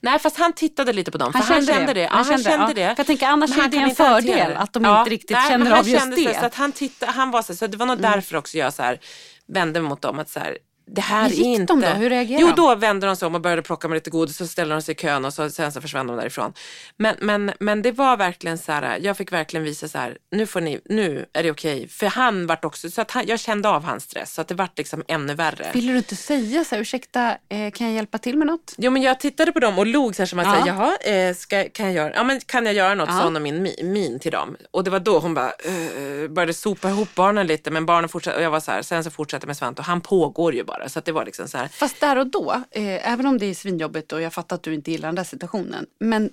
Nej 0.01 0.18
fast 0.18 0.39
han 0.39 0.53
tittade 0.53 0.93
lite 0.93 1.11
på 1.11 1.18
dem. 1.18 1.32
Han 1.34 1.43
för 1.43 1.55
han 1.55 1.66
kände 1.66 1.72
kände 1.72 1.93
det. 1.93 2.01
det. 2.01 2.05
Ja, 2.05 2.09
Han 2.11 2.16
han 2.16 2.24
kände, 2.24 2.43
kände 2.43 2.80
ja. 2.80 2.89
det. 2.89 2.95
För 2.95 3.01
jag 3.01 3.07
tänker, 3.07 3.26
annars 3.26 3.51
Men 3.51 3.59
är 3.59 3.62
han 3.62 3.70
det 3.70 3.76
en 3.76 3.95
fördel 3.95 4.57
att 4.57 4.72
de 4.72 4.86
inte 4.86 5.11
riktigt 5.11 5.30
nej, 5.36 5.49
känner 5.51 5.70
han 5.70 5.78
av 5.78 5.89
just 5.89 6.01
kände 6.01 6.16
det. 6.16 6.22
Mm. 6.22 6.34
Så, 6.34 6.41
så 6.41 6.47
att 6.47 6.55
han, 6.55 6.72
titta, 6.72 7.07
han 7.07 7.30
var 7.30 7.43
så, 7.43 7.55
så 7.57 7.66
det 7.66 7.76
var 7.76 7.86
nog 7.86 7.99
därför 7.99 8.36
också 8.36 8.59
jag 8.59 8.74
så 8.74 8.82
här, 8.82 9.01
vände 9.47 9.80
mig 9.80 9.89
mot 9.89 10.03
dem. 10.03 10.18
Att 10.18 10.28
så 10.28 10.41
här, 10.41 10.59
det 10.91 11.01
här 11.01 11.28
gick 11.28 11.47
är 11.47 11.51
inte... 11.51 11.72
de 11.72 11.80
då? 11.80 11.86
Hur 11.89 12.11
reagerade 12.11 12.41
Jo, 12.43 12.47
de? 12.49 12.55
då 12.57 12.74
vände 12.74 13.07
de 13.07 13.16
sig 13.16 13.26
om 13.26 13.34
och 13.34 13.41
började 13.41 13.62
plocka 13.62 13.89
med 13.89 13.97
lite 13.97 14.11
godis 14.11 14.41
och 14.41 14.47
så 14.47 14.53
ställde 14.53 14.74
de 14.74 14.82
sig 14.82 14.93
i 14.93 14.99
kön 14.99 15.24
och 15.24 15.34
så, 15.34 15.51
sen 15.51 15.72
så 15.72 15.80
försvann 15.80 16.07
de 16.07 16.16
därifrån. 16.16 16.53
Men, 16.97 17.16
men, 17.20 17.53
men 17.61 17.82
det 17.82 17.93
var 17.93 18.16
verkligen 18.16 18.59
så 18.59 18.72
här, 18.72 18.99
jag 19.03 19.16
fick 19.16 19.32
verkligen 19.32 19.64
visa 19.64 19.89
så 19.89 19.99
här, 19.99 20.16
nu 20.32 20.47
får 20.47 20.61
ni, 20.61 20.80
nu 20.84 21.26
är 21.32 21.43
det 21.43 21.51
okej. 21.51 21.89
För 21.89 22.07
han 22.07 22.47
vart 22.47 22.64
också, 22.64 22.91
så 22.91 23.01
att 23.01 23.11
han, 23.11 23.24
jag 23.26 23.41
kände 23.41 23.68
av 23.68 23.84
hans 23.84 24.05
stress 24.05 24.34
så 24.34 24.41
att 24.41 24.49
det 24.49 24.55
vart 24.55 24.78
liksom 24.78 25.03
ännu 25.09 25.34
värre. 25.34 25.70
Vill 25.74 25.86
du 25.86 25.97
inte 25.97 26.16
säga 26.16 26.64
så 26.64 26.74
här, 26.74 26.82
ursäkta, 26.82 27.30
eh, 27.49 27.70
kan 27.70 27.86
jag 27.86 27.95
hjälpa 27.97 28.18
till 28.18 28.39
med 28.39 28.47
något? 28.47 28.74
Jo 28.78 28.91
men 28.91 29.03
jag 29.03 29.20
tittade 29.20 29.53
på 29.53 29.61
dem 29.61 29.78
och 29.78 29.86
log 29.86 30.14
så 30.16 30.22
här 30.22 30.26
som 30.26 30.39
att 30.39 30.47
Ja. 30.47 30.53
säga, 30.64 30.66
jaha, 31.05 31.14
eh, 31.28 31.34
ska, 31.34 31.64
kan, 31.68 31.86
jag 31.86 31.95
göra, 31.95 32.14
ja, 32.14 32.24
men 32.24 32.41
kan 32.41 32.66
jag 32.66 32.74
göra 32.74 32.95
något? 32.95 33.09
Ja. 33.09 33.18
Sa 33.18 33.24
hon 33.24 33.36
och 33.36 33.43
min 33.43 33.66
mi- 33.66 33.84
min 33.84 34.18
till 34.20 34.32
dem. 34.32 34.57
Och 34.70 34.84
det 34.84 34.91
var 34.91 35.01
då 35.01 35.18
hon 35.18 35.34
bara 35.34 35.49
eh, 35.64 36.28
började 36.30 36.55
sopa 36.55 36.89
ihop 36.91 37.09
barnen 37.14 37.47
lite 37.47 37.70
men 37.70 37.86
barnen 37.86 38.09
fortsatte 38.09 38.36
och 38.36 38.43
jag 38.43 38.51
var 38.51 38.61
så 38.61 38.70
här, 38.70 38.82
sen 38.82 39.05
så 39.05 39.11
fortsatte 39.11 39.47
med 39.47 39.57
Svante 39.57 39.80
och 39.82 39.86
han 39.86 40.01
pågår 40.01 40.55
ju 40.55 40.64
bara 40.64 40.78
så 40.87 40.99
att 40.99 41.05
det 41.05 41.12
var 41.12 41.24
liksom 41.24 41.49
så 41.49 41.59
här. 41.59 41.68
Fast 41.68 42.01
där 42.01 42.18
och 42.18 42.26
då, 42.26 42.62
eh, 42.70 43.12
även 43.12 43.26
om 43.26 43.39
det 43.39 43.47
är 43.47 43.55
svinjobbigt 43.55 44.12
och 44.12 44.22
jag 44.22 44.33
fattar 44.33 44.57
att 44.57 44.62
du 44.62 44.74
inte 44.74 44.91
gillar 44.91 45.09
den 45.09 45.14
där 45.14 45.24
situationen. 45.24 45.87
Men 46.01 46.31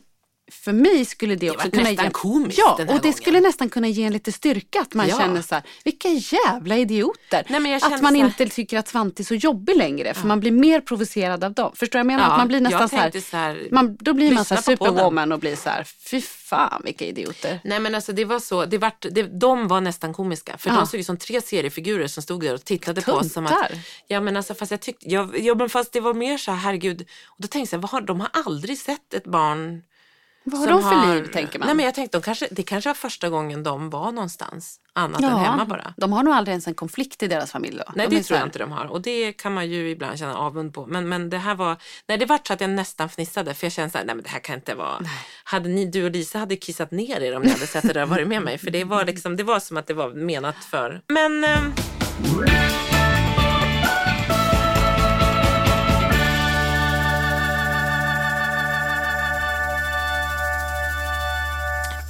för 0.52 0.74
mig 0.74 1.06
skulle 1.06 1.36
det 1.36 1.52
också 1.52 1.64
var 1.68 1.72
kunna 1.72 1.92
ge... 1.92 2.10
komiskt 2.12 2.58
Ja, 2.60 2.72
och 2.74 2.78
det 2.80 2.86
gången. 2.86 3.14
skulle 3.14 3.40
nästan 3.40 3.70
kunna 3.70 3.88
ge 3.88 4.04
en 4.04 4.14
lite 4.14 4.32
styrka 4.32 4.82
att 4.82 4.94
man 4.94 5.08
Ja. 5.08 5.18
känner 5.18 5.42
så 5.42 5.56
här, 5.56 5.64
vilka 5.84 6.08
jävla 6.10 6.78
idioter. 6.78 7.46
Nej, 7.50 7.74
att 7.76 8.02
man 8.02 8.16
här- 8.16 8.26
inte 8.26 8.46
tycker 8.50 8.78
att 8.80 8.88
Svante 8.88 9.22
är 9.22 9.26
så 9.26 9.36
jobbig 9.36 9.78
längre 9.78 10.14
för 10.14 10.28
man 10.28 10.40
blir 10.40 10.52
mer 10.52 10.82
provocerad 10.82 11.44
av 11.44 11.54
dem. 11.54 11.72
Förstår 11.76 12.00
jag 12.00 12.06
menar? 12.06 12.24
Ja, 12.24 12.32
att 12.32 12.38
man 12.38 12.48
blir 12.48 12.62
nästan 12.62 12.90
så 12.90 12.96
här, 12.96 13.12
så 13.22 13.38
här, 13.38 13.68
man, 13.72 13.98
då 14.00 14.14
blir 14.14 14.32
man 14.32 14.46
så 14.46 14.56
här 14.56 14.62
superwoman 14.62 15.32
och 15.32 15.40
blir 15.40 15.56
så 15.56 15.70
här, 15.70 15.84
fy 15.84 16.22
fan 16.22 16.82
vilka 16.86 17.06
idioter. 17.06 17.60
Nej 17.64 17.80
men 17.80 17.96
alltså 17.96 18.12
det 18.14 18.26
var 18.26 18.40
så, 18.40 18.66
det 18.66 18.78
vart, 18.78 19.06
det, 19.12 19.40
de 19.40 19.68
var 19.68 19.82
nästan 19.82 20.14
komiska. 20.14 20.58
För 20.58 20.70
Ja. 20.70 20.76
de 20.76 20.88
såg 20.88 21.00
ut 21.00 21.06
som 21.06 21.18
tre 21.18 21.42
seriefigurer 21.42 22.08
som 22.08 22.24
stod 22.24 22.42
där 22.42 22.54
och 22.54 22.66
tittade 22.66 23.02
på 23.02 23.12
oss 23.12 23.34
som 23.34 23.46
att... 23.46 23.52
Tuntar. 23.52 23.72
Ja 24.08 24.22
men 24.22 24.38
alltså 24.38 24.54
fast 24.54 24.72
jag 24.72 24.82
tyckte, 24.82 25.10
ja, 25.10 25.56
men 25.56 25.70
fast 25.70 25.94
det 25.94 26.00
var 26.00 26.14
mer 26.14 26.38
så 26.38 26.52
här, 26.52 26.58
herregud. 26.58 27.02
Och 27.26 27.36
då 27.42 27.48
tänkte 27.48 27.76
jag, 27.76 27.82
vad 27.82 27.92
har, 27.92 28.02
de 28.02 28.20
har 28.20 28.30
aldrig 28.34 28.78
sett 28.78 29.14
ett 29.14 29.26
barn 29.26 29.82
Vad 30.48 30.60
har 30.60 30.68
de 30.68 30.82
för 30.82 31.16
liv 31.16 31.32
tänker 31.34 31.60
man? 31.60 31.66
Nej 31.66 31.76
men 31.76 31.86
jag 31.86 31.96
tänkte, 31.96 32.18
de 32.18 32.22
kanske, 32.22 32.48
det 32.52 32.64
kanske 32.64 32.90
var 32.90 32.94
första 32.94 33.30
gången 33.30 33.64
de 33.64 33.90
var 33.90 34.12
någonstans 34.12 34.80
annat 34.94 35.24
än 35.24 35.36
hemma 35.38 35.66
bara. 35.66 35.94
De 35.98 36.14
har 36.14 36.24
nog 36.24 36.34
aldrig 36.34 36.52
ens 36.54 36.68
en 36.68 36.74
konflikt 36.74 37.24
i 37.24 37.28
deras 37.28 37.52
familj 37.52 37.78
då. 37.78 37.92
Nej 37.96 38.08
de 38.08 38.16
det 38.16 38.24
tror 38.24 38.40
jag 38.40 38.48
inte 38.48 38.60
de 38.60 38.72
har 38.72 38.86
och 38.86 39.02
det 39.02 39.34
kan 39.34 39.54
man 39.54 39.70
ju 39.70 39.90
ibland 39.90 40.20
känna 40.20 40.36
avund 40.36 40.74
på. 40.74 40.86
Men, 40.86 41.10
men 41.10 41.30
det 41.30 41.38
här 41.38 41.56
var, 41.56 41.78
nej 42.08 42.18
det 42.18 42.26
vart 42.26 42.48
så 42.48 42.54
att 42.54 42.62
jag 42.62 42.70
nästan 42.70 43.10
fnissade 43.10 43.54
för 43.54 43.66
jag 43.66 43.72
kände 43.72 43.92
så 43.92 43.98
här, 43.98 44.06
nej 44.06 44.16
men 44.16 44.24
det 44.24 44.30
här 44.30 44.40
kan 44.40 44.56
inte 44.56 44.76
vara. 44.76 45.00
Hade 45.44 45.70
ni, 45.70 45.86
du 45.86 46.06
och 46.06 46.12
Lisa 46.12 46.40
hade 46.40 46.56
kissat 46.56 46.92
ner 46.92 47.22
er 47.22 47.36
om 47.36 47.42
ni 47.42 47.50
hade 47.50 47.68
sett 47.68 47.88
det 47.88 47.94
där 47.94 48.04
och 48.04 48.10
varit 48.10 48.28
med 48.28 48.42
mig. 48.42 48.58
För 48.58 48.72
det 48.72 48.84
var 48.84 49.06
liksom, 49.06 49.36
det 49.36 49.44
var 49.44 49.60
som 49.60 49.78
att 49.78 49.88
det 49.88 49.94
var 49.94 50.10
menat 50.10 50.64
för. 50.64 51.02
Men 51.08 51.44
ehm, 51.44 51.74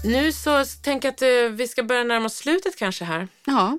Nu 0.06 0.32
så 0.32 0.66
tänker 0.84 1.08
jag 1.08 1.14
att 1.14 1.22
eh, 1.22 1.56
vi 1.56 1.68
ska 1.68 1.84
börja 1.84 2.03
närma 2.03 2.26
oss 2.26 2.36
slutet 2.36 2.76
kanske 2.76 3.06
här. 3.06 3.28
Ja, 3.45 3.78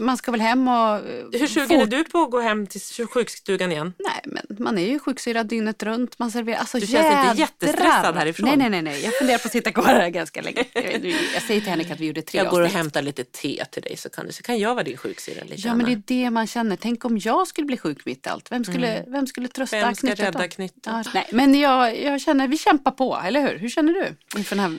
man 0.00 0.16
ska 0.16 0.30
väl 0.30 0.40
hem 0.40 0.68
och... 0.68 0.74
eh, 0.74 1.00
Hur 1.32 1.46
sugen 1.46 1.80
är 1.80 1.86
du 1.86 2.04
på 2.04 2.18
att 2.22 2.30
gå 2.30 2.40
hem 2.40 2.66
till 2.66 2.80
sjukstugan 3.06 3.72
igen? 3.72 3.92
Nej, 3.98 4.20
men 4.24 4.64
man 4.64 4.78
är 4.78 4.86
ju 4.88 4.98
sjuksyrrad 4.98 5.46
dygnet 5.46 5.82
runt. 5.82 6.18
Man 6.18 6.30
serverar, 6.30 6.58
alltså 6.58 6.78
Du 6.78 6.86
känns 6.86 7.04
inte 7.06 7.16
jädrar. 7.18 7.34
jättestressad 7.34 8.16
härifrån? 8.16 8.48
Nej, 8.48 8.56
nej, 8.56 8.70
nej, 8.70 8.82
nej. 8.82 9.04
Jag 9.04 9.14
funderar 9.18 9.38
på 9.38 9.46
att 9.48 9.52
sitta 9.52 9.72
kvar 9.72 9.84
här 9.84 10.08
ganska 10.08 10.42
länge. 10.42 10.64
Jag, 11.34 11.42
säger 11.42 11.60
till 11.60 11.70
Henrik 11.70 11.90
att 11.90 12.00
vi 12.00 12.06
gjorde 12.06 12.22
tre 12.22 12.38
Jag 12.38 12.48
går 12.48 12.60
och 12.60 12.68
hämtar 12.68 13.02
lite 13.02 13.24
te 13.24 13.64
till 13.70 13.82
dig 13.82 13.96
så 13.96 14.08
kan, 14.10 14.26
du, 14.26 14.32
så 14.32 14.42
kan 14.42 14.58
jag 14.58 14.74
vara 14.74 14.84
din 14.84 14.96
sjuksyrra 14.96 15.44
lite. 15.44 15.68
Ja, 15.68 15.74
men 15.74 15.86
det 15.86 15.92
är 15.92 16.02
det 16.24 16.30
man 16.30 16.46
känner. 16.46 16.76
Tänk 16.76 17.04
om 17.04 17.18
jag 17.18 17.46
skulle 17.48 17.66
bli 17.66 17.76
sjuk 17.76 18.04
mitt 18.06 18.26
i 18.26 18.28
allt. 18.28 18.52
Vem 18.52 18.64
skulle, 18.64 19.04
vem 19.08 19.26
skulle 19.26 19.48
trösta 19.48 19.76
Mm. 19.76 19.86
Vem 19.88 19.94
ska 19.94 20.06
knyttet 20.06 20.26
rädda 20.26 20.48
knyttet? 20.48 20.82
Ja, 20.86 21.02
nej, 21.14 21.26
men 21.32 21.54
jag, 21.60 22.02
jag 22.02 22.20
känner, 22.20 22.48
vi 22.48 22.58
kämpar 22.58 22.90
på, 22.90 23.20
eller 23.24 23.40
hur? 23.42 23.58
Hur 23.58 23.68
känner 23.68 23.92
du 23.92 24.16
inför 24.38 24.56
den 24.56 24.64
här 24.64 24.78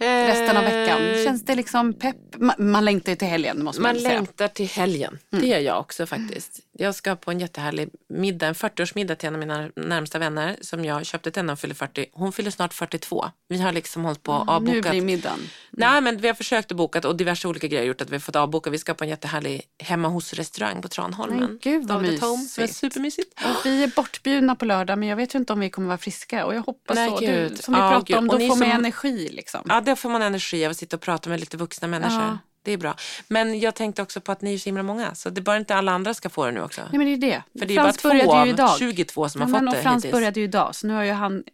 eh, 0.00 0.26
resten 0.26 0.56
av 0.56 0.64
veckan? 0.64 0.98
Känns 1.24 1.42
det 1.44 1.54
liksom 1.54 1.92
pepp? 1.92 2.16
Man, 2.36 2.54
man 2.58 2.84
längtar 2.84 3.12
ju 3.12 3.16
till 3.16 3.28
helgen, 3.28 3.64
måste 3.64 3.82
man, 3.82 3.94
Man. 4.02 4.02
Längtar 4.14 4.48
till 4.48 4.66
helgen. 4.68 5.18
Mm. 5.32 5.42
Det 5.42 5.48
gör 5.50 5.58
jag 5.58 5.80
också 5.80 6.06
faktiskt. 6.06 6.60
Jag 6.72 6.94
ska 6.94 7.16
på 7.16 7.30
en 7.30 7.40
jättehärlig 7.40 7.88
middag, 8.08 8.46
en 8.46 8.54
40-årsmiddag 8.54 9.14
till 9.14 9.26
en 9.28 9.34
av 9.34 9.40
mina 9.40 9.70
närmsta 9.76 10.18
vänner 10.18 10.56
som 10.60 10.84
jag 10.84 11.06
köpte 11.06 11.30
till 11.30 11.40
henne 11.40 11.50
hon 11.52 11.56
fyller 11.56 11.74
40. 11.74 12.06
Hon 12.12 12.32
fyller 12.32 12.50
snart 12.50 12.74
42. 12.74 13.30
Vi 13.48 13.58
har 13.60 13.72
liksom 13.72 14.04
hållit 14.04 14.22
på 14.22 14.32
och 14.32 14.42
Mm, 14.52 14.64
Nu 14.64 14.70
avbokat. 14.70 14.90
blir 14.92 15.02
middagen. 15.02 15.38
Nej 15.70 16.00
men 16.00 16.16
vi 16.16 16.28
har 16.28 16.34
försökt 16.34 16.70
att 16.70 16.76
boka 16.76 17.08
och 17.08 17.16
diverse 17.16 17.48
olika 17.48 17.66
grejer 17.66 17.84
gjort 17.84 18.00
att 18.00 18.10
vi 18.10 18.14
har 18.14 18.20
fått 18.20 18.36
avboka. 18.36 18.70
Vi 18.70 18.78
ska 18.78 18.94
på 18.94 19.04
en 19.04 19.10
jättehärlig 19.10 19.62
hemma 19.82 20.08
hos 20.08 20.32
restaurang 20.32 20.82
på 20.82 20.88
Tranholmen. 20.88 21.38
Men 21.38 21.58
gud, 21.62 21.88
vad 21.88 21.96
David 21.96 22.20
Home, 22.20 22.46
det 22.56 22.60
är 22.60 22.62
mysigt. 22.62 22.74
supermysigt. 22.78 23.40
Och 23.44 23.66
vi 23.66 23.82
är 23.84 23.88
bortbjudna 23.96 24.54
på 24.54 24.64
lördag 24.64 24.98
men 24.98 25.08
jag 25.08 25.16
vet 25.16 25.34
ju 25.34 25.38
inte 25.38 25.52
om 25.52 25.60
vi 25.60 25.70
kommer 25.70 25.86
vara 25.88 25.98
friska 25.98 26.46
och 26.46 26.54
jag 26.54 26.62
hoppas 26.62 26.94
Nej, 26.94 27.10
så. 27.10 27.18
Du, 27.20 27.50
som 27.60 27.74
vi 27.74 27.80
pratade 27.80 28.18
om, 28.18 28.26
då 28.28 28.38
får 28.38 28.46
man 28.48 28.58
som- 28.58 28.62
energi 28.70 29.28
liksom. 29.32 29.60
Ja, 29.68 29.80
då 29.80 29.96
får 29.96 30.08
man 30.10 30.22
energi 30.22 30.64
av 30.66 30.70
att 30.70 30.76
sitta 30.76 30.96
och 30.96 31.02
prata 31.02 31.30
med 31.30 31.40
lite 31.40 31.56
vuxna 31.56 31.88
människor. 31.88 32.20
Ja. 32.22 32.38
Det 32.68 32.72
är 32.72 32.76
bra. 32.76 32.96
Men 33.28 33.60
jag 33.60 33.74
tänkte 33.74 34.02
också 34.02 34.20
på 34.20 34.32
att 34.32 34.42
ni 34.42 34.54
är 34.54 34.58
så 34.58 34.64
himla 34.64 34.82
många. 34.82 35.14
Så 35.14 35.30
det 35.30 35.40
är 35.40 35.42
bara 35.42 35.56
inte 35.56 35.74
alla 35.74 35.92
andra 35.92 36.14
ska 36.14 36.28
få 36.28 36.46
det 36.46 36.52
nu 36.52 36.60
också. 36.62 36.80
Nej 36.80 36.98
men 36.98 37.06
det 37.20 37.26
är 37.26 37.30
det. 37.30 37.42
För 37.60 37.66
det 37.66 37.74
är 37.74 37.82
Frans 37.82 38.02
bara 38.02 38.20
två 38.24 38.32
av 38.32 38.48
idag. 38.48 38.78
22 38.78 39.28
som 39.28 39.40
Ja, 39.40 39.46
har 39.46 39.52
men 39.52 39.60
fått 39.60 39.68
och 39.68 39.74
det 39.76 39.82
Frans 39.82 40.04
hittills. 40.04 40.12
började 40.12 40.40
ju 40.40 40.44
idag 40.46 40.74
så 40.74 40.86
nu 40.86 40.94
har 40.94 41.04
ju 41.04 41.12
han 41.12 41.44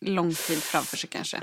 lång 0.00 0.34
tid 0.34 0.62
framför 0.62 0.96
sig 0.96 1.08
kanske. 1.12 1.40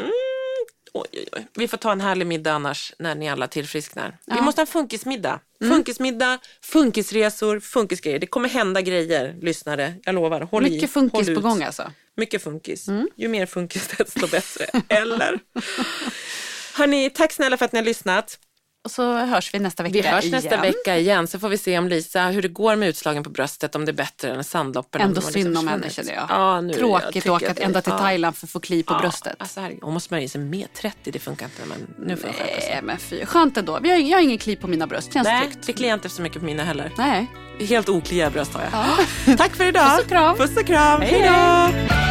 Oj, 0.93 1.07
oj, 1.13 1.27
oj. 1.31 1.47
Vi 1.53 1.67
får 1.67 1.77
ta 1.77 1.91
en 1.91 2.01
härlig 2.01 2.27
middag 2.27 2.51
annars 2.53 2.93
när 2.99 3.15
ni 3.15 3.29
alla 3.29 3.47
tillfrisknar. 3.47 4.17
Vi 4.25 4.35
Ja. 4.35 4.41
måste 4.41 4.59
ha 4.61 4.63
en 4.63 4.67
funkismiddag. 4.67 5.39
Funkismiddag, 5.67 6.39
funkisresor, 6.61 7.59
funkisgrejer. 7.59 8.19
Det 8.19 8.27
kommer 8.27 8.49
hända 8.49 8.81
grejer, 8.81 9.35
lyssnare. 9.41 9.93
Jag 10.03 10.15
lovar. 10.15 10.41
Håll 10.41 10.67
i. 10.67 10.69
Mycket 10.69 10.91
funkis 10.91 11.27
håll 11.27 11.35
på 11.35 11.41
gång 11.41 11.63
alltså. 11.63 11.91
Mycket 12.17 12.43
funkis. 12.43 12.87
Ju 13.15 13.27
mer 13.27 13.45
funkis 13.45 13.87
desto 13.97 14.27
bättre. 14.27 14.65
Eller? 14.87 15.39
Hörni, 16.77 17.09
tack 17.09 17.31
snälla 17.31 17.57
för 17.57 17.65
att 17.65 17.71
ni 17.71 17.79
har 17.79 17.85
lyssnat. 17.85 18.39
Och 18.83 18.91
så 18.91 19.17
hörs 19.17 19.53
vi 19.53 19.59
nästa 19.59 19.83
vecka 19.83 19.93
Vi 19.93 20.01
hörs 20.07 20.23
igen. 20.25 20.31
nästa 20.41 20.61
vecka 20.61 20.97
igen 20.97 21.27
så 21.27 21.39
får 21.39 21.49
vi 21.49 21.57
se 21.57 21.77
om 21.77 21.87
Lisa, 21.87 22.23
hur 22.23 22.41
det 22.41 22.47
går 22.47 22.75
med 22.75 22.89
utslagen 22.89 23.23
på 23.23 23.29
bröstet, 23.29 23.75
om 23.75 23.85
det 23.85 23.91
är 23.91 23.93
bättre 23.93 24.31
än 24.31 24.43
sandloppen. 24.43 25.01
Ändå 25.01 25.19
om 25.21 25.25
de 25.25 25.31
synd 25.31 25.57
om 25.57 25.67
henne 25.67 25.89
känner 25.89 26.13
jag. 26.13 26.25
Ja, 26.29 26.61
nu, 26.61 26.69
jag 26.69 26.79
Tråkigt 26.79 27.25
att 27.29 27.41
åka 27.41 27.53
ända 27.63 27.81
till 27.81 27.93
ja. 27.93 27.99
Thailand 27.99 28.37
för 28.37 28.47
att 28.47 28.51
få 28.51 28.59
kli 28.59 28.83
på 28.83 28.93
Ja, 28.93 28.99
bröstet. 28.99 29.35
Alltså, 29.37 29.59
herregud, 29.59 29.83
hon 29.83 29.93
måste 29.93 30.07
smörja 30.07 30.27
sig 30.29 30.41
med 30.41 30.67
30, 30.73 31.11
det 31.11 31.19
funkar 31.19 31.45
inte. 31.45 31.61
Men 31.65 32.07
nu 32.07 32.17
får. 32.17 32.27
Nej 32.27 32.79
men 32.83 32.97
fy, 32.97 33.25
skönt 33.25 33.57
ändå. 33.57 33.79
Vi 33.81 33.89
har, 33.89 33.97
jag 33.97 34.17
har 34.17 34.23
ingen 34.23 34.37
kli 34.37 34.55
på 34.55 34.67
mina 34.67 34.87
bröst, 34.87 35.13
känns 35.13 35.25
Nej, 35.27 35.41
tryggt. 35.41 35.65
det 35.65 35.73
kliar 35.73 35.93
inte 35.93 36.09
så 36.09 36.21
mycket 36.21 36.39
på 36.39 36.45
mina 36.45 36.63
heller. 36.63 36.91
Nej. 36.97 37.27
Helt 37.59 37.89
okliga 37.89 38.29
bröst 38.29 38.53
har 38.53 38.61
jag. 39.25 39.37
Tack 39.37 39.55
för 39.55 39.65
idag. 39.67 39.91
Puss 39.91 40.01
och 40.03 40.09
kram. 40.09 40.37
Puss 40.37 40.57
och 40.57 40.65
kram. 40.65 41.01
Hej 41.01 41.21
då. 41.21 42.10